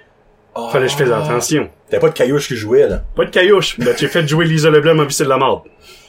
Ah. 0.56 0.70
fallait 0.72 0.86
que 0.86 0.92
je 0.94 0.98
fasse 0.98 1.10
attention. 1.12 1.70
T'as 1.90 2.00
pas 2.00 2.10
de 2.10 2.14
caillouche 2.14 2.48
qui 2.48 2.56
jouait, 2.56 2.88
là. 2.88 3.02
Pas 3.16 3.26
de 3.26 3.32
caillouche. 3.32 3.80
Ben, 3.80 3.96
j'ai 3.98 4.08
fait 4.08 4.28
jouer 4.28 4.46
Lisa 4.46 4.70
Leblanc, 4.70 4.94
ma 4.96 5.06
vie, 5.06 5.14
c'est 5.14 5.24
de 5.24 5.30
la 5.30 5.38
merde. 5.38 5.62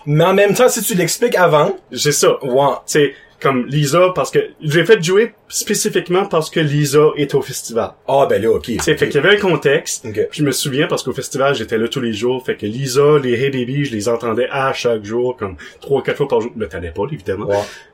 Mais 0.06 0.24
en 0.24 0.34
même 0.34 0.54
temps, 0.54 0.68
si 0.68 0.82
tu 0.82 0.94
l'expliques 0.94 1.36
avant, 1.36 1.76
C'est 1.92 2.12
ça. 2.12 2.42
ouais. 2.44 2.74
C'est 2.86 3.14
comme 3.40 3.66
Lisa, 3.66 4.10
parce 4.14 4.30
que 4.30 4.38
j'ai 4.60 4.84
fait 4.84 5.02
jouer 5.02 5.32
spécifiquement 5.48 6.24
parce 6.26 6.50
que 6.50 6.60
Lisa 6.60 7.10
est 7.16 7.34
au 7.34 7.42
festival. 7.42 7.90
Ah, 8.08 8.26
ben 8.28 8.42
là, 8.42 8.50
ok. 8.50 8.70
Sais, 8.80 8.96
fait 8.96 9.08
qu'il 9.08 9.22
y 9.22 9.24
avait 9.26 9.36
un 9.36 9.40
contexte. 9.40 10.04
Ok. 10.06 10.14
Puis 10.30 10.40
je 10.40 10.44
me 10.44 10.50
souviens 10.52 10.86
parce 10.86 11.02
qu'au 11.02 11.12
festival, 11.12 11.54
j'étais 11.54 11.78
là 11.78 11.88
tous 11.88 12.00
les 12.00 12.12
jours. 12.12 12.44
Fait 12.44 12.56
que 12.56 12.66
Lisa, 12.66 13.18
les 13.22 13.34
Hey 13.34 13.50
Baby, 13.50 13.84
je 13.84 13.92
les 13.92 14.08
entendais 14.08 14.48
à 14.50 14.72
chaque 14.72 15.04
jour, 15.04 15.36
comme 15.36 15.56
trois 15.80 16.00
ou 16.00 16.02
quatre 16.02 16.16
fois 16.16 16.28
par 16.28 16.40
jour. 16.40 16.50
Le 16.56 16.66
t'allais 16.68 16.90
pas, 16.90 17.02
évidemment. 17.12 17.48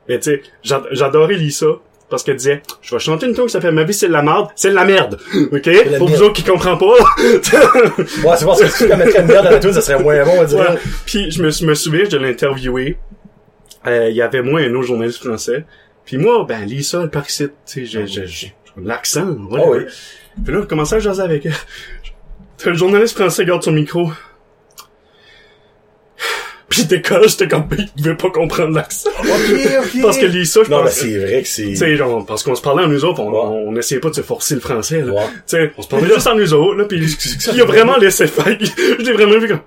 Mais 0.09 0.19
tu 0.19 0.31
sais, 0.31 0.41
j'ad- 0.63 0.87
j'adorais 0.91 1.35
Lisa. 1.35 1.67
Parce 2.07 2.21
qu'elle 2.23 2.35
disait, 2.35 2.61
je 2.83 2.93
vais 2.93 2.99
chanter 2.99 3.25
une 3.25 3.33
tune 3.33 3.45
qui 3.45 3.49
s'appelle 3.49 3.73
Ma 3.73 3.83
vie 3.83 3.91
c'est 3.93 4.07
de 4.07 4.13
la 4.13 4.21
merde, 4.21 4.49
c'est 4.55 4.69
de 4.69 4.75
la 4.75 4.85
merde. 4.85 5.17
OK? 5.51 5.65
la 5.65 5.97
Pour 5.97 6.05
vous 6.07 6.13
merde. 6.13 6.21
autres 6.21 6.33
qui 6.33 6.43
comprennent 6.43 6.77
pas. 6.77 6.85
Ouais, 8.23 8.35
c'est 8.37 8.45
parce 8.45 8.61
que 8.61 8.67
si 8.67 8.85
tu 8.87 8.95
mettrais 8.95 9.21
une 9.21 9.27
merde 9.27 9.45
dans 9.45 9.51
la 9.51 9.59
tune, 9.59 9.73
ça 9.73 9.81
serait 9.81 10.01
moins 10.01 10.23
bon, 10.23 10.31
on 10.39 10.43
dirait. 10.43 10.69
Ouais. 10.73 10.77
Puis 11.07 11.31
je 11.31 11.41
me, 11.41 11.49
je 11.49 11.65
me 11.65 11.73
souviens, 11.73 12.03
je 12.09 12.15
l'ai 12.17 12.29
interviewé. 12.29 12.97
Euh, 13.87 14.09
Il 14.09 14.15
y 14.15 14.21
avait 14.21 14.41
moi 14.41 14.61
et 14.61 14.67
un 14.67 14.73
autre 14.75 14.87
journaliste 14.87 15.19
français. 15.23 15.65
Puis 16.05 16.17
moi, 16.17 16.45
ben 16.47 16.65
Lisa, 16.65 17.01
elle 17.03 17.09
part 17.09 17.27
ici, 17.27 17.47
tu 17.65 17.85
sais, 17.87 18.05
j'ai 18.07 18.53
l'accent. 18.81 19.35
voilà. 19.49 19.65
Ah 19.65 19.69
oui. 19.71 19.79
Puis 20.43 20.53
là, 20.53 20.61
je 20.61 20.65
commençais 20.67 20.95
à 20.95 20.99
jaser 20.99 21.21
avec 21.23 21.45
elle. 21.45 21.53
Le 22.65 22.73
journaliste 22.73 23.15
français 23.17 23.45
garde 23.45 23.63
son 23.63 23.71
micro. 23.71 24.11
Puis 26.67 26.85
décolle, 26.85 27.29
j'étais 27.29 27.47
comme, 27.47 27.67
il 27.77 27.87
pouvait 27.89 28.15
pas 28.15 28.31
comprendre 28.31 28.73
l'accent. 28.73 29.09
Parce 30.01 30.17
que 30.17 30.25
Lisa, 30.25 30.61
je 30.63 30.69
Non, 30.71 30.77
ben 30.79 30.83
pense... 30.85 30.93
c'est 30.93 31.17
vrai 31.19 31.41
que 31.43 31.47
c'est... 31.47 31.63
tu 31.67 31.75
sais, 31.75 31.95
genre, 31.95 32.25
parce 32.25 32.43
qu'on 32.43 32.55
se 32.55 32.61
parlait 32.61 32.83
en 32.83 32.87
nous 32.87 33.05
autres, 33.05 33.21
on, 33.21 33.29
Ouais. 33.31 33.63
on 33.67 33.75
essayait 33.77 34.01
pas 34.01 34.09
de 34.09 34.15
se 34.15 34.21
forcer 34.23 34.55
le 34.55 34.61
français, 34.61 35.01
là. 35.01 35.13
Ouais. 35.13 35.25
Tu 35.27 35.41
sais, 35.45 35.71
on 35.77 35.81
se 35.83 35.87
parlait 35.87 36.07
juste 36.07 36.25
en 36.27 36.35
nous 36.35 36.53
autres, 36.53 36.75
là, 36.75 36.85
pis 36.85 36.97
il 37.53 37.61
a 37.61 37.65
vraiment 37.65 37.97
laissé 37.97 38.25
faire. 38.27 38.45
Je 38.59 39.03
l'ai 39.05 39.13
vraiment 39.13 39.37
vu 39.39 39.47
comme... 39.47 39.61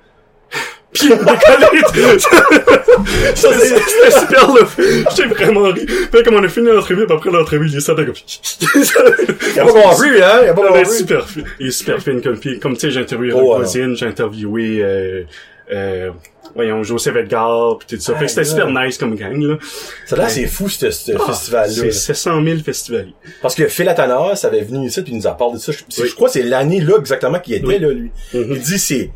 Pis 0.92 1.07
il 1.07 1.12
a 1.12 1.16
décollé. 1.16 2.18
Ça, 3.35 3.48
c'est- 3.59 3.79
C'était 3.79 4.11
super, 4.18 4.55
là. 4.55 4.61
J'ai 5.16 5.24
vraiment 5.27 5.64
ri. 5.70 5.85
Puis 5.87 6.22
comme 6.22 6.35
on 6.37 6.44
a 6.44 6.48
fini 6.48 6.66
l'entrevue, 6.68 7.05
puis 7.07 7.14
après 7.16 7.31
l'entrevue, 7.31 7.68
il 7.68 7.77
est 7.77 7.81
sorti 7.81 8.05
comme... 8.05 8.14
Il 9.55 9.61
a 9.61 9.64
pas 9.64 9.72
compris, 9.72 10.22
hein? 10.22 10.40
Il 10.44 10.48
a 10.48 10.55
pas 10.55 10.66
compris. 10.68 10.87
super. 10.87 11.27
Il 11.61 11.66
est 11.68 11.70
super 11.70 12.03
fin 12.03 12.18
comme 12.20 12.38
puis 12.38 12.59
Comme 12.59 12.74
tu 12.74 12.81
sais, 12.81 12.90
j'ai 12.90 13.01
interviewé 13.01 13.33
Oh. 13.35 13.57
Voisine, 13.57 13.96
j'ai 13.96 14.07
interviewé 14.07 14.79
euh, 14.83 15.22
euh, 15.72 16.11
voyons, 16.55 16.83
Joseph 16.83 17.16
Edgar, 17.16 17.79
pis 17.79 17.96
tout 17.96 18.01
ça. 18.03 18.14
fait 18.14 18.24
que 18.24 18.31
c'était 18.31 18.40
Ah, 18.42 18.44
super 18.44 18.70
nice 18.70 18.96
comme 18.98 19.14
gang, 19.14 19.40
là. 19.42 19.57
Ça 20.07 20.16
là, 20.16 20.29
c'est 20.29 20.46
fou, 20.46 20.68
ce, 20.68 20.90
ce 20.90 21.12
festival-là. 21.12 21.74
C'est 21.74 21.92
700 21.92 22.42
000 22.44 22.59
festivaliers. 22.64 23.14
Parce 23.42 23.55
que 23.55 23.66
Phil 23.68 23.88
Atanas 23.88 24.40
avait 24.44 24.62
venu 24.62 24.87
ici 24.87 25.03
puis 25.03 25.12
il 25.12 25.18
nous 25.18 25.27
a 25.27 25.33
parlé 25.37 25.55
de 25.55 25.59
ça. 25.61 25.72
Je, 25.72 25.79
Oui. 26.03 26.09
je 26.09 26.14
crois 26.14 26.29
que 26.29 26.35
c'est 26.35 26.42
l'année 26.42 26.81
là 26.81 26.96
exactement 26.98 27.38
qu'il 27.40 27.55
était 27.55 27.66
Oui. 27.66 27.79
là, 27.79 27.88
lui. 27.90 28.11
Mhm. 28.35 28.46
Il 28.53 28.61
dit 28.61 28.79
c'est 28.79 29.11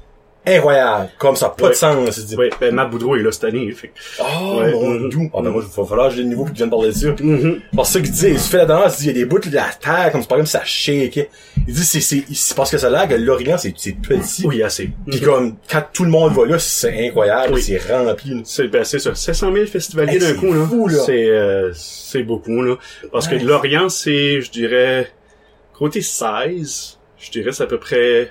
incroyable, 0.47 1.09
comme 1.19 1.37
ça, 1.37 1.49
pas 1.51 1.69
de 1.69 1.75
sens. 1.75 2.17
Il 2.17 2.25
dit, 2.27 2.37
Oui, 2.37 2.51
ben 2.61 2.75
Matt 2.75 2.91
Boudreau 2.91 3.15
est 3.17 3.23
là 3.23 3.31
cette 3.31 3.45
année, 3.45 3.71
fait 3.73 3.89
que- 3.89 3.93
oh 4.21 4.59
Ouais. 4.59 4.73
mon 4.73 4.91
Mhm. 4.91 5.09
doux. 5.09 5.31
Ah 5.35 5.41
ben 5.43 5.51
moi, 5.51 5.63
il 5.65 5.81
va 5.83 5.89
falloir 5.89 6.09
que 6.09 6.17
j'ai 6.17 6.23
le 6.23 6.29
niveau 6.29 6.45
qu'il 6.45 6.55
vienne 6.55 6.71
parler 6.71 6.89
de 6.89 6.93
ça. 6.95 7.09
Mhm. 7.21 7.61
Parce 7.77 7.89
que 7.91 7.93
ça 7.95 8.01
qu'il 8.01 8.11
dit, 8.13 8.27
il 8.29 8.39
fait 8.39 8.57
la 8.59 8.67
tendance, 8.67 8.99
il 8.99 9.03
dit, 9.03 9.05
il 9.05 9.07
y 9.07 9.11
a 9.11 9.13
des 9.15 9.25
bouts 9.25 9.39
de 9.39 9.55
la 9.55 9.69
terre, 9.81 10.11
comme 10.11 10.21
c'est 10.23 10.29
pas 10.29 10.37
comme 10.37 10.47
ça 10.47 10.63
shake. 10.65 11.29
Il 11.69 11.75
dit, 11.75 11.85
c'est, 11.85 12.01
c'est, 12.01 12.25
c'est 12.33 12.57
parce 12.57 12.71
que 12.71 12.79
ça 12.79 12.89
a 12.89 12.91
l'air 12.91 13.09
que 13.09 13.15
l'Orient, 13.15 13.57
c'est, 13.59 13.73
c'est 13.77 13.93
petit. 13.93 14.45
Oui, 14.47 14.63
assez. 14.63 14.91
Pis 15.11 15.21
comme, 15.21 15.57
quand 15.71 15.85
tout 15.93 16.05
le 16.05 16.11
monde 16.11 16.33
va 16.33 16.45
là, 16.47 16.59
c'est 16.59 17.07
incroyable, 17.07 17.55
Oui. 17.55 17.63
c'est 17.63 17.79
rempli. 17.93 18.31
là. 18.35 18.41
C'est 18.45 18.69
ben, 18.69 18.83
c'est 18.85 18.99
ça, 18.99 19.15
700 19.15 19.53
000 19.53 19.67
festivaliers 19.67 20.15
Hey, 20.15 20.19
d'un 20.19 20.35
coup, 20.35 20.53
là. 20.53 20.67
fou, 20.67 20.89
là. 20.89 20.99
C'est 21.07 21.29
euh, 21.29 21.71
c'est 21.75 22.23
beaucoup, 22.25 22.63
là. 22.63 22.77
Parce 23.13 23.29
Ouais. 23.29 23.39
que 23.39 23.45
l'Orient, 23.45 23.89
c'est, 23.89 24.41
je 24.41 24.51
dirais, 24.51 25.09
côté 25.73 26.01
16, 26.03 26.99
je 27.19 27.31
dirais, 27.31 27.53
c'est 27.53 27.63
à 27.63 27.67
peu 27.67 27.79
près... 27.79 28.31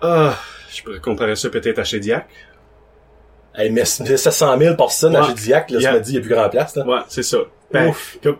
Ah, 0.00 0.36
je 0.78 0.84
pourrais 0.84 1.00
comparer 1.00 1.36
ça 1.36 1.48
peut-être 1.50 1.78
à 1.78 1.84
Chédiac. 1.84 2.26
Hey, 3.54 3.70
mais 3.70 3.84
700 3.84 4.58
000 4.58 4.76
personnes 4.76 5.16
à. 5.16 5.22
Gédiac, 5.22 5.70
là, 5.70 5.80
Yeah. 5.80 5.92
ça 5.92 5.98
me 5.98 6.02
dit, 6.04 6.10
il 6.12 6.14
y 6.14 6.18
a 6.18 6.20
plus 6.20 6.30
grand 6.34 6.48
place, 6.48 6.76
là. 6.76 6.86
Ouais, 6.86 7.00
c'est 7.08 7.22
ça. 7.24 7.38
Ben, 7.72 7.88
Ouf. 7.88 8.18
comme- 8.22 8.36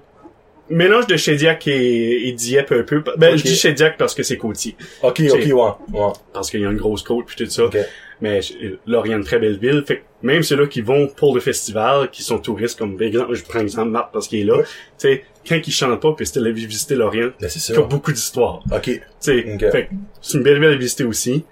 mélange 0.71 1.07
de 1.07 1.17
Chédiac 1.17 1.67
et, 1.67 2.29
et 2.29 2.33
Dieppe 2.33 2.73
un 2.73 2.83
peu. 2.83 3.03
Ben, 3.17 3.37
je 3.37 3.43
dis 3.43 3.57
Chédiac 3.57 3.97
parce 3.99 4.15
que 4.15 4.23
c'est 4.23 4.37
côtier. 4.37 4.77
Ok, 5.03 5.23
ok, 5.31 5.39
ouais, 5.39 5.53
ouais. 5.53 6.13
Parce 6.33 6.51
qu'il 6.51 6.61
y 6.61 6.67
a 6.67 6.71
une 6.71 6.77
grosse 6.77 7.03
côte 7.03 7.27
puis 7.27 7.37
tout 7.37 7.51
ça. 7.51 7.65
Ok. 7.65 7.77
Mais 8.21 8.41
Lorient, 8.87 9.17
une 9.19 9.25
très 9.25 9.39
belle 9.39 9.59
ville. 9.59 9.83
Fait 9.87 9.99
que 9.99 10.03
même 10.23 10.43
ceux-là 10.43 10.67
qui 10.67 10.81
vont 10.83 11.07
pour 11.07 11.35
le 11.35 11.41
festival, 11.41 12.11
qui 12.11 12.23
sont 12.23 12.39
touristes, 12.39 12.77
comme 12.79 12.97
par 12.99 13.07
exemple, 13.07 13.35
je 13.35 13.45
prends 13.45 13.61
exemple 13.61 13.91
Marc 13.91 14.13
parce 14.13 14.27
qu'il 14.29 14.41
est 14.41 14.45
là. 14.45 14.57
Ouais. 14.59 14.65
Tu 14.65 14.69
sais, 14.99 15.25
quand 15.49 15.57
ils 15.67 15.73
chantent 15.73 16.01
pas, 16.03 16.13
puis 16.17 16.27
c'était 16.27 16.41
la 16.41 16.51
visiter 16.51 16.97
Lorient, 16.97 17.31
Ben, 17.41 17.49
c'est 17.49 17.61
ça. 17.61 17.73
il 17.75 17.77
y 17.79 17.83
a 17.83 17.87
beaucoup 17.87 18.13
d'histoires. 18.13 18.63
Ok. 18.73 18.83
Tu 18.85 19.01
sais, 19.21 19.59
fait 19.71 19.89
c'est 20.21 20.37
une 20.39 20.43
belle 20.45 20.61
ville 20.61 20.71
à 20.71 20.77
visiter 20.77 21.05
aussi. 21.05 21.45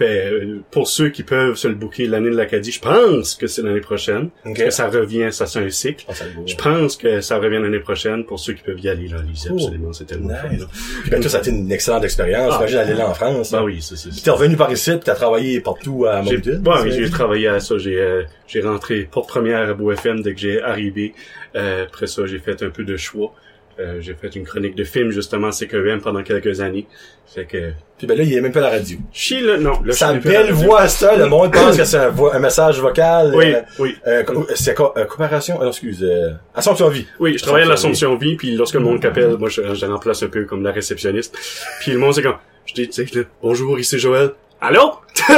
Fait, 0.00 0.32
euh, 0.32 0.60
pour 0.70 0.88
ceux 0.88 1.10
qui 1.10 1.22
peuvent 1.22 1.56
se 1.56 1.68
le 1.68 1.74
booker 1.74 2.06
l'année 2.06 2.30
de 2.30 2.34
l'Acadie, 2.36 2.72
je 2.72 2.80
pense 2.80 3.34
que 3.34 3.46
c'est 3.46 3.60
l'année 3.60 3.80
prochaine. 3.82 4.30
Ok. 4.46 4.54
Parce 4.56 4.58
que 4.62 4.70
ça 4.70 4.88
revient, 4.88 5.28
ça 5.30 5.44
c'est 5.44 5.58
un 5.58 5.68
cycle. 5.68 6.06
Ah. 6.08 6.12
Je 6.46 6.54
pense 6.56 6.96
que 6.96 7.20
ça 7.20 7.36
revient 7.36 7.58
l'année 7.60 7.80
prochaine 7.80 8.24
pour 8.24 8.40
ceux 8.40 8.54
qui 8.54 8.62
peuvent 8.62 8.80
y 8.80 8.88
aller 8.88 9.08
là, 9.08 9.18
Lisa, 9.20 9.50
Oh. 9.52 9.56
absolument, 9.56 9.92
c'est 9.92 10.06
tellement 10.06 10.34
fun, 10.34 10.48
Nice. 10.48 10.60
là. 10.60 10.66
Puis 11.02 11.10
ben, 11.10 11.20
toi, 11.20 11.28
ça 11.30 11.36
a 11.36 11.40
été 11.40 11.50
une 11.50 11.70
excellente 11.70 12.04
expérience. 12.04 12.50
Ah. 12.54 12.58
Imagine 12.60 12.78
aller 12.78 12.94
là 12.94 13.08
en 13.10 13.14
France. 13.14 13.52
Bah 13.52 13.62
oui, 13.62 13.78
c'est 13.82 13.96
c'est- 13.96 14.08
Puis 14.08 14.22
t'es 14.22 14.30
revenu 14.30 14.56
par 14.56 14.72
ici, 14.72 14.90
puis 14.92 15.00
t'as 15.04 15.14
travaillé 15.14 15.60
partout 15.60 16.06
à 16.06 16.22
Moncton. 16.22 16.62
ouais, 16.64 16.74
oui, 16.84 16.92
j'ai 16.92 17.10
travaillé 17.10 17.48
à 17.48 17.60
ça. 17.60 17.76
J'ai 17.76 18.00
euh, 18.00 18.22
j'ai 18.46 18.62
rentré 18.62 19.02
porte 19.10 19.28
première 19.28 19.68
à 19.68 19.74
BoFM 19.74 20.22
dès 20.22 20.32
que 20.32 20.40
j'ai 20.40 20.62
arrivé. 20.62 21.12
Euh, 21.56 21.84
après 21.84 22.06
ça, 22.06 22.24
j'ai 22.24 22.38
fait 22.38 22.62
un 22.62 22.70
peu 22.70 22.84
de 22.84 22.96
choix. 22.96 23.34
Euh, 23.80 24.00
j'ai 24.00 24.12
fait 24.14 24.36
une 24.36 24.44
chronique 24.44 24.74
de 24.74 24.84
film 24.84 25.10
justement 25.10 25.48
à 25.48 25.52
CQM 25.52 26.00
pendant 26.02 26.22
quelques 26.22 26.60
années. 26.60 26.86
Fait 27.34 27.46
que 27.46 27.70
Puis 27.96 28.06
ben 28.06 28.18
là, 28.18 28.24
il 28.24 28.34
est 28.34 28.40
même 28.42 28.52
pas 28.52 28.58
à 28.60 28.64
la 28.64 28.70
radio. 28.70 28.98
suis 29.12 29.40
là, 29.40 29.56
non, 29.56 29.80
là, 29.82 29.92
Sa 29.94 30.12
belle 30.12 30.52
voix, 30.52 30.86
ça, 30.88 31.16
le 31.16 31.26
monde 31.26 31.50
pense 31.52 31.76
que 31.76 31.84
c'est 31.84 31.96
un, 31.96 32.38
message 32.38 32.78
vocal. 32.80 33.32
Oui, 33.34 33.54
euh, 33.54 33.60
oui, 33.78 33.96
euh, 34.06 34.22
co- 34.24 34.46
c'est 34.54 34.74
co- 34.74 34.92
euh, 34.96 35.04
coopération, 35.06 35.58
euh, 35.60 35.64
non, 35.64 35.70
excuse, 35.70 36.02
euh, 36.02 36.32
Assomption 36.54 36.88
Vie. 36.90 37.06
oui. 37.20 37.38
Je 37.38 37.42
travaille 37.42 37.62
à 37.62 37.72
Assomption 37.72 38.10
l'Assomption 38.10 38.16
Vie, 38.16 38.36
puis 38.36 38.54
lorsque 38.54 38.74
le 38.74 38.80
monde 38.80 39.02
m'appelle, 39.02 39.36
moi, 39.38 39.48
je, 39.48 39.62
je 39.74 39.86
remplace 39.86 40.22
un 40.22 40.28
peu 40.28 40.44
comme 40.44 40.62
la 40.62 40.72
réceptionniste. 40.72 41.34
Puis 41.80 41.92
le 41.92 41.98
monde 41.98 42.14
c'est 42.14 42.22
comme, 42.22 42.36
je 42.66 42.74
dis, 42.74 42.88
tu 42.88 43.06
sais, 43.06 43.26
bonjour, 43.42 43.78
ici 43.78 43.98
Joël. 43.98 44.30
Allô? 44.62 44.92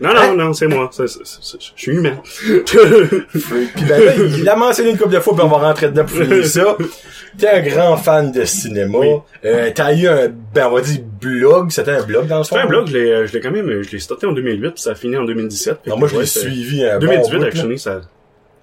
non, 0.00 0.12
non, 0.12 0.16
Hein? 0.20 0.34
non, 0.36 0.52
c'est 0.52 0.66
moi. 0.66 0.88
C'est- 0.92 1.06
c'est- 1.06 1.20
c'est- 1.24 1.56
Je 1.76 1.80
suis 1.82 1.92
humain. 1.92 2.16
Puis 2.24 3.84
ben 3.88 4.04
là, 4.04 4.14
il 4.16 4.44
l'a 4.44 4.56
mentionné 4.56 4.90
une 4.90 4.98
couple 4.98 5.14
de 5.14 5.20
fois, 5.20 5.34
puis 5.34 5.42
on 5.44 5.48
va 5.48 5.58
rentrer 5.58 5.88
dedans 5.88 6.04
pour 6.04 6.16
finir 6.16 6.44
ça. 6.46 6.76
T'es 7.38 7.48
un 7.48 7.60
grand 7.62 7.96
fan 7.96 8.32
de 8.32 8.44
cinéma. 8.44 8.98
Oui. 8.98 9.08
Euh, 9.44 9.70
t'as 9.74 9.92
eu 9.94 10.06
un, 10.08 10.28
ben 10.54 10.68
on 10.68 10.74
va 10.76 10.80
dire 10.80 11.00
blog, 11.20 11.70
c'était 11.70 11.90
un 11.92 12.02
blog 12.02 12.26
dans 12.26 12.38
le 12.38 12.44
fond. 12.44 12.56
Un 12.56 12.66
blog, 12.66 12.86
je 12.88 12.96
l'ai, 12.96 13.10
euh, 13.10 13.26
je 13.26 13.32
l'ai 13.34 13.40
quand 13.40 13.50
même, 13.50 13.82
je 13.82 13.90
l'ai 13.90 13.98
starté 13.98 14.26
en 14.26 14.32
2008, 14.32 14.70
puis 14.72 14.82
ça 14.82 14.90
a 14.92 14.94
fini 14.94 15.16
en 15.16 15.24
2017. 15.24 15.80
Fait 15.84 15.90
Non, 15.90 15.98
moi, 15.98 16.08
je 16.08 16.18
l'ai 16.18 16.26
suivi 16.26 16.82
un 16.84 16.94
bon 16.98 17.06
2018, 17.06 17.36
bout, 17.36 17.42
là. 17.42 17.46
actually, 17.48 17.78
ça, 17.78 18.00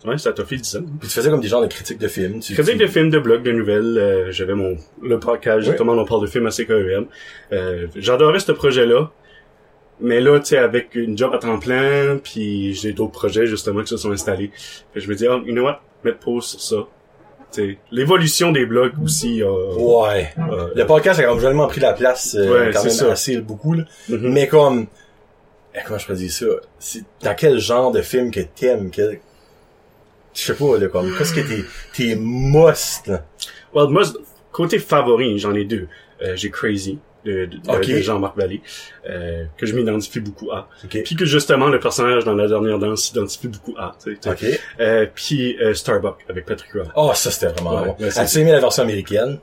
ouais, 0.06 0.18
ça 0.18 0.34
t'a 0.34 0.44
fait 0.44 0.56
10 0.58 0.76
ans. 0.78 0.82
Puis 1.00 1.08
tu 1.08 1.14
faisais 1.16 1.30
comme 1.30 1.40
des 1.42 1.48
genres 1.48 1.62
de 1.62 1.68
critiques 1.68 2.00
de 2.00 2.08
films. 2.08 2.40
Tu, 2.40 2.54
Critique 2.56 2.74
tu- 2.78 2.82
de 2.82 2.88
films, 2.88 3.10
de 3.12 3.20
blogs, 3.20 3.44
de 3.44 3.52
nouvelles, 3.52 3.98
euh, 3.98 4.32
j'avais 4.32 4.56
mon, 4.56 4.76
le 5.04 5.20
podcast, 5.20 5.62
justement, 5.62 5.94
on 5.94 6.06
parle 6.06 6.22
de 6.24 6.28
films 6.28 6.48
à 6.48 6.52
CKEM. 6.52 7.06
Euh, 7.52 7.88
j'adorais 7.96 8.40
ce 8.40 8.52
projet-là. 8.54 9.12
Mais 10.06 10.20
là, 10.20 10.38
tu 10.40 10.48
sais, 10.48 10.58
avec 10.58 10.94
une 10.96 11.18
job 11.18 11.34
à 11.34 11.38
temps 11.38 11.58
plein, 11.58 12.18
puis 12.22 12.74
j'ai 12.76 12.92
d'autres 12.92 13.14
projets, 13.14 13.48
justement, 13.48 13.82
qui 13.82 13.88
se 13.88 13.98
sont 13.98 14.12
installés. 14.12 14.52
Fait 14.94 15.00
que 15.00 15.00
je 15.00 15.10
me 15.10 15.16
dis, 15.16 15.26
oh, 15.28 15.42
you 15.46 15.54
know 15.54 15.64
what? 15.64 15.80
Mettre 16.04 16.20
pause 16.20 16.46
sur 16.46 16.60
ça. 16.62 16.76
Tu 17.54 17.62
sais, 17.72 17.78
l'évolution 17.90 18.52
des 18.52 18.66
blogs 18.66 18.94
aussi, 19.02 19.42
euh, 19.42 19.74
Ouais. 19.76 20.34
euh, 20.52 20.68
Le 20.76 20.86
podcast 20.86 21.20
a 21.20 21.24
quand 21.24 21.36
même 21.36 21.42
vraiment 21.44 21.68
pris 21.68 21.80
la 21.80 21.94
place, 21.94 22.36
euh, 22.38 22.66
Ouais, 22.68 22.72
quand 22.74 22.84
même 22.84 22.92
ça. 22.92 23.12
assez 23.14 23.38
beaucoup, 23.40 23.74
là. 23.76 23.86
mhm. 24.10 24.30
Mais 24.34 24.48
comme, 24.48 24.88
eh, 25.74 25.80
comment 25.86 25.98
je 25.98 26.06
pourrais 26.06 26.18
dire 26.18 26.32
ça? 26.32 26.46
C'est, 26.80 27.04
dans 27.22 27.34
quel 27.36 27.58
genre 27.60 27.92
de 27.92 28.02
film 28.02 28.30
que 28.30 28.42
t'aimes? 28.42 28.90
Quel... 28.92 29.20
Je 30.34 30.42
sais 30.42 30.56
pas, 30.56 30.78
là, 30.80 30.88
comme, 30.90 31.16
qu'est-ce 31.18 31.34
que 31.34 31.42
t'es, 31.42 31.64
t'es 31.96 32.16
must, 32.20 33.08
là? 33.08 33.24
Well, 33.74 33.88
moi, 33.90 34.04
côté 34.52 34.80
favori, 34.80 35.40
j'en 35.40 35.54
ai 35.56 35.64
deux. 35.64 35.88
Euh, 36.22 36.36
j'ai 36.36 36.50
Crazy. 36.50 37.00
De, 37.26 37.46
de, 37.46 37.58
de 37.96 38.02
Jean-Marc 38.02 38.36
Vallée, 38.38 38.62
euh, 39.10 39.46
que 39.58 39.66
je 39.66 39.76
m'identifie 39.76 40.20
beaucoup 40.20 40.52
à. 40.52 40.68
Ok. 40.84 41.02
Puis 41.06 41.16
que 41.16 41.26
justement, 41.26 41.68
le 41.70 41.80
personnage 41.80 42.24
dans 42.26 42.36
la 42.36 42.48
dernière 42.48 42.80
danse 42.80 43.04
s'identifie 43.04 43.48
beaucoup 43.48 43.76
à. 43.78 43.96
tu 44.04 44.12
sais, 44.16 44.20
tu 44.20 44.46
sais. 44.46 44.54
Ok. 44.54 44.60
Euh, 44.80 45.06
puis 45.14 45.58
euh, 45.62 45.74
Starbuck 45.74 46.18
avec 46.30 46.46
Patrick 46.46 46.72
Roy. 46.74 46.84
Oh, 46.96 47.12
ça, 47.16 47.32
c'était 47.32 47.48
vraiment 47.48 47.82
Ouais, 47.82 47.96
bon. 48.00 48.06
As-tu 48.16 48.40
aimé 48.40 48.52
la 48.52 48.60
version 48.60 48.84
américaine? 48.84 49.40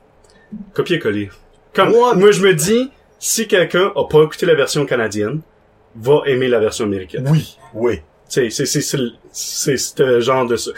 Copier-coller. 0.75 1.31
Comme, 1.75 1.91
Moi- 1.91 2.15
moi, 2.15 2.31
je 2.33 2.43
me 2.43 2.53
dis, 2.55 2.91
si 3.19 3.47
quelqu'un 3.47 3.93
a 3.95 4.05
pas 4.09 4.23
écouté 4.25 4.47
la 4.47 4.55
version 4.55 4.85
canadienne, 4.87 5.41
va 5.97 6.23
aimer 6.27 6.49
la 6.49 6.59
version 6.59 6.85
américaine. 6.85 7.27
Oui. 7.31 7.57
Oui. 7.75 8.01
C'est, 8.29 8.51
c'est, 8.51 8.67
c'est, 8.67 8.81
c'est, 8.81 8.97
le- 8.97 9.13
ce 9.33 10.21
genre 10.21 10.47
de... 10.47 10.57
ça. 10.57 10.71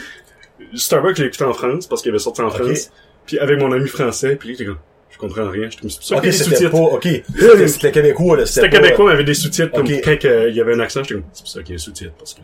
Starbuck, 0.75 1.17
je 1.17 1.23
l'ai 1.23 1.29
écouté 1.29 1.45
en 1.45 1.53
France, 1.53 1.87
parce 1.87 2.03
qu'il 2.03 2.11
avait 2.11 2.19
sorti 2.19 2.41
en. 2.43 2.51
France. 2.51 2.91
Puis 3.27 3.39
avec 3.39 3.59
mon 3.61 3.71
ami 3.73 3.89
français, 3.89 4.37
puis 4.37 4.51
il 4.51 4.53
était 4.53 4.65
comme, 4.65 4.79
je 5.13 5.19
comprends 5.19 5.49
rien, 5.49 5.67
je 5.67 5.71
suis 5.73 5.81
comme, 5.81 5.91
c'est 5.91 5.99
pour 5.99 6.07
ça 6.09 6.17
Ok, 6.17 6.23
qu'il 6.23 6.31
y 6.33 6.35
a 6.35 6.39
des 6.39 6.45
c'était 6.45 6.57
sous-titres. 6.57 6.71
pas, 6.73 7.59
ok. 7.59 7.69
C'était 7.69 7.93
québécois, 7.93 8.37
là. 8.39 8.47
C'était 8.47 8.71
québécois, 8.71 9.05
mais 9.05 9.11
il 9.11 9.13
y 9.13 9.15
avait 9.15 9.25
des 9.25 9.35
sous-titres, 9.35 9.71
comme 9.73 9.87
quand 9.87 10.17
il 10.25 10.55
y 10.57 10.61
avait 10.61 10.75
un 10.75 10.81
accent, 10.81 11.03
j'étais 11.03 11.15
comme, 11.15 11.25
c'est 11.33 11.43
pour 11.43 11.49
ça 11.51 11.63
qu'il 11.63 11.71
y 11.71 11.73
a 11.73 11.77
des 11.77 11.83
sous-titres, 11.83 12.13
parce 12.19 12.35
que... 12.35 12.41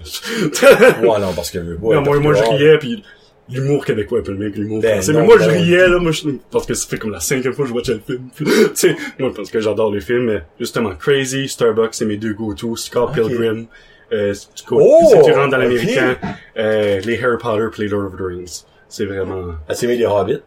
Ouais, 1.06 1.18
non, 1.20 1.32
parce 1.34 1.50
que, 1.50 1.58
ouais, 1.58 2.00
moi, 2.00 2.20
moi, 2.20 2.34
je 2.34 2.42
riais, 2.42 2.78
puis 2.78 3.02
l'humour 3.50 3.84
québécois 3.84 4.18
est 4.18 4.20
un 4.20 4.24
peu 4.24 4.32
le 4.32 4.38
même 4.38 4.52
que 4.52 4.58
l'humour 4.58 4.80
Ben, 4.82 4.92
français. 5.00 5.12
mais 5.14 5.22
moi, 5.22 5.36
je 5.40 5.46
ben, 5.46 5.52
riais, 5.62 5.88
là, 5.88 5.98
moi, 5.98 6.12
je, 6.12 6.22
parce 6.50 6.66
que 6.66 6.74
ça 6.74 6.86
fait 6.86 6.98
comme 6.98 7.12
la 7.12 7.20
cinquième 7.20 7.54
fois 7.54 7.64
que 7.64 7.70
je 7.70 7.74
watchais 7.74 7.94
le 7.94 8.00
film. 8.06 8.28
Tu 8.38 8.46
sais, 8.74 8.96
moi, 9.18 9.32
parce 9.34 9.50
que 9.50 9.58
j'adore 9.60 9.90
les 9.92 10.00
films, 10.02 10.26
mais 10.26 10.42
justement, 10.60 10.94
Crazy, 10.94 11.48
Starbucks, 11.48 11.94
c'est 11.94 12.04
mes 12.04 12.18
deux 12.18 12.34
go-to, 12.34 12.76
Scott. 12.76 13.12
Pilgrim, 13.14 13.66
euh, 14.12 14.34
si 14.34 14.48
tu, 14.54 14.64
Oh! 14.70 15.08
rentres 15.34 15.48
dans 15.50 15.56
l'américain, 15.56 16.16
euh, 16.58 17.00
les 17.00 17.22
Harry 17.22 17.38
Potter 17.38 17.68
les 17.82 17.88
Lord 17.88 18.06
of 18.06 18.16
the 18.16 18.20
Rings. 18.20 18.64
C'est 18.88 19.06
vraiment... 19.06 19.54
As-tu 19.68 19.86
aimé 19.86 19.96
les 19.96 20.06
Hobbits? 20.06 20.40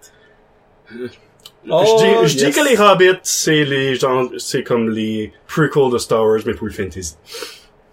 Je 1.66 1.98
dis, 1.98 2.34
je 2.34 2.46
dis 2.46 2.52
que 2.52 2.68
les 2.68 2.80
Hobbits, 2.80 3.20
c'est 3.24 3.64
les 3.64 3.96
gens, 3.96 4.30
c'est 4.38 4.64
comme 4.64 4.90
les 4.90 5.32
prequels 5.48 5.92
de 5.92 5.98
Star 5.98 6.26
Wars, 6.26 6.40
mais 6.46 6.54
pour 6.54 6.68
le 6.68 6.74
fantasy. 6.74 7.16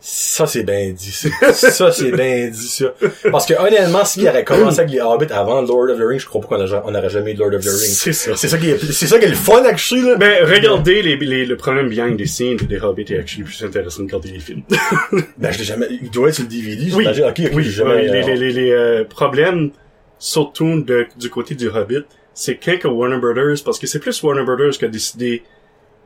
Ça, 0.01 0.47
c'est 0.47 0.62
bien 0.62 0.91
dit, 0.91 1.11
ça. 1.11 1.53
ça, 1.53 1.93
c'est 1.93 2.12
bien 2.12 2.49
dit, 2.49 2.69
ça. 2.69 2.95
Parce 3.31 3.45
que, 3.45 3.55
honnêtement, 3.55 4.05
s'il 4.05 4.27
aurait 4.29 4.45
commencé 4.45 4.79
avec 4.81 4.93
les 4.93 5.01
Hobbits 5.01 5.33
avant 5.33 5.61
Lord 5.61 5.91
of 5.91 5.99
the 5.99 6.03
Rings, 6.03 6.21
je 6.21 6.27
crois 6.27 6.41
pas 6.41 6.47
qu'on 6.47 6.95
aurait 6.95 7.11
jamais 7.11 7.33
eu 7.33 7.35
Lord 7.37 7.53
of 7.53 7.62
the 7.62 7.69
Rings. 7.69 7.95
C'est 7.95 8.12
ça. 8.12 8.37
C'est 8.37 8.49
ça 8.49 8.57
qui 8.57 8.71
est, 8.71 8.79
c'est 8.79 9.07
ça 9.07 9.19
qui 9.19 9.27
est 9.27 9.29
le 9.29 9.35
fun, 9.35 9.64
actually, 9.64 10.03
là. 10.03 10.14
Ben, 10.16 10.45
regardez 10.45 11.03
les, 11.03 11.16
les, 11.16 11.45
le 11.45 11.57
problème 11.57 11.89
behind 11.89 12.16
the 12.19 12.27
scenes 12.27 12.57
des 12.57 12.79
Hobbits 12.79 13.12
est 13.12 13.19
actually 13.19 13.43
plus 13.43 13.62
intéressant 13.62 14.07
que 14.07 14.14
regarder 14.14 14.31
les 14.31 14.41
films. 14.41 14.62
Ben, 15.37 15.53
je 15.53 15.59
l'ai 15.59 15.64
jamais, 15.64 15.87
il 15.91 16.11
doit 16.11 16.29
être 16.29 16.37
sur 16.37 16.45
le 16.45 16.49
DVD, 16.49 16.91
Oui, 16.95 17.05
j'imagine. 17.05 17.25
Ok, 17.25 17.41
ok, 17.45 17.51
oui, 17.55 17.64
jamais, 17.64 18.03
les, 18.03 18.09
euh, 18.09 18.23
les, 18.23 18.37
les, 18.37 18.53
les, 18.53 18.71
euh, 18.71 19.05
problèmes, 19.05 19.71
surtout 20.19 20.81
de, 20.81 21.07
du 21.19 21.29
côté 21.29 21.55
du 21.55 21.69
Hobbit, 21.69 22.05
c'est 22.41 22.55
quand 22.57 22.78
que 22.78 22.86
Warner 22.89 23.18
Brothers, 23.18 23.57
parce 23.64 23.78
que 23.80 23.86
c'est 23.89 23.99
plus 23.99 24.22
Warner 24.22 24.45
Brothers 24.45 24.78
qui 24.78 24.84
a 24.84 24.89
décidé 24.89 25.43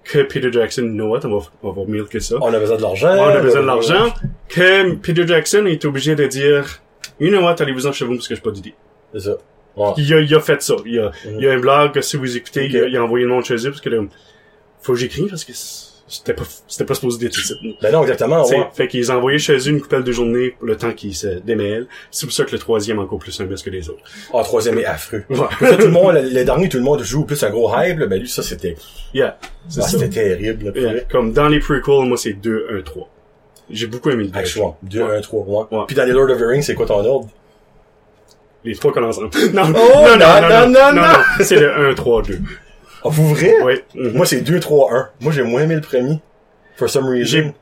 que 0.04 0.20
Peter 0.22 0.50
Jackson, 0.50 0.82
you 0.82 0.88
know 0.94 1.08
what, 1.08 1.20
on 1.26 1.38
va, 1.38 1.46
on 1.62 1.72
va 1.72 1.84
milker 1.86 2.20
ça. 2.20 2.36
on 2.40 2.52
a 2.54 2.58
besoin 2.58 2.76
de 2.78 2.82
l'argent. 2.82 3.14
on 3.14 3.28
a 3.28 3.40
besoin 3.40 3.60
de 3.60 3.66
l'argent, 3.66 4.14
que 4.48 4.94
Peter 4.94 5.26
Jackson 5.26 5.66
est 5.66 5.84
obligé 5.84 6.14
de 6.16 6.26
dire, 6.26 6.80
you 7.20 7.28
know 7.28 7.42
what, 7.42 7.56
allez-vous-en 7.60 7.92
chez 7.92 8.06
vous 8.06 8.14
parce 8.14 8.28
que 8.28 8.34
j'ai 8.34 8.40
pas 8.40 8.50
d'idée. 8.50 8.74
C'est 9.12 9.20
ça. 9.20 9.36
Ouais. 9.76 9.92
Il 9.98 10.14
a, 10.14 10.20
il 10.20 10.34
a 10.34 10.40
fait 10.40 10.60
ça. 10.62 10.74
Il 10.86 10.98
a, 11.00 11.12
Mhm. 11.26 11.34
il 11.38 11.44
y 11.44 11.48
a 11.48 11.52
un 11.52 11.58
blog 11.58 11.92
que 11.92 12.00
si 12.00 12.16
vous 12.16 12.34
écoutez, 12.36 12.66
il, 12.66 12.76
a, 12.78 12.86
il 12.88 12.96
a 12.96 13.02
envoyé 13.04 13.24
le 13.26 13.30
monde 13.30 13.44
chez 13.44 13.56
eux 13.66 13.70
parce 13.70 13.80
que 13.82 13.90
là, 13.90 14.02
faut 14.80 14.94
que 14.94 14.98
j'écrive 14.98 15.28
parce 15.28 15.44
que 15.44 15.52
c'était 16.12 16.34
pas, 16.34 16.42
c'était 16.68 16.84
pas 16.84 16.92
supposé 16.92 17.18
d'être 17.18 17.38
ici. 17.38 17.54
Ben 17.80 17.90
non, 17.90 18.02
exactement, 18.02 18.46
ouais. 18.46 18.68
Fait 18.74 18.86
qu'ils 18.86 19.10
ont 19.10 19.14
envoyé 19.16 19.38
chez 19.38 19.56
eux 19.56 19.68
une 19.68 19.80
coupelle 19.80 20.04
de 20.04 20.12
journée 20.12 20.50
pour 20.50 20.66
le 20.66 20.76
temps 20.76 20.92
qu'ils 20.92 21.14
se 21.14 21.26
démêlent. 21.26 21.86
C'est 22.10 22.26
pour 22.26 22.34
ça 22.34 22.44
que 22.44 22.52
le 22.52 22.58
troisième 22.58 22.98
est 22.98 23.00
encore 23.00 23.18
plus 23.18 23.40
un 23.40 23.46
que 23.46 23.70
les 23.70 23.88
autres. 23.88 24.02
Ah, 24.34 24.42
troisième 24.44 24.78
est 24.78 24.84
affreux. 24.84 25.24
Ouais. 25.30 25.38
Ça, 25.58 25.76
tout 25.76 25.86
le 25.86 25.90
monde, 25.90 26.14
le, 26.14 26.44
dernier, 26.44 26.68
tout 26.68 26.76
le 26.76 26.82
monde 26.82 27.02
joue 27.02 27.24
plus 27.24 27.42
un 27.42 27.48
gros 27.48 27.72
hype, 27.74 27.98
là. 27.98 28.06
Ben 28.06 28.20
lui, 28.20 28.28
ça, 28.28 28.42
c'était, 28.42 28.76
Yeah, 29.14 29.38
ah, 29.40 29.80
c'était 29.80 30.10
terrible, 30.10 30.66
là. 30.66 30.72
Yeah. 30.78 31.00
Comme 31.10 31.32
dans 31.32 31.48
les 31.48 31.60
prequels, 31.60 32.04
moi 32.06 32.18
c'est 32.18 32.34
2, 32.34 32.66
1, 32.80 32.82
3. 32.82 33.08
J'ai 33.70 33.86
beaucoup 33.86 34.10
aimé 34.10 34.24
le 34.24 34.28
deux. 34.30 34.38
Actuellement. 34.38 34.76
2, 34.82 35.02
Ouais. 35.02 35.16
1, 35.16 35.20
3, 35.22 35.44
ouais. 35.70 35.84
Puis 35.86 35.96
dans 35.96 36.04
les 36.04 36.12
Lord 36.12 36.28
of 36.30 36.38
the 36.38 36.42
Rings, 36.42 36.62
c'est 36.62 36.74
quoi 36.74 36.84
ton 36.84 37.02
ordre? 37.02 37.28
Les 38.64 38.76
trois 38.76 38.92
collent 38.92 39.04
ensemble. 39.04 39.30
Non, 39.54 39.62
Oh, 39.74 40.06
non, 40.06 40.16
non, 40.18 40.18
non, 40.18 40.18
non, 40.18 40.66
non, 40.66 40.68
non, 40.68 40.92
non, 40.92 41.02
non, 41.02 41.18
C'est 41.40 41.56
le 41.56 41.90
1, 41.90 41.94
3, 41.94 42.22
2. 42.22 42.38
Ah, 43.05 43.09
vous 43.09 43.28
vrai? 43.34 43.61
Ouais. 43.62 43.84
mhm. 43.94 44.12
Moi, 44.14 44.26
c'est 44.26 44.40
2, 44.40 44.61
3, 44.61 44.92
1. 44.94 45.09
Moi, 45.20 45.32
j'ai 45.32 45.42
moins 45.42 45.62
aimé 45.62 45.74
le 45.74 45.80
premier. 45.80 46.20
For 46.76 46.88
some 46.88 47.09
reason. 47.09 47.53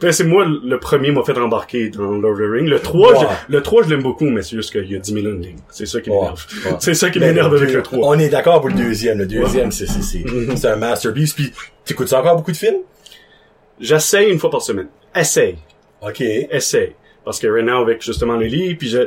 Ben, 0.00 0.10
c'est 0.12 0.24
moi, 0.24 0.44
le 0.44 0.78
premier 0.80 1.12
m'a 1.12 1.22
fait 1.22 1.38
embarquer 1.38 1.88
dans 1.88 2.10
Lord 2.10 2.32
of 2.34 2.38
the 2.40 2.50
Rings. 2.50 2.66
Le 2.68 2.80
3, 2.80 3.12
Ouais. 3.12 3.26
je, 3.48 3.52
le 3.52 3.62
3, 3.62 3.84
je 3.84 3.88
l'aime 3.90 4.02
beaucoup, 4.02 4.24
mais 4.28 4.42
c'est 4.42 4.56
juste 4.56 4.72
qu'il 4.72 4.90
y 4.90 4.96
a 4.96 4.98
10 4.98 5.12
000 5.12 5.26
lignes. 5.36 5.56
C'est 5.70 5.86
ça 5.86 6.00
qui 6.00 6.10
m'énerve. 6.10 6.44
C'est 6.80 6.94
ça 6.94 7.08
qui 7.10 7.18
Ben, 7.20 7.28
m'énerve 7.28 7.54
avec 7.54 7.72
le 7.72 7.82
3. 7.82 8.08
On 8.08 8.18
est 8.18 8.28
d'accord 8.28 8.60
pour 8.60 8.68
le 8.70 8.74
deuxième. 8.74 9.18
Le 9.18 9.26
deuxième, 9.26 9.70
c'est, 9.70 9.86
c'est, 9.86 10.02
c'est, 10.02 10.24
Mhm. 10.24 10.56
c'est 10.56 10.68
un 10.68 10.76
masterpiece. 10.76 11.32
Puis, 11.32 11.52
t'écoutes 11.84 12.12
encore 12.12 12.36
beaucoup 12.36 12.52
de 12.52 12.56
films? 12.56 12.80
J'essaye 13.80 14.30
une 14.30 14.38
fois 14.38 14.50
par 14.50 14.62
semaine. 14.62 14.88
Essaye. 15.14 15.56
Ok. 16.02 16.20
essaye. 16.20 16.92
Parce 17.24 17.38
que 17.38 17.46
right 17.46 17.64
now, 17.64 17.80
avec 17.80 18.02
justement 18.02 18.36
le 18.36 18.46
lit, 18.46 18.74
puis 18.74 18.88
je... 18.88 18.98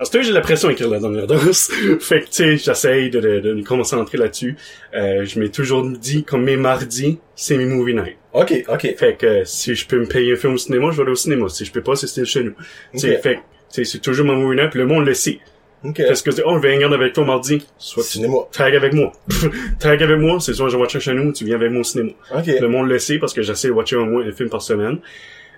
À 0.00 0.06
ce 0.06 0.12
temps, 0.12 0.22
j'ai 0.22 0.32
la 0.32 0.40
pression 0.40 0.70
à 0.70 0.72
écrire 0.72 0.88
la 0.88 0.98
dernière 0.98 1.26
danse. 1.26 1.70
fait 2.00 2.20
que, 2.20 2.24
tu 2.24 2.32
sais, 2.32 2.56
j'essaye 2.56 3.10
de, 3.10 3.20
de, 3.20 3.40
de 3.40 3.52
me 3.52 3.62
concentrer 3.62 4.16
là-dessus. 4.16 4.56
Euh, 4.94 5.26
je 5.26 5.38
m'ai 5.38 5.50
toujours 5.50 5.86
dit, 5.86 6.24
comme 6.24 6.42
mes 6.42 6.56
mardis, 6.56 7.18
c'est 7.36 7.58
mes 7.58 7.66
movie 7.66 7.92
night. 7.94 8.16
Ok, 8.32 8.64
ok. 8.66 8.94
Fait 8.96 9.16
que, 9.18 9.26
euh, 9.26 9.42
si 9.44 9.74
je 9.74 9.86
peux 9.86 9.98
me 10.00 10.06
payer 10.06 10.32
un 10.32 10.36
film 10.36 10.54
au 10.54 10.56
cinéma, 10.56 10.88
je 10.90 10.96
vais 10.96 11.02
aller 11.02 11.12
au 11.12 11.16
cinéma. 11.16 11.50
Si 11.50 11.66
je 11.66 11.70
peux 11.72 11.82
pas, 11.82 11.96
c'est 11.96 12.24
chez 12.24 12.42
nous. 12.44 12.54
Tu 12.94 13.00
sais, 13.00 13.16
Ok. 13.16 13.22
fait 13.22 13.40
que, 13.74 13.84
c'est 13.84 13.98
toujours 14.00 14.24
mon 14.24 14.36
movie 14.36 14.56
night, 14.56 14.70
puis 14.70 14.78
le 14.80 14.86
monde 14.86 15.04
le 15.04 15.12
sait. 15.12 15.38
Ok. 15.84 16.00
Parce 16.06 16.22
que, 16.22 16.30
oh, 16.46 16.54
je 16.56 16.62
vais 16.62 16.74
regarder 16.76 16.94
avec 16.96 17.12
toi 17.12 17.24
mardi. 17.26 17.66
Soit 17.76 18.02
Cinéma. 18.02 18.36
tag 18.52 18.74
avec 18.74 18.94
moi. 18.94 19.12
tag 19.80 20.02
avec 20.02 20.18
moi, 20.18 20.38
c'est 20.40 20.54
soit 20.54 20.70
je 20.70 20.76
watch 20.78 20.98
chez 20.98 21.12
nous, 21.12 21.30
tu 21.34 21.44
viens 21.44 21.56
avec 21.56 21.70
moi 21.72 21.80
au 21.80 21.84
cinéma. 21.84 22.12
Ok. 22.34 22.46
Le 22.46 22.68
monde 22.68 22.88
le 22.88 22.98
sait 22.98 23.18
parce 23.18 23.34
que 23.34 23.42
j'essaie 23.42 23.68
de 23.68 23.72
watcher 23.72 23.96
au 23.96 24.06
moins 24.06 24.26
un 24.26 24.32
film 24.32 24.48
par 24.48 24.62
semaine. 24.62 24.98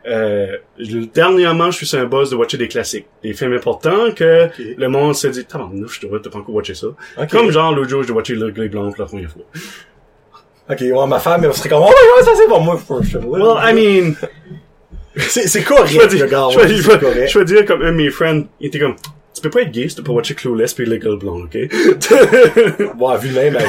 Euh, 0.07 0.57
je- 0.79 0.99
dernièrement, 1.15 1.71
je 1.71 1.77
suis 1.77 1.87
sur 1.87 1.99
un 2.01 2.07
buzz 2.07 2.31
de 2.31 2.37
watcher 2.37 2.57
des 2.59 2.67
classiques. 2.69 3.07
Des 3.23 3.35
films 3.35 3.53
importants 3.53 4.11
que 4.15 4.47
Ok. 4.47 4.53
le 4.77 4.89
monde 4.89 5.15
se 5.15 5.29
dit, 5.29 5.45
tabarnouche, 5.45 6.01
je 6.01 6.07
devrais 6.07 6.21
pas 6.21 6.37
encore 6.39 6.55
watcher 6.55 6.75
ça. 6.75 6.89
Ok. 6.89 7.31
Comme 7.31 7.51
genre, 7.53 7.73
l'autre 7.75 7.89
jour, 7.91 8.03
j'ai 8.03 8.13
watché 8.13 8.35
Le 8.35 8.51
Gris 8.51 8.69
Blanc 8.69 8.91
pour 8.91 9.01
la 9.03 9.07
première 9.07 9.31
fois. 9.31 9.43
Ok, 10.71 10.81
ouais, 10.81 11.07
ma 11.07 11.19
femme, 11.19 11.45
elle 11.45 11.53
serait 11.55 11.69
comme, 11.69 11.83
oh, 11.83 11.87
ouais, 11.89 12.23
ça 12.25 12.33
c'est 12.37 12.47
pour 12.49 12.61
moi, 12.61 12.77
for 12.77 13.05
sure. 13.05 13.21
Well, 13.29 13.57
I 13.63 13.73
mean, 13.75 14.15
c'est, 15.17 15.47
c'est 15.49 15.63
correct, 15.63 15.89
je 15.93 15.99
vais 16.01 16.07
dire, 16.09 16.27
je 16.51 16.59
je 16.69 17.27
je 17.29 17.39
vais 17.39 17.45
dire 17.45 17.65
comme 17.67 17.83
un 17.83 17.93
de 17.93 17.97
mes 17.97 18.11
friends, 18.11 18.45
il 18.61 18.69
était 18.69 18.79
comme, 18.79 18.95
tu 19.43 19.49
peux 19.49 19.59
pas 19.59 19.62
être 19.62 19.72
gay 19.72 19.88
si 19.88 19.97
tu 19.97 20.03
peux 20.03 20.07
pas 20.07 20.12
watcher 20.12 20.34
Clueless 20.34 20.72
puis 20.72 20.86
Le 20.86 20.99
Gris 20.99 21.16
Blanc, 21.16 21.40
ok? 21.40 21.59
Bon, 22.97 23.16
vu 23.16 23.30
même, 23.30 23.55
ben, 23.55 23.64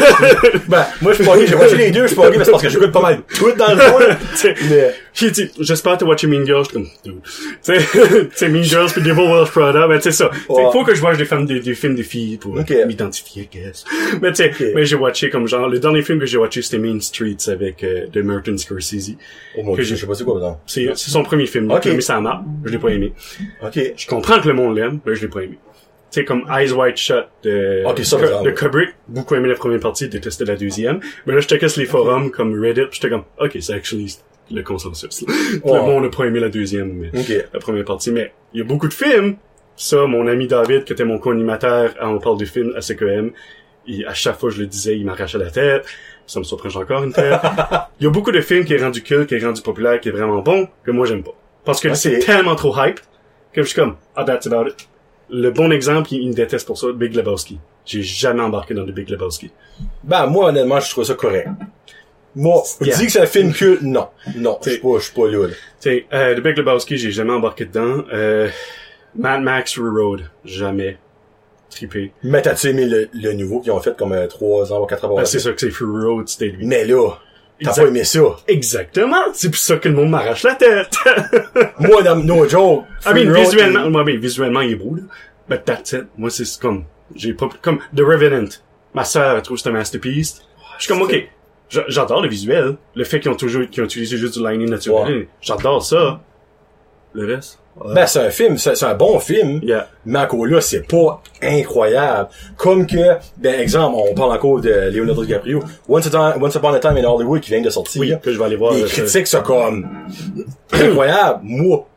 ben, 0.67 0.85
moi, 1.01 1.13
je 1.13 1.17
suis 1.17 1.25
pas 1.25 1.37
gay, 1.37 1.47
j'ai 1.47 1.55
watché 1.55 1.77
les 1.77 1.89
deux, 1.91 2.03
je 2.03 2.07
suis 2.07 2.15
pas 2.15 2.29
gay, 2.29 2.37
mais 2.37 2.45
c'est 2.45 2.51
parce 2.51 2.63
que 2.63 2.69
j'écoute 2.69 2.91
pas 2.91 3.01
mal 3.01 3.21
tout 3.35 3.51
dans 3.53 3.73
le 3.73 3.79
sais, 4.35 4.53
Mais, 4.69 4.93
J'ai 5.13 5.31
dit, 5.31 5.49
j'espère 5.59 5.93
que 5.93 5.99
t'as 5.99 6.05
watché 6.05 6.27
Mean 6.27 6.45
Girls, 6.45 6.67
comme, 6.71 6.87
dude. 7.03 7.21
Tu 7.23 7.31
sais, 7.61 7.77
tu 7.91 8.29
sais, 8.35 8.49
Mean 8.49 8.61
Girls 8.63 8.91
puis 8.91 9.01
Devil 9.01 9.21
Wears 9.21 9.49
Prada, 9.49 9.87
ben, 9.87 9.97
tu 9.97 10.03
sais 10.03 10.11
ça. 10.11 10.29
Ouais. 10.47 10.63
faut 10.71 10.83
que 10.83 10.93
je 10.93 11.01
watche 11.01 11.17
des, 11.17 11.25
femmes, 11.25 11.47
des, 11.47 11.59
des 11.59 11.73
films 11.73 11.95
de 11.95 12.03
filles 12.03 12.37
pour 12.37 12.55
m'identifier, 12.55 13.49
guess. 13.51 13.83
Mais 14.21 14.31
tu 14.31 14.43
sais, 14.43 14.51
Ok. 14.51 14.63
mais 14.75 14.85
j'ai 14.85 14.95
watché 14.95 15.29
comme 15.31 15.47
genre, 15.47 15.67
le 15.67 15.79
dernier 15.79 16.03
film 16.03 16.19
que 16.19 16.25
j'ai 16.27 16.37
watché, 16.37 16.61
c'était 16.61 16.77
Mean 16.77 17.01
Streets 17.01 17.49
avec, 17.49 17.83
euh, 17.83 18.05
de 18.11 18.21
Martin 18.21 18.57
Scorsese. 18.57 19.15
oh 19.57 19.63
mon 19.63 19.73
dieu, 19.73 19.83
je 19.83 19.95
sais 19.95 20.05
pas 20.05 20.13
c'est 20.13 20.23
quoi, 20.23 20.35
maintenant. 20.35 20.59
C'est, 20.67 20.89
c'est 20.95 21.09
son 21.09 21.23
premier 21.23 21.47
film. 21.47 21.71
Ok. 21.71 21.85
Mais 21.85 22.01
ça 22.01 22.19
m'a, 22.21 22.43
je 22.63 22.71
l'ai 22.71 22.77
pas 22.77 22.89
aimé. 22.89 23.13
Ok. 23.63 23.79
Je 23.97 24.07
comprends 24.07 24.39
que 24.39 24.47
le 24.47 24.53
monde 24.53 24.75
l'aime, 24.75 24.99
mais 25.05 25.15
je 25.15 25.21
l'ai 25.21 25.27
pas 25.27 25.41
aimé. 25.41 25.57
Tu 26.13 26.19
sais, 26.19 26.25
comme 26.25 26.45
Eyes 26.47 26.71
Wide 26.71 26.95
Shut 26.95 27.25
de, 27.41 27.83
ça, 28.03 28.17
de, 28.17 28.51
Kubrick, 28.51 28.89
beaucoup 29.07 29.33
aimé 29.33 29.49
la 29.49 29.55
première 29.55 29.79
partie, 29.79 30.07
détesté 30.07 30.45
la 30.45 30.55
deuxième. 30.55 30.99
Mais 31.25 31.33
là, 31.33 31.39
je 31.39 31.47
checkais 31.47 31.67
sur 31.67 31.81
les 31.81 31.87
forums 31.87 32.29
comme 32.29 32.53
Reddit, 32.61 32.81
pis 32.81 32.99
j'étais 33.01 33.09
comme, 33.09 33.23
ok, 33.39 33.57
c'est 33.59 33.73
actually 33.73 34.15
le 34.51 34.61
consensus. 34.61 35.25
Ouais. 35.63 35.73
Le 35.73 35.81
monde 35.81 36.05
a 36.05 36.09
pas 36.15 36.25
aimé 36.25 36.39
la 36.39 36.49
deuxième, 36.49 36.93
mais 36.93 37.09
la 37.51 37.59
première 37.59 37.83
partie. 37.83 38.11
Mais 38.11 38.31
il 38.53 38.59
y 38.59 38.61
a 38.61 38.63
beaucoup 38.63 38.87
de 38.87 38.93
films. 38.93 39.37
Ça, 39.75 40.05
mon 40.05 40.27
ami 40.27 40.45
David, 40.45 40.83
qui 40.83 40.93
était 40.93 41.03
mon 41.03 41.17
co-animateur 41.17 41.95
à 41.99 42.07
On 42.07 42.19
parle 42.19 42.37
du 42.37 42.45
film 42.45 42.73
à 42.75 42.81
CQM, 42.81 43.31
il, 43.87 44.05
à 44.05 44.13
chaque 44.13 44.39
fois 44.39 44.51
je 44.51 44.59
le 44.59 44.67
disais, 44.67 44.95
il 44.95 45.05
m'arrachait 45.05 45.39
la 45.39 45.49
tête. 45.49 45.83
Ça 46.27 46.37
me 46.37 46.43
surprend 46.43 46.79
encore 46.79 47.03
une 47.03 47.11
fois. 47.11 47.89
il 47.99 48.03
y 48.03 48.07
a 48.07 48.11
beaucoup 48.11 48.31
de 48.31 48.41
films 48.41 48.65
qui 48.65 48.75
est 48.75 48.83
rendu 48.83 49.01
culte, 49.01 49.29
qui 49.29 49.35
est 49.35 49.43
rendu 49.43 49.63
populaire, 49.63 49.99
qui 49.99 50.09
est 50.09 50.11
vraiment 50.11 50.43
bon, 50.43 50.67
que 50.83 50.91
moi 50.91 51.07
j'aime 51.07 51.23
pas. 51.23 51.33
Parce 51.65 51.81
que 51.81 51.91
c'est 51.95 52.19
tellement 52.19 52.55
trop 52.55 52.75
hype, 52.77 52.99
que 53.51 53.63
je 53.63 53.67
suis 53.67 53.75
comme, 53.75 53.95
ah, 54.15 54.23
that's 54.23 54.45
about 54.45 54.67
it. 54.67 54.87
Le 55.35 55.49
bon 55.49 55.71
exemple, 55.71 56.13
il, 56.13 56.21
il 56.21 56.29
me 56.29 56.33
déteste 56.33 56.65
pour 56.67 56.77
ça, 56.77 56.87
Big 56.93 57.15
Lebowski. 57.15 57.57
J'ai 57.85 58.03
jamais 58.03 58.41
embarqué 58.43 58.73
dans 58.73 58.83
le 58.85 58.91
Big 58.91 59.09
Lebowski. 59.09 59.51
Ben, 60.03 60.27
moi, 60.27 60.49
honnêtement, 60.49 60.79
je 60.79 60.89
trouve 60.91 61.03
ça 61.03 61.15
correct. 61.15 61.49
Moi, 62.35 62.61
Yeah. 62.81 62.97
dis 62.97 63.05
que 63.07 63.11
c'est 63.11 63.21
un 63.21 63.25
film 63.25 63.51
que, 63.53 63.79
non. 63.83 64.07
Non, 64.35 64.57
je 64.63 64.69
suis 64.71 64.79
pas, 64.79 64.97
je 64.99 65.03
suis 65.03 65.13
pas 65.13 65.27
là, 65.27 65.47
là. 65.47 65.53
Tu 65.53 65.55
sais, 65.79 66.05
euh, 66.13 66.35
The 66.35 66.39
Big 66.39 66.57
Lebowski, 66.57 66.97
j'ai 66.97 67.11
jamais 67.11 67.33
embarqué 67.33 67.65
dedans. 67.65 68.03
Euh, 68.13 68.47
Mad 69.15 69.41
Max 69.41 69.77
Road, 69.77 70.21
jamais. 70.45 70.97
Trippé. 71.69 72.11
Mais 72.23 72.41
t'as-tu 72.43 72.67
aimé 72.69 72.85
le, 72.85 73.09
le 73.13 73.33
nouveau 73.33 73.59
qu'ils 73.59 73.71
ont 73.71 73.79
fait 73.79 73.97
comme 73.97 74.13
euh, 74.13 74.27
3 74.27 74.71
ans 74.73 74.83
ou 74.83 74.85
4 74.85 75.05
ans 75.05 75.15
avant? 75.17 75.25
c'est 75.25 75.39
ça 75.39 75.51
que 75.51 75.59
c'est 75.59 75.71
Fury 75.71 76.05
Road, 76.05 76.27
c'était 76.27 76.47
lui. 76.49 76.65
Mais 76.67 76.85
là, 76.85 77.09
t'as 77.61 77.73
pas 77.73 77.87
aimé 77.87 78.03
ça? 78.03 78.19
Exactement! 78.47 79.23
C'est 79.33 79.49
pour 79.49 79.59
ça 79.59 79.77
que 79.77 79.89
le 79.89 79.95
monde 79.95 80.09
m'arrache 80.09 80.43
la 80.43 80.55
tête! 80.55 80.95
Moi, 81.79 82.01
dans, 82.03 82.15
no 82.15 82.47
joke. 82.47 82.85
I 83.05 83.13
mean, 83.13 83.31
visuellement, 83.33 83.89
moi, 83.89 84.03
ben, 84.03 84.17
visuellement, 84.17 84.61
il 84.61 84.71
est 84.71 84.75
beau, 84.75 84.95
là. 84.95 85.01
But 85.49 85.65
that's 85.65 85.91
it. 85.93 86.05
Moi, 86.17 86.29
c'est 86.29 86.45
comme, 86.59 86.85
j'ai 87.15 87.33
pas, 87.33 87.49
comme 87.61 87.79
The 87.95 87.99
Revenant. 88.01 88.49
Ma 88.93 89.03
sœur, 89.03 89.35
elle 89.35 89.41
trouve 89.41 89.57
c'est 89.57 89.69
un 89.69 89.73
masterpiece. 89.73 90.41
Je 90.77 90.83
suis 90.85 90.93
comme, 90.93 91.01
ok. 91.03 91.27
j'a- 91.69 91.85
j'adore 91.87 92.21
le 92.21 92.29
visuel. 92.29 92.75
Le 92.95 93.03
fait 93.03 93.19
qu'ils 93.19 93.31
ont 93.31 93.35
toujours, 93.35 93.67
qu'ils 93.69 93.81
ont 93.83 93.85
utilisé 93.85 94.17
juste 94.17 94.37
du 94.37 94.47
lining 94.47 94.69
naturel. 94.69 95.27
J'adore 95.41 95.83
ça. 95.83 96.21
Le 97.13 97.25
reste? 97.35 97.59
Ben, 97.93 98.05
c'est 98.05 98.19
un 98.19 98.29
film, 98.29 98.57
c'est 98.57 98.83
un 98.83 98.93
bon 98.93 99.19
film. 99.19 99.59
Yeah. 99.63 99.87
Mais 100.05 100.19
encore 100.19 100.45
là, 100.45 100.61
c'est 100.61 100.87
pas 100.87 101.21
incroyable. 101.41 102.29
Comme 102.55 102.85
que, 102.85 103.15
ben, 103.37 103.59
exemple, 103.59 103.97
on 103.97 104.13
parle 104.13 104.31
encore 104.33 104.61
de 104.61 104.91
Leonardo 104.91 105.23
DiCaprio. 105.25 105.59
Once, 105.89 106.05
Upon 106.05 106.73
a 106.73 106.79
Time 106.79 106.97
in 106.97 107.03
Hollywood 107.03 107.41
qui 107.41 107.49
vient 107.51 107.61
de 107.61 107.69
sortir. 107.69 107.99
Oui, 108.01 108.13
que 108.21 108.31
je 108.31 108.37
vais 108.37 108.45
aller 108.45 108.55
voir. 108.55 108.73
Les 108.73 108.83
euh, 108.83 108.87
critiques 108.87 109.27
sont 109.27 109.41
comme 109.41 109.87
incroyables. 110.71 111.39
Moi, 111.43 111.87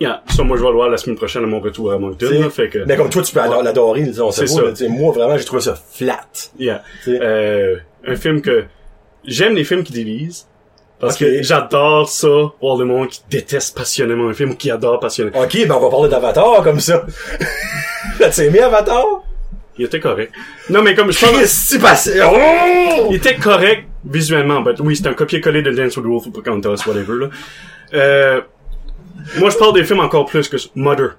Yeah. 0.00 0.22
Ça, 0.28 0.44
moi, 0.44 0.56
je 0.56 0.62
vais 0.62 0.68
le 0.68 0.74
voir 0.76 0.88
la 0.90 0.96
semaine 0.96 1.16
prochaine 1.16 1.42
à 1.42 1.46
mon 1.48 1.58
retour 1.58 1.90
à 1.90 1.98
Moncton. 1.98 2.30
Là, 2.30 2.50
fait 2.50 2.68
que, 2.68 2.78
mais 2.86 2.94
comme 2.94 3.10
toi, 3.10 3.20
tu 3.20 3.32
peux 3.34 3.40
ado- 3.40 3.62
l'adorer, 3.62 4.08
on 4.20 4.30
sait 4.30 4.46
C'est 4.46 4.86
pas, 4.86 4.88
moi, 4.92 5.12
vraiment, 5.12 5.36
j'ai 5.36 5.44
trouvé 5.44 5.60
ça 5.60 5.74
flat. 5.74 6.20
yeah. 6.56 6.84
Euh, 7.08 7.74
un 8.06 8.14
film 8.14 8.40
que, 8.40 8.66
j'aime 9.24 9.56
les 9.56 9.64
films 9.64 9.82
qui 9.82 9.92
divisent. 9.92 10.46
Parce 11.00 11.16
que 11.16 11.42
j'adore 11.42 12.08
ça, 12.08 12.26
voir 12.60 12.76
le 12.76 12.84
monde 12.84 13.08
qui 13.08 13.20
déteste 13.30 13.76
passionnément 13.76 14.28
un 14.28 14.34
film 14.34 14.50
ou 14.50 14.54
qui 14.56 14.70
adore 14.70 14.98
passionnément. 14.98 15.40
Ok, 15.40 15.56
ben, 15.66 15.74
on 15.76 15.80
va 15.80 15.90
parler 15.90 16.08
d'Avatar, 16.08 16.62
comme 16.64 16.80
ça. 16.80 17.06
T'as 18.18 18.36
aimé 18.42 18.60
Avatar? 18.60 19.04
Il 19.78 19.84
était 19.84 20.00
correct. 20.00 20.32
Non, 20.70 20.82
mais 20.82 20.96
comme 20.96 21.12
je 21.12 21.20
pense, 21.24 21.76
passé? 21.80 22.20
Oh! 22.24 23.06
il 23.10 23.16
était 23.16 23.36
correct 23.36 23.84
visuellement. 24.04 24.60
But 24.60 24.80
oui, 24.80 24.96
c'est 24.96 25.06
un 25.06 25.14
copier-coller 25.14 25.62
de 25.62 25.70
Dance 25.70 25.96
with 25.96 26.04
the 26.04 26.08
Wolf 26.08 26.26
ou 26.26 26.30
Pocahontas, 26.32 26.82
whatever, 26.86 27.14
là. 27.20 27.26
Euh, 27.94 28.40
moi, 29.38 29.50
je 29.50 29.56
parle 29.56 29.74
des 29.74 29.84
films 29.84 30.00
encore 30.00 30.26
plus 30.26 30.48
que 30.48 30.56
Mother. 30.74 31.16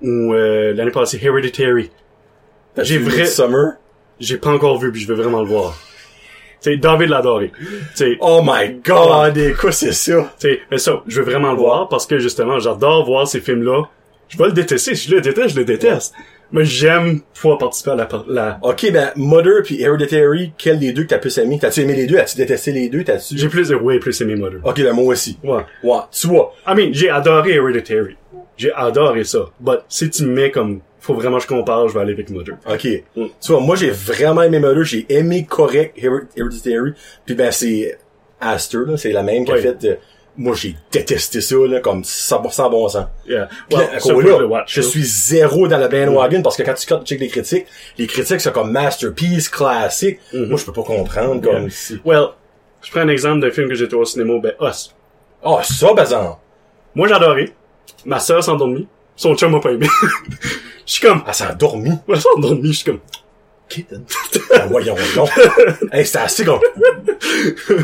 Ou, 0.00 0.32
euh, 0.32 0.72
l'année 0.72 0.90
passée, 0.90 1.20
Hereditary. 1.22 1.90
T'as-tu 2.74 2.88
J'ai 2.94 2.98
vrai- 2.98 3.26
Summer? 3.26 3.72
J'ai 4.20 4.38
pas 4.38 4.50
encore 4.50 4.78
vu, 4.78 4.90
puis 4.90 5.02
je 5.02 5.06
veux 5.08 5.14
vraiment 5.14 5.42
le 5.42 5.48
voir. 5.48 5.76
Tu 6.60 6.72
sais, 6.72 6.76
David 6.76 7.10
l'a 7.10 7.18
adoré. 7.18 7.52
Tu 7.58 7.66
sais, 7.94 8.16
Oh 8.20 8.42
my 8.44 8.80
god, 8.84 9.56
quoi 9.60 9.70
c'est 9.72 9.92
ça? 9.92 10.32
tu 10.40 10.48
sais, 10.48 10.60
mais 10.70 10.78
ça, 10.78 11.02
je 11.06 11.20
veux 11.20 11.30
vraiment 11.30 11.52
le 11.52 11.58
voir 11.58 11.88
parce 11.88 12.06
que 12.06 12.18
justement, 12.18 12.58
j'adore 12.58 13.04
voir 13.06 13.28
ces 13.28 13.40
films-là. 13.40 13.82
Je 14.28 14.36
vais 14.36 14.46
le 14.46 14.52
détester. 14.52 14.94
Si 14.94 15.08
je 15.08 15.14
le 15.14 15.20
déteste, 15.20 15.50
je 15.54 15.58
le 15.60 15.64
déteste. 15.64 16.14
Mais 16.50 16.64
j'aime 16.64 17.20
pouvoir 17.34 17.58
participer 17.58 17.90
à 17.90 17.94
la, 17.94 18.08
la... 18.26 18.58
Ok, 18.62 18.90
ben, 18.90 19.10
Mother 19.16 19.62
puis 19.62 19.82
Hereditary, 19.82 20.52
quel 20.56 20.78
des 20.78 20.92
deux 20.92 21.02
que 21.02 21.08
t'as 21.08 21.18
plus 21.18 21.36
aimé? 21.38 21.58
T'as-tu 21.60 21.80
aimé 21.82 21.94
les 21.94 22.06
deux? 22.06 22.16
As-tu 22.18 22.38
détesté 22.38 22.72
les 22.72 22.88
deux? 22.88 23.04
T'as-tu? 23.04 23.36
J'ai 23.36 23.48
plus, 23.48 23.70
way 23.72 23.98
plus 23.98 24.18
aimé 24.22 24.34
Mother. 24.34 24.60
Ok, 24.64 24.76
ben, 24.82 24.92
moi 24.94 25.04
aussi. 25.12 25.38
Ouais. 25.44 25.62
Ouais, 25.82 25.98
tu 26.10 26.26
vois. 26.26 26.54
I 26.66 26.74
mean, 26.74 26.88
j'ai 26.92 27.10
adoré 27.10 27.54
Hereditary. 27.54 28.16
J'ai 28.56 28.72
adoré 28.72 29.24
ça. 29.24 29.50
But 29.60 29.80
si 29.88 30.08
tu 30.10 30.24
me 30.24 30.32
mets 30.34 30.50
comme, 30.50 30.80
faut 31.08 31.14
vraiment 31.14 31.38
que 31.38 31.42
je 31.42 31.48
compare, 31.48 31.88
je 31.88 31.94
vais 31.94 32.00
aller 32.00 32.12
avec 32.12 32.30
Mother. 32.30 32.54
Ok. 32.70 32.86
Mm. 33.16 33.24
Tu 33.40 33.52
vois, 33.52 33.60
moi, 33.60 33.74
j'ai 33.76 33.90
vraiment 33.90 34.42
aimé 34.42 34.60
Mother. 34.60 34.84
J'ai 34.84 35.06
aimé 35.08 35.44
correct 35.48 35.96
Her- 36.00 36.28
Hereditary. 36.36 36.92
Puis 37.26 37.34
ben, 37.34 37.50
c'est 37.50 37.98
Aster, 38.40 38.78
là. 38.86 38.96
C'est 38.96 39.10
la 39.12 39.22
même 39.22 39.44
qui 39.44 39.50
a 39.52 39.54
Oui. 39.56 39.62
fait... 39.62 39.84
euh, 39.84 39.94
moi, 40.36 40.54
j'ai 40.54 40.76
détesté 40.92 41.40
ça, 41.40 41.56
là, 41.68 41.80
comme 41.80 42.02
100% 42.02 42.70
bon 42.70 42.88
sens. 42.88 43.06
Yeah. 43.26 43.48
Well, 43.72 43.88
là, 44.24 44.46
watch, 44.46 44.72
je 44.72 44.82
suis 44.82 45.02
zéro 45.02 45.66
dans 45.66 45.78
la 45.78 45.88
bandwagon 45.88 46.42
parce 46.42 46.56
que 46.56 46.62
quand 46.62 46.74
tu 46.74 46.86
checkes 47.04 47.18
les 47.20 47.26
critiques, 47.28 47.66
les 47.98 48.06
critiques 48.06 48.40
sont 48.40 48.52
comme 48.52 48.70
masterpiece, 48.70 49.48
classique. 49.48 50.20
Moi, 50.32 50.56
je 50.56 50.64
peux 50.64 50.72
pas 50.72 50.84
comprendre 50.84 51.40
comme 51.40 51.54
Mm-hmm. 51.54 51.60
Yeah. 51.62 51.70
si... 51.70 52.00
Well, 52.04 52.26
je 52.82 52.90
prends 52.92 53.00
un 53.00 53.08
exemple 53.08 53.40
d'un 53.40 53.50
film 53.50 53.68
que 53.68 53.74
j'étais 53.74 53.94
au 53.96 54.04
cinéma, 54.04 54.34
ben, 54.40 54.52
Us. 54.60 54.94
Oh, 55.42 55.58
ça, 55.64 55.92
bazar. 55.92 56.38
Moi, 56.94 57.08
j'ai 57.08 57.14
adoré. 57.14 57.50
Ma 58.04 58.20
sœur 58.20 58.44
s'est 58.44 58.50
endormie. 58.52 58.86
Son 59.18 59.34
chum 59.36 59.52
m'a 59.52 59.60
pas 59.60 59.72
aimé. 59.72 59.86
Je 60.86 60.92
suis 60.94 61.06
comme, 61.06 61.22
Elle 61.26 61.34
s'est 61.34 61.44
endormie. 61.44 61.92
elle 62.08 62.16
s'est 62.20 62.28
endormie, 62.34 62.68
je 62.72 62.76
suis 62.78 62.84
comme, 62.86 63.00
Kitten. 63.68 64.02
Ah, 64.54 64.64
voyons 64.70 64.94
donc. 65.14 65.28
hey, 65.92 66.06
c'était 66.06 66.18
assez 66.20 66.42
comme... 66.46 66.60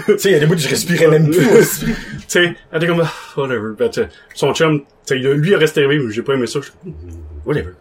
tu 0.07 0.19
sais, 0.19 0.31
il 0.31 0.33
y 0.33 0.35
a 0.37 0.39
des 0.39 0.47
bouts 0.47 0.57
je 0.57 0.69
respirais 0.71 1.09
même 1.09 1.29
plus. 1.29 1.47
tu 1.81 1.95
sais, 2.29 2.55
elle 2.73 2.77
était 2.79 2.87
comme, 2.87 3.03
ah, 3.05 3.13
whatever. 3.39 3.75
Euh, 3.79 4.07
son 4.35 4.55
chum, 4.55 4.81
tu 4.81 4.87
sais, 5.05 5.17
lui, 5.17 5.51
il 5.51 5.55
a 5.55 5.59
resté 5.59 5.83
rêvé, 5.83 5.99
mais 5.99 6.11
j'ai 6.15 6.23
pas 6.23 6.33
aimé 6.33 6.47
ça. 6.47 6.61
Comme, 6.83 6.95
whatever. 7.45 7.73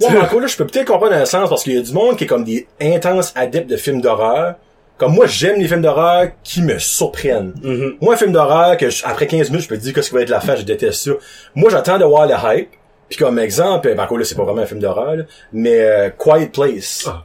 Ouais, 0.00 0.08
mais 0.12 0.18
encore 0.20 0.40
là, 0.40 0.46
je 0.46 0.56
peux 0.56 0.66
peut-être 0.66 0.86
comprendre 0.86 1.14
un 1.14 1.24
sens 1.24 1.48
parce 1.48 1.64
qu'il 1.64 1.72
y 1.74 1.78
a 1.78 1.82
du 1.82 1.92
monde 1.92 2.16
qui 2.16 2.24
est 2.24 2.26
comme 2.28 2.44
des 2.44 2.68
intenses 2.80 3.32
adeptes 3.34 3.68
de 3.68 3.76
films 3.76 4.00
d'horreur. 4.00 4.54
Comme 4.98 5.14
moi, 5.14 5.26
j'aime 5.26 5.58
les 5.58 5.66
films 5.66 5.82
d'horreur 5.82 6.28
qui 6.44 6.62
me 6.62 6.78
surprennent. 6.78 7.54
Mhm. 7.62 7.94
Moi, 8.00 8.14
un 8.14 8.16
film 8.16 8.30
d'horreur 8.32 8.76
que 8.76 8.88
je- 8.90 9.02
après 9.04 9.26
15 9.26 9.48
minutes, 9.50 9.64
je 9.64 9.68
peux 9.68 9.76
te 9.78 9.82
dire 9.82 9.94
qu'est-ce 9.94 10.10
qui 10.10 10.14
va 10.14 10.20
être 10.22 10.28
la 10.28 10.40
fin, 10.40 10.54
je 10.54 10.62
déteste 10.62 11.02
ça. 11.02 11.10
Moi, 11.56 11.70
j'attends 11.70 11.98
de 11.98 12.04
voir 12.04 12.26
le 12.28 12.34
hype. 12.34 12.68
Puis 13.10 13.18
comme 13.18 13.38
exemple, 13.38 13.88
ben 13.94 14.00
encore 14.00 14.16
là, 14.18 14.24
c'est 14.24 14.34
pas 14.36 14.44
vraiment 14.44 14.62
un 14.62 14.66
film 14.66 14.80
d'horreur, 14.80 15.16
là, 15.16 15.24
mais 15.52 15.80
euh, 15.80 16.10
Quiet 16.16 16.46
Place. 16.52 17.04
Ah. 17.06 17.24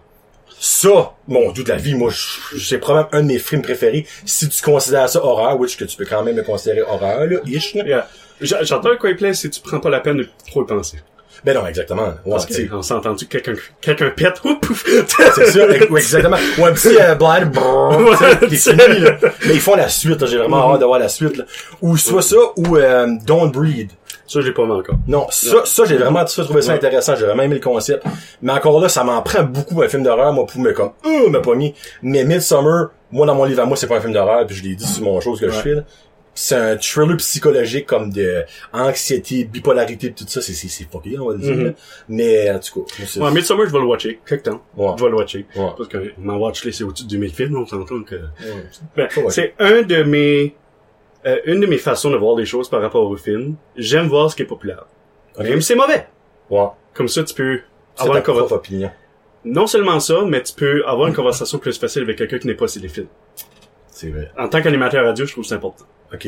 Ça, 0.60 1.12
mon 1.28 1.52
dieu 1.52 1.64
de 1.64 1.70
la 1.70 1.76
vie, 1.76 1.94
moi, 1.96 2.10
je- 2.12 2.58
c'est 2.60 2.80
probablement 2.80 3.10
un 3.14 3.22
de 3.24 3.28
mes 3.28 3.40
films 3.40 3.62
préférés. 3.62 4.06
Si 4.26 4.50
tu 4.50 4.62
considères 4.64 5.08
ça 5.10 5.24
horreur, 5.24 5.60
which 5.60 5.78
que 5.78 5.86
tu 5.86 5.96
peux 5.96 6.06
quand 6.06 6.24
même 6.24 6.36
le 6.36 6.44
considérer 6.44 6.82
horreur, 6.82 7.26
là, 7.28 7.38
ish. 7.46 7.76
Yeah. 7.76 8.08
J'a- 8.42 8.64
J'adore 8.64 8.98
quoi 8.98 9.12
il 9.12 9.16
plaît 9.16 9.34
si 9.34 9.50
tu 9.50 9.62
prends 9.62 9.80
pas 9.80 9.90
la 9.90 10.00
peine 10.00 10.18
de 10.18 10.28
trop 10.50 10.64
y 10.64 10.66
penser. 10.66 10.98
Ben 11.44 11.54
non, 11.54 11.68
exactement. 11.68 12.08
Ouais, 12.26 12.32
Parce 12.32 12.46
qu'on 12.48 12.82
s'est 12.82 12.94
entendu 12.96 13.28
que 13.28 13.38
quelqu'un, 13.38 13.62
quelqu'un 13.80 14.10
pète. 14.10 14.42
C'est 15.36 15.46
ça, 15.52 15.68
exactement. 15.70 16.38
Ou 16.58 16.66
un 16.66 16.74
petit 16.74 16.98
euh, 17.00 17.14
blind 17.14 17.52
brrr, 17.52 18.50
fini, 18.50 19.00
là. 19.02 19.18
Mais 19.46 19.54
ils 19.54 19.60
font 19.60 19.76
la 19.76 19.88
suite, 19.90 20.20
là. 20.22 20.26
j'ai 20.28 20.38
vraiment 20.38 20.74
hâte 20.74 20.80
de 20.82 20.86
voir 20.86 20.98
la 20.98 21.10
suite. 21.10 21.38
Là. 21.38 21.44
Ou 21.82 21.98
soit 21.98 22.24
ça, 22.24 22.38
ou 22.56 22.78
euh, 22.78 23.08
Don't 23.28 23.52
Breed. 23.52 23.92
Ça, 24.28 24.42
je 24.42 24.48
l'ai 24.48 24.54
pas 24.54 24.66
vu 24.66 24.72
encore. 24.72 24.96
Non, 25.08 25.28
ça, 25.30 25.66
ça 25.66 25.86
j'ai 25.86 25.98
vraiment 25.98 26.26
ça, 26.26 26.44
trouvé 26.44 26.62
ça 26.62 26.74
intéressant. 26.74 27.16
J'ai 27.16 27.26
vraiment 27.26 27.44
aimé 27.44 27.56
le 27.56 27.62
concept. 27.62 28.04
Mais 28.42 28.54
encore 28.54 28.80
là, 28.80 28.90
ça 28.90 29.04
m'en 29.04 29.22
prend 29.22 29.44
beaucoup 29.44 29.82
un 29.82 29.88
film 29.88 30.04
d'horreur, 30.04 30.34
moi, 30.34 30.46
pour 30.46 30.60
me 30.60 30.72
comme, 30.74 30.92
euh, 31.06 31.30
me 31.30 31.42
pas 31.42 31.54
mis. 31.56 31.74
Mais 32.02 32.24
Midsummer, 32.24 32.88
moi, 33.12 33.26
dans 33.28 33.36
mon 33.36 33.46
livre 33.46 33.62
à 33.62 33.66
moi, 33.66 33.78
c'est 33.78 33.88
pas 33.88 33.98
un 33.98 34.02
film 34.02 34.14
d'horreur, 34.14 34.46
puis 34.48 34.56
je 34.56 34.64
l'ai 34.64 34.76
dit 34.76 34.86
sur 34.86 35.04
mon 35.04 35.20
chose 35.22 35.40
que 35.40 35.50
je 35.50 35.60
fais. 35.60 35.76
C'est 36.38 36.56
un 36.56 36.76
thriller 36.76 37.16
psychologique 37.16 37.86
comme 37.86 38.12
de 38.12 38.44
anxiété, 38.74 39.46
bipolarité, 39.46 40.10
pis 40.10 40.26
tout 40.26 40.30
ça. 40.30 40.42
C'est, 40.42 40.52
c'est, 40.52 40.68
c'est 40.68 40.84
fucké, 40.84 41.18
on 41.18 41.30
va 41.30 41.36
dire. 41.36 41.56
Mhm. 41.56 41.66
là. 41.68 41.72
Mais, 42.10 42.52
en 42.52 42.60
tout 42.60 42.84
cas, 42.84 43.22
Ouais, 43.22 43.32
Midsommar, 43.32 43.68
je 43.68 43.72
vais 43.72 43.80
le 43.80 43.86
watcher. 43.86 44.20
Quelque 44.28 44.50
temps. 44.50 44.62
Ouais. 44.76 44.92
Je 44.98 45.04
vais 45.06 45.10
le 45.12 45.16
watcher. 45.16 45.46
Ouais. 45.56 45.70
Parce 45.78 45.88
que 45.88 46.12
ma 46.18 46.34
watchlist, 46.36 46.80
c'est 46.80 46.84
au-dessus 46.84 47.06
de 47.06 47.10
2000 47.12 47.34
films, 47.34 47.58
on 47.58 47.66
s'entend 47.66 48.04
que... 48.04 48.16
Ouais. 48.16 48.66
Ben, 48.98 49.08
c'est 49.30 49.54
un 49.60 49.84
de 49.84 50.04
mes, 50.04 50.56
euh, 51.26 51.40
une 51.46 51.60
de 51.60 51.66
mes 51.68 51.78
façons 51.78 52.10
de 52.12 52.18
voir 52.18 52.36
les 52.38 52.46
choses 52.46 52.70
par 52.70 52.82
rapport 52.82 53.10
au 53.10 53.16
film. 53.18 53.56
J'aime 53.76 54.08
voir 54.08 54.30
ce 54.32 54.36
qui 54.36 54.44
est 54.44 54.46
populaire. 54.46 54.86
Ok. 55.38 55.44
Même 55.46 55.62
si 55.62 55.68
c'est 55.68 55.76
mauvais. 55.76 56.08
Ouais. 56.50 56.68
Comme 56.94 57.08
ça, 57.08 57.24
tu 57.24 57.34
peux 57.34 57.60
avoir 57.98 58.18
une 58.18 58.24
conversation. 58.24 58.48
propre 58.48 58.54
opinion. 58.68 58.92
Non 59.44 59.68
seulement 59.68 60.00
ça, 60.00 60.24
mais 60.26 60.42
tu 60.42 60.54
peux 60.54 60.84
avoir 60.86 61.08
une 61.08 61.14
conversation 61.14 61.58
plus 61.60 61.78
facile 61.78 62.04
avec 62.04 62.18
quelqu'un 62.18 62.40
qui 62.40 62.48
n'est 62.48 62.56
pas 62.56 62.68
films. 62.68 63.08
C'est 63.88 64.10
vrai. 64.10 64.32
En 64.38 64.48
tant 64.50 64.62
qu'animateur 64.62 65.06
radio, 65.06 65.26
je 65.26 65.32
trouve 65.32 65.46
c'est 65.46 65.56
important. 65.56 65.86
Ok. 66.14 66.28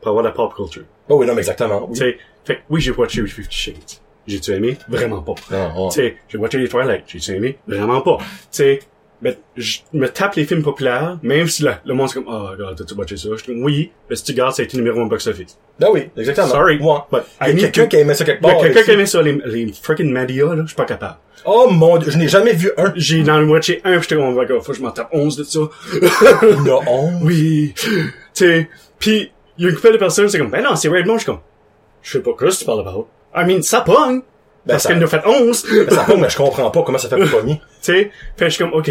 Pour 0.00 0.08
avoir 0.08 0.24
la 0.24 0.32
pop 0.32 0.54
culture. 0.54 0.82
Oh 1.08 1.16
oui, 1.16 1.26
non, 1.26 1.34
mais 1.34 1.40
exactement. 1.40 1.80
Tu 1.82 1.90
Oui. 1.90 1.96
sais, 1.96 2.18
fait 2.44 2.56
que 2.56 2.60
oui, 2.70 2.80
j'ai 2.80 2.90
watché 2.90 3.24
Fifty 3.26 3.56
Shades. 3.56 4.00
J'ai-tu 4.26 4.52
aimé? 4.52 4.76
Vraiment 4.88 5.20
pas. 5.22 5.34
Non, 5.50 5.84
ouais. 5.84 5.88
Tu 5.90 5.94
sais, 5.96 6.16
j'ai 6.28 6.38
watché 6.38 6.58
les 6.58 6.68
Twilight. 6.68 7.04
J'ai-tu 7.06 7.32
aimé? 7.32 7.58
Vraiment 7.66 8.00
pas. 8.02 8.18
Tu 8.18 8.24
sais, 8.50 8.80
mais 9.22 9.38
je 9.56 9.78
me 9.92 10.08
tape 10.08 10.34
les 10.34 10.44
films 10.44 10.62
populaires, 10.62 11.18
même 11.22 11.46
si 11.48 11.62
là, 11.62 11.80
le 11.84 11.94
monde 11.94 12.08
c'est 12.08 12.22
comme, 12.22 12.26
oh, 12.28 12.48
regarde, 12.50 12.76
t'as-tu 12.76 12.94
watché 12.94 13.16
ça? 13.16 13.28
Je 13.32 13.36
suis 13.36 13.52
comme, 13.52 13.62
oui, 13.62 13.92
mais 14.10 14.16
si 14.16 14.24
tu 14.24 14.32
regardes, 14.32 14.54
ça 14.54 14.62
a 14.62 14.64
été 14.64 14.76
numéro 14.76 15.00
un 15.00 15.06
box-office. 15.06 15.56
Ben 15.78 15.88
oui, 15.92 16.10
exactement. 16.16 16.48
Sorry. 16.48 16.78
Ouais. 16.78 16.98
But 17.10 17.22
Il 17.48 17.60
y 17.60 17.64
a 17.64 17.68
quelqu'un 17.68 17.86
qui 17.86 17.96
a 17.96 18.00
aimé 18.00 18.14
ça 18.14 18.24
quelque 18.24 18.40
Il 18.42 18.46
y 18.46 18.50
a 18.50 18.52
part. 18.52 18.62
quelqu'un 18.62 18.82
qui 18.82 18.90
aimait 18.90 19.06
ça, 19.06 19.22
les, 19.22 19.32
les 19.32 19.72
freaking 19.72 20.10
Madia, 20.12 20.44
là, 20.46 20.62
je 20.62 20.66
suis 20.66 20.76
pas 20.76 20.84
capable. 20.84 21.16
Oh 21.44 21.68
mon 21.70 21.96
dieu, 21.98 22.10
je 22.10 22.18
n'ai 22.18 22.28
jamais 22.28 22.52
vu 22.52 22.70
un. 22.76 22.92
J'ai 22.96 23.22
dans 23.22 23.40
le 23.40 23.46
watché 23.46 23.80
un, 23.84 23.96
pis 23.96 24.02
j'étais 24.02 24.16
comme, 24.16 24.36
oh 24.36 24.44
god, 24.44 24.62
faut 24.62 24.72
que 24.72 24.78
je 24.78 24.82
m'en 24.82 24.90
tape 24.90 25.08
11 25.12 25.36
de 25.36 25.44
ça. 25.44 25.60
Non. 26.64 26.80
oui. 27.22 27.74
Tu 27.74 28.12
sais, 28.32 28.68
pis 28.98 29.30
il 29.58 29.64
y 29.64 29.66
a 29.66 29.70
une 29.70 29.76
couple 29.76 29.92
de 29.92 29.98
personnes, 29.98 30.28
c'est 30.28 30.38
comme, 30.38 30.50
ben 30.50 30.62
non, 30.62 30.76
c'est 30.76 30.88
Redmond, 30.88 31.14
je 31.14 31.18
suis 31.22 31.26
comme, 31.26 31.40
je 32.02 32.12
sais 32.12 32.20
pas 32.20 32.32
que 32.32 32.46
tu 32.56 32.64
parles 32.64 32.80
about. 32.80 33.08
I 33.34 33.44
mean, 33.44 33.62
ça 33.62 33.80
pogne. 33.80 34.22
Ben, 34.66 34.74
parce 34.74 34.82
ça- 34.84 34.88
qu'elle 34.90 34.98
nous 34.98 35.04
a 35.04 35.08
fait 35.08 35.22
11. 35.26 35.62
tu 35.64 35.84
Ben, 35.86 35.90
ça 35.94 36.06
mais 36.16 36.28
je 36.30 36.36
comprends 36.36 36.70
pas 36.70 36.82
comment 36.82 36.98
ça 36.98 37.08
fait 37.08 37.16
pour 37.18 37.40
pogner. 37.40 37.60
sais, 37.80 38.10
fait 38.36 38.44
je 38.46 38.50
suis 38.54 38.64
comme, 38.64 38.72
ok, 38.74 38.90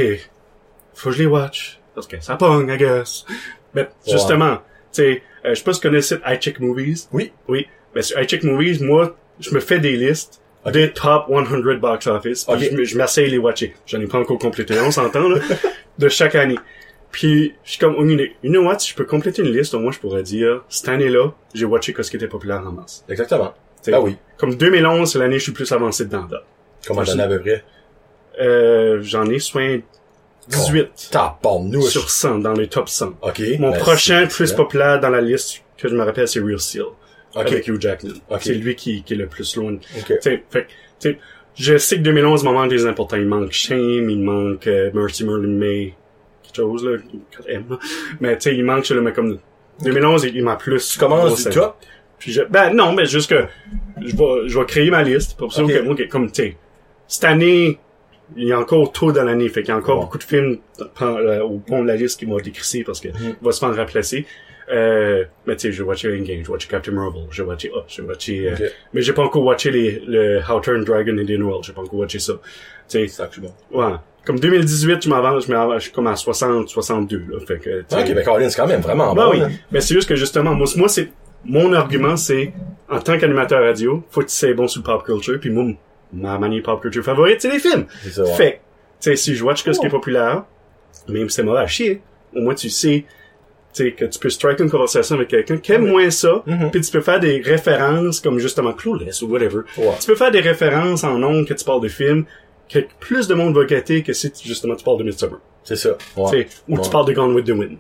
faut 0.93 1.09
que 1.09 1.15
je 1.15 1.19
les 1.22 1.28
watch. 1.28 1.80
Parce 1.95 2.07
que 2.07 2.22
ça 2.22 2.36
pogne, 2.36 2.69
I 2.69 2.78
guess. 2.78 3.26
Mais, 3.74 3.88
justement, 4.07 4.55
tu 4.57 4.61
sais, 5.03 5.24
euh, 5.45 5.49
je 5.49 5.55
sais 5.55 5.63
pas 5.63 5.74
si 5.74 5.80
tu 5.80 5.88
connais 5.88 5.97
le 5.97 6.01
site 6.03 6.19
iCheck 6.26 6.59
Movies. 6.59 7.07
Oui. 7.13 7.32
Oui. 7.47 7.67
Mais 7.95 8.01
sur 8.01 8.19
iCheck 8.22 8.43
Movies, 8.43 8.82
moi, 8.82 9.15
je 9.39 9.53
me 9.53 9.59
fais 9.59 9.80
des 9.80 9.95
listes 9.97 10.41
des 10.72 10.91
top 10.91 11.26
100 11.30 11.80
box 11.80 12.07
office. 12.07 12.43
Puis 12.45 12.53
Ok. 12.55 12.61
je, 12.72 12.78
me- 12.78 12.84
je 12.84 12.97
m'essaye 12.97 13.30
les 13.30 13.38
watcher. 13.39 13.74
J'en 13.88 13.99
ai 13.99 14.05
pas 14.07 14.19
encore 14.19 14.38
complété, 14.38 14.76
on 14.80 14.91
s'entend, 14.91 15.28
là, 15.28 15.39
de 15.97 16.09
chaque 16.09 16.36
année. 16.36 16.59
Puis, 17.11 17.55
je 17.63 17.72
suis 17.72 17.80
comme, 17.80 17.95
oh, 17.97 18.05
you 18.05 18.28
know 18.43 18.63
what, 18.63 18.80
si 18.80 18.91
je 18.91 18.95
peux 18.95 19.03
compléter 19.05 19.41
une 19.41 19.51
liste, 19.51 19.74
au 19.74 19.80
moins, 19.80 19.91
je 19.91 19.99
pourrais 19.99 20.24
dire, 20.24 20.63
cette 20.69 20.88
année-là, 20.88 21.32
j'ai 21.53 21.65
watché 21.65 21.93
ce 21.99 22.09
qui 22.09 22.15
était 22.15 22.28
populaire 22.28 22.61
en 22.65 22.72
masse. 22.72 23.03
Exactement. 23.09 23.53
T'sais, 23.82 23.91
Ben 23.91 23.99
oui. 23.99 24.15
Comme 24.42 24.56
2011, 24.56 25.12
c'est 25.12 25.20
l'année 25.20 25.36
où 25.36 25.38
je 25.38 25.44
suis 25.44 25.52
plus 25.52 25.72
avancé 25.72 26.06
dedans. 26.06 26.26
Comment 26.88 27.04
j'en 27.04 27.20
ai 27.20 27.22
à 27.22 27.28
peu 27.28 27.39
près? 27.39 27.64
Euh, 28.42 29.00
j'en 29.04 29.30
ai 29.30 29.38
soin 29.38 29.82
18 30.48 31.10
T'as 31.12 31.38
pas 31.44 31.60
nous. 31.64 31.84
sur 31.84 32.10
100 32.10 32.39
dans 32.39 32.54
les 32.54 32.68
top 32.68 32.89
100. 32.89 33.14
Ok. 33.22 33.39
Mon 33.60 33.70
Ben, 33.70 33.78
prochain 33.78 34.26
plus 34.26 34.52
populaire 34.54 35.00
dans 35.00 35.10
la 35.10 35.22
liste 35.22 35.62
que 35.78 35.88
je 35.88 35.94
me 35.96 36.04
rappelle, 36.04 36.28
c'est 36.28 36.39
Real 36.39 36.58
Steel. 36.60 36.82
Ok. 36.82 36.96
Avec 37.36 37.68
Hugh 37.68 37.80
Jackman. 37.80 38.14
Ok. 38.32 38.39
C'est 38.42 38.56
lui 38.56 38.76
qui, 38.76 39.04
qui 39.04 39.14
est 39.14 39.18
le 39.18 39.28
plus 39.28 39.56
loin. 39.58 39.76
Ok. 40.00 40.18
T'sais, 40.20 40.44
fait, 40.50 40.66
t'sais, 40.98 41.20
je 41.54 41.78
sais 41.78 41.98
que 41.98 42.02
2011 42.02 42.42
il 42.42 42.50
me 42.50 42.54
manque 42.54 42.72
des 42.72 42.88
importants. 42.88 43.18
Il 43.18 43.28
manque 43.28 43.52
Shame, 43.52 44.10
il 44.10 44.24
manque 44.24 44.66
euh, 44.66 44.89
Mercy 44.92 45.24
Merlin 45.24 45.50
May, 45.50 45.94
quelque 46.42 46.56
chose, 46.56 46.84
là, 46.84 46.98
4M, 46.98 47.70
là. 47.70 47.78
Mais, 48.20 48.36
tu 48.39 48.50
sais, 48.50 48.56
il 48.56 48.66
manque, 48.66 48.89
là, 48.89 49.02
mais 49.02 49.14
comme, 49.14 49.38
2011, 49.84 50.24
il, 50.24 50.38
il 50.38 50.44
m'a 50.44 50.56
plus. 50.56 50.94
Tu 50.94 50.98
commences 50.98 51.44
du 51.46 51.52
top? 51.52 51.76
Puis 52.18 52.34
je, 52.34 52.42
ben, 52.44 52.72
non, 52.72 52.94
mais 52.94 53.06
juste 53.06 53.30
que, 53.32 53.46
je 54.02 54.16
vais, 54.16 54.47
je 54.47 54.60
vais 54.60 54.66
créer 54.66 54.89
ma 54.91 55.04
liste, 55.04 55.38
pour 55.38 55.54
ça 55.54 55.64
Ok. 55.64 55.72
que, 55.72 55.93
que- 56.04 56.10
comme, 56.10 56.32
tu 56.32 56.43
sais, 56.43 56.58
cette 57.08 57.24
année, 57.26 57.78
il 58.38 58.47
y 58.47 58.52
a 58.54 58.60
encore 58.60 58.91
tôt 58.91 59.12
dans 59.12 59.24
l'année, 59.24 59.49
fait 59.49 59.62
qu'il 59.62 59.70
y 59.70 59.76
a 59.76 59.78
encore 59.78 59.95
Bon. 59.97 60.02
beaucoup 60.04 60.18
de 60.18 60.24
films 60.24 60.58
euh, 61.02 61.41
au 61.41 61.58
pont 61.60 61.82
de 61.84 61.88
la 61.88 61.95
liste 61.97 62.20
qui 62.20 62.26
vont 62.26 62.39
être 62.39 62.47
écrits 62.47 62.84
parce 62.84 63.02
que 63.02 63.10
il 63.10 63.36
va 63.41 63.52
se 63.52 63.60
faire 63.60 63.76
remplacer. 63.76 64.26
Euh, 64.72 65.26
mais 65.45 65.56
tu 65.58 65.64
sais, 65.68 65.72
je 65.74 65.84
vais 65.84 65.89
watcher 65.89 66.08
Endgame, 66.18 66.39
je 66.41 66.43
vais 66.45 66.49
watcher 66.49 66.70
Captain 66.70 66.93
Marvel, 66.93 67.24
je 67.30 67.43
vais 67.43 67.49
watcher 67.49 67.72
Up, 67.76 67.84
je 67.88 68.02
vais 68.02 68.08
watcher, 68.08 68.47
euh, 68.49 68.54
Ok. 68.54 68.72
mais 68.93 69.02
j'ai 69.02 69.12
pas 69.12 69.24
encore 69.24 69.43
watché 69.43 69.70
les, 69.70 70.02
le 70.08 70.39
How 70.49 70.62
Turn 70.62 70.86
Dragon 70.86 71.18
Indian 71.18 71.41
World, 71.41 71.66
j'ai 71.66 71.74
pas 71.74 71.82
encore 71.82 71.99
watché 71.99 72.20
ça. 72.20 72.34
Tu 72.88 72.99
sais, 72.99 73.08
Ça, 73.08 73.28
je 73.28 73.34
suis 73.34 73.41
bon. 73.41 73.54
ouais. 73.78 73.95
Comme 74.24 74.39
2018, 74.39 75.04
je 75.04 75.10
m'avance, 75.10 75.47
je 75.47 75.52
m'avance, 75.52 75.76
je 75.78 75.80
suis 75.86 75.91
comme 75.91 76.08
à 76.08 76.16
60, 76.16 76.70
62, 76.70 77.18
là. 77.32 77.39
Fait 77.45 77.58
que, 77.58 77.80
tu 77.82 77.86
sais, 77.89 78.02
Ok, 78.02 78.14
ben 78.14 78.24
Colin, 78.24 78.49
c'est 78.49 78.62
quand 78.62 78.68
même 78.68 78.80
vraiment 78.82 79.14
bon. 79.16 79.32
oui. 79.32 79.39
là. 79.39 79.49
Mais 79.72 79.82
c'est 79.82 79.93
juste 79.95 80.08
que 80.08 80.16
justement, 80.16 80.54
moi, 80.54 80.68
moi 80.78 80.88
c'est, 80.88 81.10
mon 81.46 81.74
argument, 81.74 82.16
c'est, 82.18 82.54
en 82.89 83.00
tant 83.00 83.18
qu'animateur 83.18 83.62
radio, 83.64 84.04
faut 84.10 84.22
que 84.22 84.28
tu 84.28 84.36
sois 84.36 84.54
bon 84.54 84.68
sur 84.68 84.82
le 84.82 84.86
pop 84.86 85.04
culture, 85.06 85.39
puis 85.39 85.50
moi, 85.50 85.66
ma 86.14 86.38
manière 86.38 86.64
pop 86.64 86.82
culture 86.82 87.04
favorite, 87.04 87.42
c'est 87.42 87.52
les 87.52 87.60
films. 87.60 87.86
C'est 88.04 88.12
ça, 88.12 88.24
ouais. 88.24 88.34
Fait, 88.34 88.62
tu 89.00 89.10
sais, 89.10 89.16
si 89.16 89.36
je 89.36 89.44
watch 89.44 89.64
que 89.64 89.74
ce 89.74 89.80
qui 89.80 89.86
est 89.88 89.89
populaire, 89.89 90.44
même 91.08 91.30
si 91.30 91.36
c'est 91.38 91.44
mauvais 91.44 91.60
à 91.60 91.68
chier, 91.68 92.02
au 92.36 92.42
moins 92.42 92.54
tu 92.54 92.70
sais, 92.70 93.06
tu 93.74 93.92
que 93.94 94.04
tu 94.06 94.20
peux 94.20 94.30
strike 94.30 94.60
une 94.60 94.70
conversation 94.70 95.16
avec 95.16 95.30
quelqu'un 95.30 95.58
qui 95.58 95.72
aime 95.72 95.88
moins 95.88 96.10
ça, 96.10 96.44
Mhm. 96.46 96.72
puis 96.72 96.82
tu 96.82 96.92
peux 96.92 97.00
faire 97.02 97.20
des 97.22 97.39
références 97.42 98.20
comme 98.20 98.38
justement 98.38 98.74
Clueless 98.74 99.22
ou 99.22 99.28
whatever. 99.30 99.62
Ouais. 99.78 99.94
Tu 100.00 100.08
peux 100.08 100.16
faire 100.16 100.32
des 100.32 100.42
références 100.42 101.04
en 101.06 101.24
ondes 101.24 101.48
que 101.48 101.54
tu 101.54 101.64
parles 101.64 101.82
de 101.82 101.88
films 101.88 102.26
que 102.70 102.80
plus 103.00 103.28
de 103.30 103.34
monde 103.34 103.56
va 103.56 103.64
gâter 103.66 104.04
que 104.04 104.12
si 104.14 104.30
tu- 104.32 104.46
justement 104.48 104.76
tu 104.76 104.84
parles 104.84 104.98
de 105.00 105.04
Midsummer. 105.04 105.38
C'est 105.64 105.76
ça. 105.76 105.89
Tu 106.16 106.20
Ouais. 106.20 106.47
Ou 106.70 106.76
Ouais. 106.76 106.82
tu 106.82 106.89
parles 106.89 107.05
de 107.07 107.14
Gone 107.14 107.34
with 107.36 107.45
the 107.45 107.51
Wind. 107.51 107.78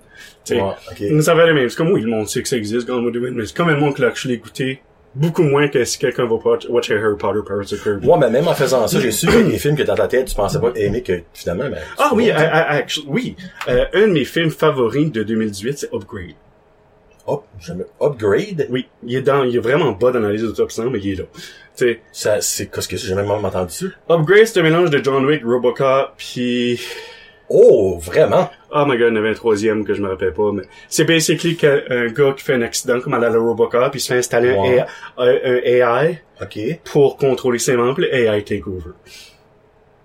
Ouais, 0.49 0.61
ok. 0.61 1.21
Ça 1.21 1.33
va 1.35 1.45
le 1.45 1.53
même. 1.53 1.69
C'est 1.69 1.75
comme 1.77 1.91
oui, 1.91 2.01
le 2.01 2.09
monde 2.09 2.27
sait 2.27 2.41
que 2.41 2.47
ça 2.47 2.57
existe, 2.57 2.87
Gone 2.87 3.05
with 3.05 3.13
the 3.15 3.17
Wind, 3.17 3.35
mais 3.35 3.45
c'est 3.45 3.55
quand 3.57 3.65
même 3.65 3.75
le 3.75 3.81
monde 3.81 3.95
qui 3.95 4.01
l'a 4.01 4.07
actually 4.09 4.35
écouté 4.35 4.81
beaucoup 5.13 5.43
moins 5.43 5.67
que 5.67 5.83
si 5.83 5.97
quelqu'un 5.97 6.25
va 6.25 6.35
watch, 6.35 6.65
watcher 6.69 6.93
Harry 6.95 7.17
Potter, 7.17 7.39
Pirates 7.45 7.73
of 7.73 7.83
Kirby. 7.83 8.07
Ouais, 8.07 8.17
mais 8.17 8.29
même 8.29 8.47
en 8.47 8.53
faisant 8.53 8.87
ça, 8.87 8.99
j'ai 8.99 9.11
su 9.11 9.27
que 9.27 9.37
les 9.39 9.57
films 9.57 9.75
que 9.75 9.83
dans 9.83 9.95
ta 9.95 10.07
tête, 10.07 10.27
tu 10.27 10.35
pensais 10.35 10.59
pas 10.59 10.71
aimer 10.75 11.01
que 11.03 11.21
finalement, 11.33 11.69
ben. 11.69 11.79
Ah 11.97 12.11
oui, 12.13 12.31
vois, 12.31 12.39
I- 12.39 12.45
I- 12.45 12.77
actually, 12.77 13.07
oui. 13.09 13.35
Euh, 13.67 13.85
un 13.93 14.01
de 14.07 14.13
mes 14.13 14.23
films 14.25 14.51
favoris 14.51 15.11
de 15.11 15.23
2018, 15.23 15.77
c'est 15.79 15.93
Upgrade. 15.93 16.35
Up, 17.27 17.41
jamais- 17.59 17.85
upgrade? 18.01 18.67
Oui, 18.69 18.87
il 19.05 19.15
est 19.15 19.21
dans, 19.21 19.43
il 19.43 19.55
est 19.55 19.59
vraiment 19.59 19.91
bas 19.91 20.11
dans 20.11 20.19
la 20.19 20.31
liste 20.31 20.45
de 20.45 20.51
top 20.51 20.71
100, 20.71 20.89
mais 20.89 20.99
il 20.99 21.11
est 21.11 21.15
là. 21.15 21.23
Tu 21.33 21.85
sais, 21.85 21.99
Ça, 22.11 22.41
c'est, 22.41 22.67
qu'est-ce 22.67 22.87
que 22.87 22.97
c'est? 22.97 23.07
J'ai 23.07 23.15
même 23.15 23.29
entendu 23.29 23.65
dessus. 23.67 23.91
Upgrade, 24.09 24.45
c'est 24.45 24.59
un 24.59 24.63
mélange 24.63 24.89
de 24.89 25.03
John 25.03 25.25
Wick, 25.25 25.43
Robocop, 25.43 26.13
puis 26.17 26.79
Oh, 27.53 27.99
vraiment? 28.01 28.49
Oh 28.73 28.85
my 28.87 28.97
god, 28.97 28.99
il 28.99 29.01
y 29.09 29.11
en 29.11 29.15
avait 29.17 29.29
un 29.29 29.33
troisième 29.33 29.83
que 29.83 29.93
je 29.93 30.01
me 30.01 30.07
rappelle 30.09 30.33
pas, 30.33 30.51
mais 30.53 30.63
c'est 30.87 31.03
basically 31.03 31.57
qu'un 31.57 31.81
un 31.89 32.07
gars 32.07 32.33
qui 32.37 32.43
fait 32.43 32.53
un 32.53 32.61
accident 32.61 32.99
comme 33.01 33.13
à 33.13 33.19
la 33.19 33.29
Robocop, 33.29 33.93
il 33.93 33.99
se 33.99 34.13
fait 34.13 34.19
installer 34.19 34.51
un 34.51 34.61
Ouais. 34.61 34.85
AI, 35.17 35.41
un, 35.97 35.99
AI 36.03 36.21
Ok. 36.41 36.59
pour 36.85 37.17
contrôler 37.17 37.59
ses 37.59 37.75
membres, 37.75 38.03
AI 38.11 38.43
take 38.43 38.63
over. 38.67 38.91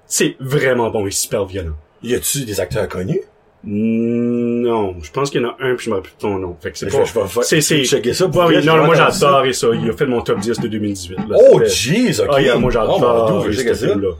C'est 0.06 0.36
vraiment 0.40 0.90
bon 0.90 1.06
et 1.06 1.10
super 1.12 1.44
violent. 1.46 1.76
Y 2.02 2.14
a-tu 2.14 2.44
des 2.44 2.60
acteurs 2.60 2.88
connus? 2.88 3.20
Non, 3.64 4.94
je 5.02 5.10
pense 5.10 5.30
qu'il 5.30 5.40
y 5.42 5.44
en 5.44 5.48
a 5.48 5.56
un 5.60 5.74
puis 5.74 5.86
je 5.86 5.90
me 5.90 5.96
rappelle 5.96 6.12
ton 6.18 6.38
nom. 6.38 6.56
Fait 6.60 6.70
que 6.70 6.78
c'est 6.78 6.86
pas... 6.86 7.04
je 7.04 7.12
vais- 7.40 7.60
c'est, 7.60 7.84
checker 7.84 8.12
ça 8.12 8.28
pour 8.28 8.44
oui, 8.46 8.64
non, 8.64 8.84
moi 8.84 8.94
j'adore 8.94 9.46
ça. 9.54 9.72
Il 9.74 9.90
a 9.90 9.92
fait 9.92 10.06
mon 10.06 10.20
top 10.22 10.38
10 10.38 10.60
de 10.60 10.68
2018. 10.68 11.16
Là, 11.28 11.36
Oh, 11.52 11.60
jeez, 11.64 12.20
ok. 12.20 12.28
Ah, 12.32 12.40
yeah, 12.40 12.56
moi 12.56 12.68
Oh, 12.68 12.72
j'adore 12.72 13.44
que 13.46 13.52
ce 13.52 13.74
ça. 13.74 13.88
film-là. 13.88 14.10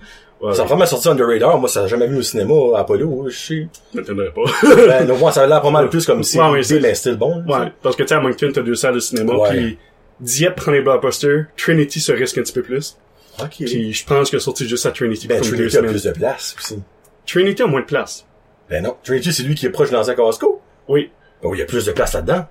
Ouais, 0.41 0.55
Ça 0.55 0.63
a 0.63 0.65
vraiment 0.67 0.85
sorti 0.87 1.09
under 1.09 1.27
radar. 1.27 1.59
Moi, 1.59 1.69
ça 1.69 1.85
a 1.85 1.87
jamais 1.87 2.07
vu 2.07 2.19
au 2.19 2.23
cinéma, 2.23 2.55
Apollo, 2.77 3.29
je 3.31 3.37
sais. 3.37 3.69
m'étonnerais 3.95 4.33
pas. 4.33 4.43
Ben, 4.77 5.05
non, 5.09 5.17
moi, 5.17 5.33
ça 5.33 5.45
a 5.45 5.47
l'air 5.47 5.63
pas 5.63 5.71
mal 5.71 5.89
plus 5.89 6.05
comme 6.05 6.23
si, 6.23 6.39
Ouais, 6.39 6.61
mais 6.83 6.95
still 6.95 7.17
bon. 7.17 7.43
Ouais, 7.49 7.73
parce 7.83 7.97
que 7.97 8.03
tu 8.03 8.09
sais, 8.11 8.15
à 8.17 8.21
Moncton, 8.21 8.51
t'as 8.53 8.61
deux 8.63 8.75
salles 8.75 8.95
de 8.97 9.01
cinéma, 9.01 9.35
Ouais. 9.35 9.49
puis 9.51 9.79
Dieppe 10.21 10.57
prend 10.57 10.73
les 10.73 10.83
blockbusters, 10.83 11.47
Trinity 11.57 12.01
se 12.01 12.13
risque 12.13 12.37
un 12.39 12.43
petit 12.43 12.53
peu 12.53 12.63
plus, 12.63 12.99
Ok. 13.43 13.49
puis 13.65 13.93
je 13.93 14.07
pense 14.07 14.33
a 14.35 14.39
sorti 14.39 14.69
juste 14.69 14.85
à 14.87 14.91
Trinity 14.91 15.27
Ben, 15.27 15.41
Trinity 15.41 15.65
a 15.65 15.71
semaines. 15.71 15.91
plus 15.91 16.05
de 16.05 16.11
place 16.13 16.55
aussi. 16.59 16.83
Trinity 17.27 17.63
a 17.63 17.67
moins 17.67 17.81
de 17.81 17.87
place. 17.87 18.27
Ben 18.69 18.83
non. 18.85 18.97
Trinity, 19.05 19.33
c'est 19.33 19.43
lui 19.43 19.55
qui 19.55 19.65
est 19.67 19.71
proche 19.71 19.91
de 19.91 19.95
l'ancien 19.97 20.15
Costco. 20.15 20.61
Oui, 20.89 21.11
Ben 21.43 21.49
oui, 21.49 21.57
il 21.59 21.61
y 21.61 21.63
a 21.63 21.67
plus 21.67 21.85
de 21.87 21.93
place 21.93 22.13
là-dedans. 22.15 22.45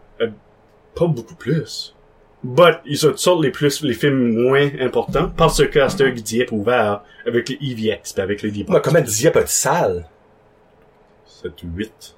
pas 0.95 1.07
beaucoup 1.07 1.35
plus. 1.35 1.93
But, 2.45 2.81
ils 2.85 2.97
sortent 2.97 3.41
les 3.43 3.49
plus, 3.49 3.81
les 3.81 3.95
films 3.95 4.33
moins 4.33 4.69
importants, 4.79 5.31
parce 5.35 5.65
que 5.65 5.79
Astor 5.79 6.11
Dieppe 6.11 6.51
ouvert 6.51 7.01
avec 7.25 7.49
les 7.49 7.57
EVX, 7.59 8.13
puis 8.13 8.21
avec 8.21 8.43
les 8.43 8.49
Moi, 8.49 8.57
D-Box. 8.57 8.81
comment 8.83 8.99
pas 9.31 9.41
de 9.43 9.47
salle? 9.47 10.07
7 11.25 11.63
ou 11.63 11.67
8. 11.75 12.15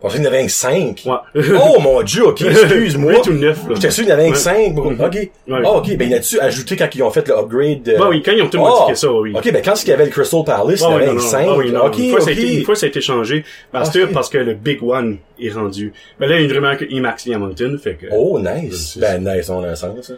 Parce 0.00 0.14
qu'il 0.14 0.22
y 0.22 0.26
en 0.26 0.30
avait 0.30 0.46
5. 0.46 1.02
Ouais. 1.06 1.42
Oh 1.58 1.80
mon 1.80 2.02
dieu, 2.02 2.26
ok, 2.26 2.42
excuse-moi. 2.42 3.12
8 3.24 3.26
ou 3.28 3.32
9, 3.32 3.68
là. 3.68 3.74
J'étais 3.74 3.90
sûr 3.90 4.04
qu'il 4.04 4.12
y 4.12 4.14
en 4.14 4.18
avait 4.18 4.28
Ouais. 4.28 4.34
5. 4.36 4.74
Mhm. 4.74 5.00
Ok. 5.00 5.14
Ouais. 5.14 5.30
Ah, 5.64 5.72
ok, 5.72 5.96
ben, 5.96 6.10
y 6.10 6.14
a-tu 6.14 6.38
ajouté 6.38 6.76
quand 6.76 6.88
ils 6.94 7.02
ont 7.02 7.10
fait 7.10 7.26
le 7.26 7.34
upgrade 7.38 7.82
de... 7.82 7.96
Bah 7.96 8.06
oui, 8.10 8.22
quand 8.22 8.32
ils 8.32 8.42
ont 8.42 8.48
tout 8.48 8.58
Oh! 8.60 8.68
modifié 8.68 8.94
ça, 8.94 9.10
oui. 9.12 9.32
Ok, 9.34 9.50
ben 9.52 9.62
quand 9.64 9.82
il 9.82 9.88
y 9.88 9.92
avait 9.92 10.04
le 10.04 10.10
Crystal 10.10 10.44
Palace, 10.44 10.80
il 10.80 10.90
y 10.90 10.94
avait 10.94 11.06
non, 11.06 11.14
non. 11.14 11.18
5. 11.20 11.46
Ah 11.48 11.54
oui, 11.56 11.72
non. 11.72 11.86
ok, 11.86 11.98
une, 11.98 12.10
fois, 12.10 12.18
ok. 12.20 12.24
ça 12.24 12.30
a 12.30 12.32
été, 12.34 12.54
une 12.58 12.64
fois, 12.64 12.76
ça 12.76 12.86
a 12.86 12.88
été 12.88 13.00
changé. 13.00 13.44
Parce, 13.72 13.90
que, 13.90 14.04
Ok. 14.04 14.12
parce 14.12 14.28
que 14.28 14.38
le 14.38 14.54
Big 14.54 14.82
One 14.82 15.18
est 15.40 15.50
rendu. 15.52 15.92
Ben 16.20 16.28
là, 16.28 16.36
il 16.36 16.40
y 16.40 16.42
a 16.44 16.46
une 16.48 16.52
rumeur 16.52 16.76
que 16.76 16.84
IMAX 16.84 17.24
vient 17.24 17.36
à 17.36 17.38
Moncton, 17.40 17.76
fait 17.82 17.94
que... 17.94 18.06
Oh, 18.12 18.38
nice. 18.38 18.98
Ben, 18.98 19.18
nice, 19.24 19.48
on 19.50 19.64
a 19.64 19.68
un 19.68 19.74
sens, 19.74 20.06
ça. 20.06 20.14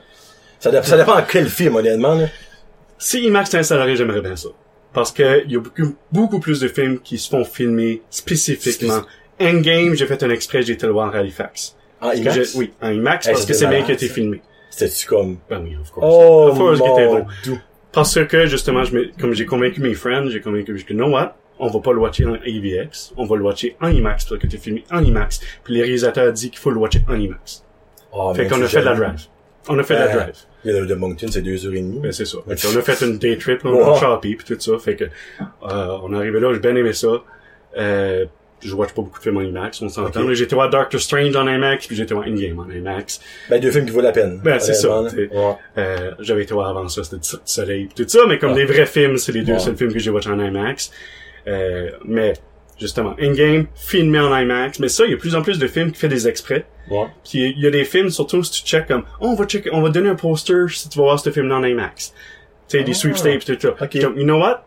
Ça, 0.60 0.82
ça 0.82 0.96
dépend 0.98 1.16
en 1.16 1.22
quel 1.30 1.48
film, 1.48 1.76
honnêtement, 1.76 2.14
là. 2.14 2.26
Si 2.98 3.24
IMAX 3.24 3.50
s'installerait, 3.50 3.94
j'aimerais 3.96 4.20
bien 4.20 4.34
ça. 4.36 4.48
Parce 4.98 5.12
que 5.12 5.44
il 5.44 5.52
y 5.52 5.56
a 5.56 5.60
beaucoup, 5.60 5.94
beaucoup 6.12 6.40
plus 6.40 6.60
de 6.60 6.68
films 6.68 6.98
qui 7.00 7.18
se 7.18 7.28
font 7.28 7.44
filmer 7.44 8.02
spécifiquement. 8.10 9.02
Endgame, 9.40 9.94
j'ai 9.94 10.06
fait 10.06 10.22
un 10.22 10.30
extrait, 10.30 10.62
j'ai 10.62 10.72
été 10.72 10.86
le 10.86 10.92
voir 10.92 11.14
à 11.14 11.18
Halifax. 11.18 11.76
En 12.00 12.10
IMAX? 12.12 12.54
Oui, 12.54 12.72
en 12.82 12.90
IMAX, 12.90 13.26
Hey, 13.26 13.32
parce 13.34 13.46
que 13.46 13.54
c'est 13.54 13.66
bien 13.68 13.82
qui 13.82 13.90
a 13.92 13.94
été 13.94 14.08
filmé. 14.08 14.40
C'était-tu 14.70 15.06
comme... 15.06 15.38
Ben 15.48 15.60
oui, 15.62 15.76
of 15.80 15.90
course. 15.90 16.06
Oh, 16.08 16.48
Of 16.52 16.58
course 16.58 16.78
mon 16.80 17.14
bon. 17.20 17.26
Dieu. 17.42 17.58
Parce 17.92 18.24
que, 18.26 18.46
justement, 18.46 18.84
je 18.84 18.94
me- 18.94 19.10
comme 19.20 19.32
j'ai 19.34 19.46
convaincu 19.46 19.80
mes 19.80 19.94
friends, 19.94 20.28
j'ai 20.28 20.40
convaincu, 20.40 20.76
je 20.78 20.84
dis, 20.84 20.92
you 20.92 20.96
know 20.96 21.08
what? 21.10 21.36
On 21.58 21.68
va 21.68 21.80
pas 21.80 21.92
le 21.92 21.98
watcher 21.98 22.24
en 22.26 22.34
AVX, 22.34 23.12
on 23.16 23.24
va 23.24 23.36
le 23.36 23.42
watcher 23.42 23.76
en 23.80 23.88
IMAX, 23.90 24.24
parce 24.26 24.40
que 24.40 24.46
t'es 24.46 24.58
filmé 24.58 24.84
en 24.92 25.02
IMAX. 25.04 25.40
Puis 25.64 25.74
les 25.74 25.82
réalisateurs 25.82 26.32
disent 26.32 26.50
qu'il 26.50 26.58
faut 26.58 26.70
le 26.70 26.78
watcher 26.78 27.00
en 27.08 27.14
IMAX. 27.18 27.64
Oh, 28.12 28.32
Fait 28.34 28.46
qu'on 28.46 28.60
a 28.62 28.66
fait 28.66 28.80
de 28.80 28.84
la 28.84 28.94
drive. 28.94 29.20
On 29.68 29.78
a 29.78 29.82
fait 29.82 29.94
de 29.94 29.98
la 30.00 30.06
Euh, 30.06 30.14
drive. 30.14 30.36
A 30.66 30.70
le 30.72 30.86
de 30.86 30.94
Moncton, 30.94 31.26
c'est 31.30 31.42
deux 31.42 31.64
heures 31.66 31.74
et 31.74 31.80
demie. 31.80 32.00
Ben, 32.00 32.10
c'est 32.12 32.24
ça. 32.24 32.38
Qu'on 32.44 32.78
a 32.78 32.82
fait 32.82 33.04
une 33.06 33.18
day 33.18 33.36
trip, 33.38 33.60
on 33.64 33.92
a 33.94 33.98
shoppé 33.98 34.34
pis 34.34 34.44
tout 34.44 34.56
ça. 34.58 34.78
Fait 34.78 34.96
que, 34.96 35.04
euh, 35.04 35.98
on 36.02 36.12
est 36.12 36.16
arrivé 36.16 36.40
là, 36.40 36.52
j'ai 36.52 36.58
bien 36.60 36.74
aimé 36.74 36.92
ça. 36.92 37.08
Euh, 37.76 38.24
je 38.60 38.74
watch 38.74 38.88
pas 38.92 39.02
beaucoup 39.02 39.18
de 39.18 39.22
films 39.22 39.36
en 39.36 39.42
IMAX, 39.42 39.80
on 39.82 39.88
s'entend. 39.88 40.20
Ok. 40.22 40.26
Là, 40.28 40.34
J'étais 40.34 40.56
voir 40.56 40.68
Doctor 40.68 41.00
Strange 41.00 41.36
en 41.36 41.46
IMAX, 41.46 41.86
puis 41.86 41.94
j'étais 41.94 42.12
voir 42.12 42.26
Endgame 42.26 42.58
en 42.58 42.68
IMAX. 42.68 43.20
Ben, 43.48 43.60
deux 43.60 43.70
films 43.70 43.86
qui 43.86 43.92
valent 43.92 44.08
la 44.08 44.12
peine. 44.12 44.40
Ben, 44.42 44.58
c'est 44.58 44.74
ça. 44.74 45.00
Ouais. 45.02 45.30
Euh, 45.78 46.10
j'avais 46.18 46.42
été 46.42 46.54
voir 46.54 46.68
avant 46.68 46.88
ça, 46.88 47.04
c'était 47.04 47.18
du 47.18 47.28
soleil 47.44 47.86
pis 47.86 47.94
tout 48.02 48.08
ça, 48.08 48.20
mais 48.28 48.38
comme 48.38 48.50
Ouais. 48.52 48.56
des 48.56 48.72
vrais 48.72 48.86
films, 48.86 49.16
c'est 49.16 49.30
les 49.30 49.42
deux 49.42 49.52
Ouais. 49.52 49.58
seuls 49.60 49.76
films 49.76 49.92
que 49.92 50.00
j'ai 50.00 50.10
watchés 50.10 50.30
en 50.30 50.40
IMAX. 50.40 50.90
Euh, 51.46 51.90
mais, 52.04 52.32
justement, 52.78 53.14
Endgame, 53.20 53.66
filmé 53.74 54.18
en 54.20 54.36
IMAX. 54.36 54.78
Mais 54.78 54.88
ça, 54.88 55.04
il 55.04 55.10
y 55.10 55.12
a 55.12 55.16
de 55.16 55.20
plus 55.20 55.34
en 55.34 55.42
plus 55.42 55.58
de 55.58 55.66
films 55.66 55.92
qui 55.92 55.98
font 56.00 56.08
des 56.08 56.28
exprès. 56.28 56.66
Ouais. 56.90 57.06
Puis 57.28 57.40
il 57.56 57.58
y 57.60 57.66
a 57.66 57.70
des 57.70 57.84
films, 57.84 58.10
surtout 58.10 58.42
si 58.42 58.62
tu 58.62 58.68
check 58.68 58.86
comme, 58.86 59.04
oh, 59.20 59.26
on 59.28 59.34
va 59.34 59.44
checker, 59.46 59.70
on 59.72 59.80
va 59.82 59.90
donner 59.90 60.08
un 60.08 60.14
poster 60.14 60.66
si 60.68 60.88
tu 60.88 60.98
vas 60.98 61.04
voir 61.04 61.20
ce 61.20 61.30
film 61.30 61.50
en 61.52 61.62
IMAX. 61.64 62.12
Tu 62.68 62.78
sais, 62.78 62.84
des 62.84 62.92
Ah. 62.92 62.94
sweepstakes 62.94 63.44
tout 63.44 63.56
ça. 63.60 63.68
Ok. 63.80 64.00
Comme, 64.00 64.16
you 64.18 64.24
know 64.24 64.38
what? 64.38 64.64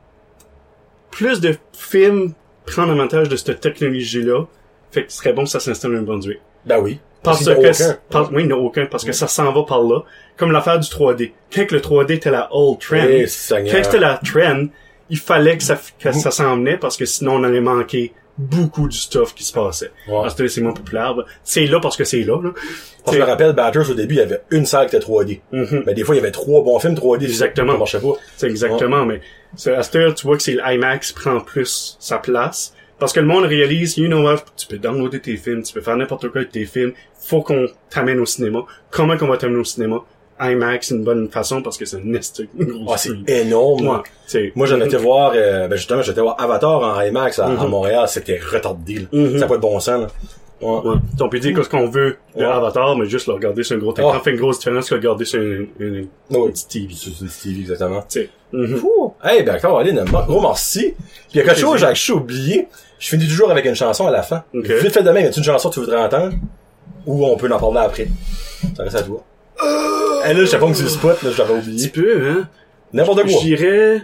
Plus 1.12 1.40
de 1.42 1.56
films 1.74 2.34
prennent 2.66 2.90
avantage 2.90 3.28
de 3.30 3.36
cette 3.36 3.60
technologie-là, 3.60 4.46
fait 4.92 5.06
que 5.06 5.12
ce 5.12 5.18
serait 5.18 5.34
bon 5.34 5.44
que 5.44 5.50
ça 5.50 5.60
s'installe 5.60 5.96
au 5.96 6.02
Brunswick. 6.04 6.40
Ben 6.66 6.80
oui. 6.80 7.00
Parce 7.24 7.46
que, 7.46 7.52
aucun. 7.52 7.98
par- 8.10 8.32
oui, 8.34 8.42
il 8.44 8.48
n'y 8.48 8.54
a 8.54 8.58
aucun, 8.58 8.86
parce 8.88 9.04
que 9.04 9.12
ça 9.12 9.28
s'en 9.28 9.52
va 9.52 9.64
par 9.64 9.84
là. 9.84 10.02
Comme 10.38 10.52
l'affaire 10.52 10.80
du 10.80 10.88
3D. 10.90 11.34
Quand 11.54 11.66
que 11.68 11.76
le 11.76 11.82
3D 11.82 12.14
était 12.16 12.32
la 12.32 12.48
old 12.52 12.80
trend, 12.80 12.98
Eh, 13.08 13.28
Seigneur. 13.28 13.76
quand 13.76 13.84
c'était 13.84 14.00
la 14.00 14.18
trend, 14.18 14.68
il 15.12 15.20
fallait 15.20 15.58
que 15.58 15.64
ça, 15.64 15.80
que 16.00 16.12
ça 16.12 16.32
s'en 16.32 16.56
venait 16.56 16.78
parce 16.78 16.98
que 16.98 17.06
sinon 17.06 17.36
on 17.36 17.44
allait 17.44 17.62
manquer 17.62 18.14
beaucoup 18.38 18.88
du 18.88 18.98
stuff 18.98 19.36
qui 19.36 19.44
se 19.44 19.54
passait. 19.54 19.92
Ouais. 20.08 20.22
Parce 20.22 20.34
que 20.34 20.48
c'est 20.48 20.62
moins 20.62 20.74
populaire. 20.74 21.14
bah, 21.14 21.26
C'est 21.44 21.68
là 21.68 21.80
parce 21.80 21.98
que 21.98 22.04
c'est 22.06 22.22
là, 22.24 22.42
là. 22.42 22.52
Parce 23.04 23.16
que 23.18 23.22
je 23.22 23.26
me 23.26 23.30
rappelle, 23.30 23.54
Badgers, 23.54 23.92
au 23.92 23.94
début, 23.94 24.16
il 24.16 24.20
y 24.20 24.22
avait 24.22 24.42
une 24.52 24.66
salle 24.66 24.88
qui 24.90 24.96
était 24.96 25.06
3D. 25.06 25.42
Mhm. 25.52 25.84
Mais 25.86 25.94
des 25.94 26.04
fois, 26.04 26.16
il 26.16 26.20
y 26.20 26.22
avait 26.22 26.32
trois 26.32 26.64
bons 26.64 26.80
films 26.80 26.96
3D. 26.96 27.26
Exactement. 27.26 27.74
Ça 27.74 27.78
marchait 27.78 28.00
pas. 28.00 28.14
C'est 28.38 28.48
exactement, 28.48 29.06
mais 29.06 29.22
à 29.68 29.84
cette 29.84 29.96
heure, 29.96 30.16
tu 30.16 30.26
vois 30.26 30.38
que 30.38 30.44
c'est 30.44 30.56
l'IMAX 30.56 31.12
prend 31.12 31.40
plus 31.42 31.98
sa 32.00 32.18
place. 32.18 32.74
Parce 32.98 33.14
que 33.14 33.20
le 33.20 33.26
monde 33.26 33.46
réalise, 33.46 33.98
you 33.98 34.08
know 34.08 34.22
what, 34.22 34.46
tu 34.56 34.68
peux 34.68 34.78
downloader 34.78 35.20
tes 35.20 35.36
films, 35.36 35.64
tu 35.64 35.74
peux 35.74 35.82
faire 35.82 35.98
n'importe 35.98 36.30
quoi 36.30 36.42
avec 36.42 36.52
tes 36.52 36.66
films, 36.66 36.94
faut 37.20 37.42
qu'on 37.42 37.68
t'amène 37.90 38.20
au 38.20 38.28
cinéma. 38.28 38.60
Comment 38.92 39.18
qu'on 39.18 39.28
va 39.28 39.38
t'amener 39.38 39.60
au 39.60 39.64
cinéma? 39.64 40.04
IMAX, 40.42 40.88
c'est 40.88 40.96
une 40.96 41.04
bonne 41.04 41.30
façon 41.30 41.62
parce 41.62 41.78
que 41.78 41.86
c'est 41.86 41.98
un 41.98 42.14
esti 42.14 42.50
de 42.54 42.66
gros 42.66 42.92
Ah, 42.94 42.98
c'est 42.98 43.12
énorme. 43.28 44.02
Ouais, 44.34 44.52
Moi, 44.56 44.66
j'en 44.68 44.80
étais 44.82 44.98
voir, 44.98 45.34
euh, 45.36 45.68
ben 45.68 45.76
justement, 45.76 46.02
j'étais 46.02 46.22
voir 46.22 46.36
Avatar 46.40 46.80
en 46.82 47.00
IMAX 47.02 47.40
à, 47.40 47.46
à 47.46 47.50
Mhm. 47.50 47.68
Montréal, 47.70 48.06
c'était 48.08 48.40
retardé, 48.40 48.96
là. 48.96 49.02
Mhm. 49.12 49.34
Ça 49.34 49.40
n'a 49.40 49.48
pas 49.48 49.58
de 49.58 49.62
bon 49.62 49.80
sens, 49.80 50.02
là. 50.02 50.08
Ouais. 50.62 50.70
Ouais. 50.90 50.96
On 51.20 51.28
peut 51.30 51.40
dire 51.40 51.64
ce 51.64 51.70
qu'on 51.70 51.88
veut 51.90 52.18
de 52.36 52.42
Ouais. 52.42 52.46
Avatar, 52.46 52.96
mais 52.96 53.08
juste 53.08 53.26
le 53.28 53.34
regarder 53.34 53.64
sur 53.64 53.76
un 53.76 53.80
gros 53.80 53.94
écran 53.94 54.12
Ouais. 54.14 54.20
fait 54.24 54.30
une 54.32 54.38
grosse 54.38 54.60
différence 54.60 54.90
que 54.90 54.94
le 54.96 55.00
regarder 55.02 55.26
sur 55.26 55.42
une, 55.42 55.68
une, 55.80 56.08
une 56.30 56.38
Ouais. 56.38 56.50
petite 56.52 56.70
TV. 56.70 56.94
C'est 56.96 57.10
c'est 57.12 57.28
Stevie, 57.30 57.62
exactement. 57.62 58.02
Tu 58.08 58.22
sais. 58.22 58.30
Mhm. 58.54 58.78
Fou. 58.78 59.14
Hey, 59.24 59.42
ben, 59.44 59.58
Caroline, 59.60 60.04
gros 60.28 60.42
merci. 60.42 60.94
Puis 60.96 60.96
il 61.34 61.38
y 61.38 61.40
a 61.42 61.44
quelque 61.46 61.60
chose, 61.60 61.80
je 61.90 61.94
suis 62.00 62.14
oublié. 62.14 62.68
Je 63.00 63.08
finis 63.10 63.28
toujours 63.28 63.50
avec 63.50 63.66
une 63.66 63.74
chanson 63.76 64.06
à 64.06 64.12
la 64.12 64.22
fin. 64.22 64.44
Ok. 64.54 64.68
Vite 64.68 64.92
fait 64.94 65.02
de 65.02 65.10
même, 65.10 65.24
y 65.24 65.28
a 65.28 65.32
une 65.36 65.44
chanson 65.44 65.70
que 65.70 65.74
tu 65.74 65.80
voudrais 65.80 65.98
entendre? 66.04 66.34
Ou 67.08 67.26
on 67.26 67.36
peut 67.38 67.52
en 67.52 67.58
parler 67.58 67.80
après? 67.80 68.08
Ça 68.78 68.84
reste 68.84 68.96
à 68.98 69.02
toi. 69.02 69.24
Hey, 70.24 70.36
là, 70.36 70.44
que 70.44 70.74
c'est 70.74 70.84
le 70.84 70.90
spot, 70.90 71.22
là, 71.24 71.32
je 71.32 71.38
l'avais 71.38 71.54
Un 71.54 71.60
petit 71.60 71.70
oublié. 71.70 71.90
peu, 71.90 72.28
hein. 72.30 72.50
N'importe 72.94 73.24
quoi. 73.24 73.32
Je 73.32 73.40
dirais... 73.40 74.02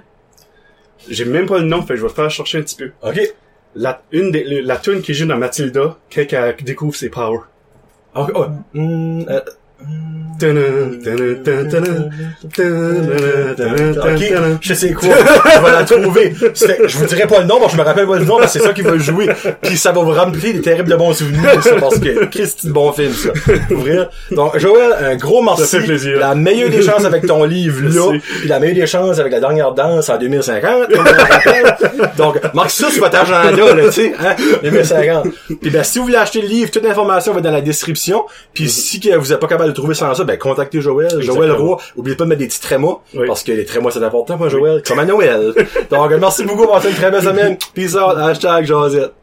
J'ai 1.10 1.26
même 1.26 1.46
pas 1.46 1.60
le 1.60 1.66
nom, 1.66 1.82
fait 1.82 1.94
que 1.94 1.98
je 1.98 2.02
vais 2.04 2.10
te 2.10 2.14
faire 2.16 2.30
chercher 2.30 2.58
un 2.58 2.62
petit 2.62 2.76
peu. 2.76 2.92
Ok. 3.04 3.34
La, 3.76 4.02
une 4.12 4.32
des, 4.32 4.62
la 4.62 4.78
tune 4.78 5.02
qui 5.02 5.14
joue 5.14 5.28
dans 5.28 5.38
Matilda, 5.38 5.98
quelqu'un 6.10 6.52
qui 6.54 6.64
découvre 6.64 6.96
ses 6.96 7.10
powers. 7.10 7.42
Ok, 8.16 8.32
oh. 8.34 8.46
Euh, 8.76 9.42
Tadam, 10.40 11.00
tadam, 11.04 11.44
tadam, 11.44 11.72
tadam, 11.72 12.12
tadam, 12.56 13.56
tadam, 13.58 14.14
Ok, 14.14 14.30
tadam. 14.30 14.58
je 14.62 14.74
sais 14.76 14.92
quoi. 14.94 15.10
je 15.10 15.66
vais 15.66 15.72
la 15.72 15.84
trouver. 15.84 16.34
Je 16.88 16.98
vous 17.00 17.06
dirai 17.06 17.26
pas 17.26 17.40
le 17.40 17.46
nom, 17.46 17.60
que 17.60 17.72
je 17.72 17.78
me 17.78 17.82
rappelle 17.82 18.06
pas 18.06 18.20
le 18.20 18.26
nom, 18.26 18.38
que 18.38 18.48
c'est 18.48 18.60
ça 18.60 18.72
qui 18.72 18.84
va 18.84 19.00
jouer. 19.00 19.30
Puis 19.64 19.78
ça 19.78 19.92
va 19.92 20.02
vous 20.02 20.12
rappeler 20.12 20.54
des 20.54 20.62
terribles 20.62 20.92
de 20.92 20.96
bons 20.96 21.14
souvenirs, 21.14 21.64
ça, 21.64 21.74
parce 21.80 21.98
que 21.98 22.26
Christy, 22.26 22.70
bon 22.70 22.92
film, 22.92 23.14
ça. 23.14 23.30
Ouvrir. 23.72 24.10
Donc, 24.30 24.60
Joël, 24.60 24.94
un 25.12 25.16
gros 25.16 25.42
merci. 25.42 25.80
Plaisir. 25.80 26.20
La 26.20 26.36
meilleure 26.36 26.70
des 26.70 26.84
chances 26.84 27.06
avec 27.06 27.26
ton 27.26 27.44
livre, 27.44 27.82
là. 27.84 28.20
Puis 28.40 28.48
la 28.48 28.60
meilleure 28.60 28.76
des 28.76 28.88
chances 28.88 29.18
avec 29.18 29.32
la 29.32 29.40
dernière 29.40 29.72
danse 29.72 30.08
en 30.10 30.18
2050, 30.20 30.88
comme 30.94 31.08
je 31.08 31.14
me 31.14 31.20
rappelle. 31.20 31.78
Donc, 32.16 32.54
marque 32.54 32.70
ça 32.70 32.92
sur 32.92 33.04
votre 33.04 33.18
agenda, 33.18 33.74
là, 33.74 33.86
tu 33.86 33.92
sais, 33.92 34.14
hein, 34.20 34.36
2050. 34.64 35.28
Puis 35.62 35.72
ben, 35.72 35.84
si 35.84 35.98
vous 35.98 36.06
voulez 36.06 36.18
acheter 36.18 36.42
le 36.42 36.48
livre, 36.48 36.70
toute 36.70 36.84
l'information 36.84 37.34
va 37.34 37.42
dans 37.42 37.52
la 37.52 37.62
description. 37.62 38.24
Puis 38.54 38.70
si 38.70 39.02
vous 39.18 39.34
êtes 39.34 39.40
pas 39.40 39.48
capable 39.48 39.67
de 39.68 39.72
trouver 39.72 39.94
sans 39.94 40.14
ça, 40.14 40.24
ben, 40.24 40.38
contactez 40.38 40.82
Joël. 40.82 41.22
Joël. 41.22 41.52
Roy. 41.52 41.78
Oubliez 41.96 42.16
pas 42.16 42.24
de 42.24 42.30
mettre 42.30 42.40
des 42.40 42.48
petits 42.48 42.62
trémas. 42.62 42.98
Oui. 43.14 43.28
Parce 43.28 43.44
que 43.44 43.52
les 43.52 43.66
trémas, 43.66 43.92
c'est 43.92 44.04
important 44.04 44.38
pour 44.38 44.50
Joël. 44.50 44.82
Comme 44.86 45.00
à 45.00 45.06
Noël. 45.06 45.54
Donc, 45.90 46.12
merci 46.20 46.44
beaucoup. 46.44 46.68
Passez 46.68 46.90
une 46.90 46.96
très 46.96 47.12
belle 47.12 47.24
semaine. 47.24 47.58
Peace 47.74 47.96
out. 47.96 48.18
Hashtag 48.18 48.66
Josette. 48.66 49.14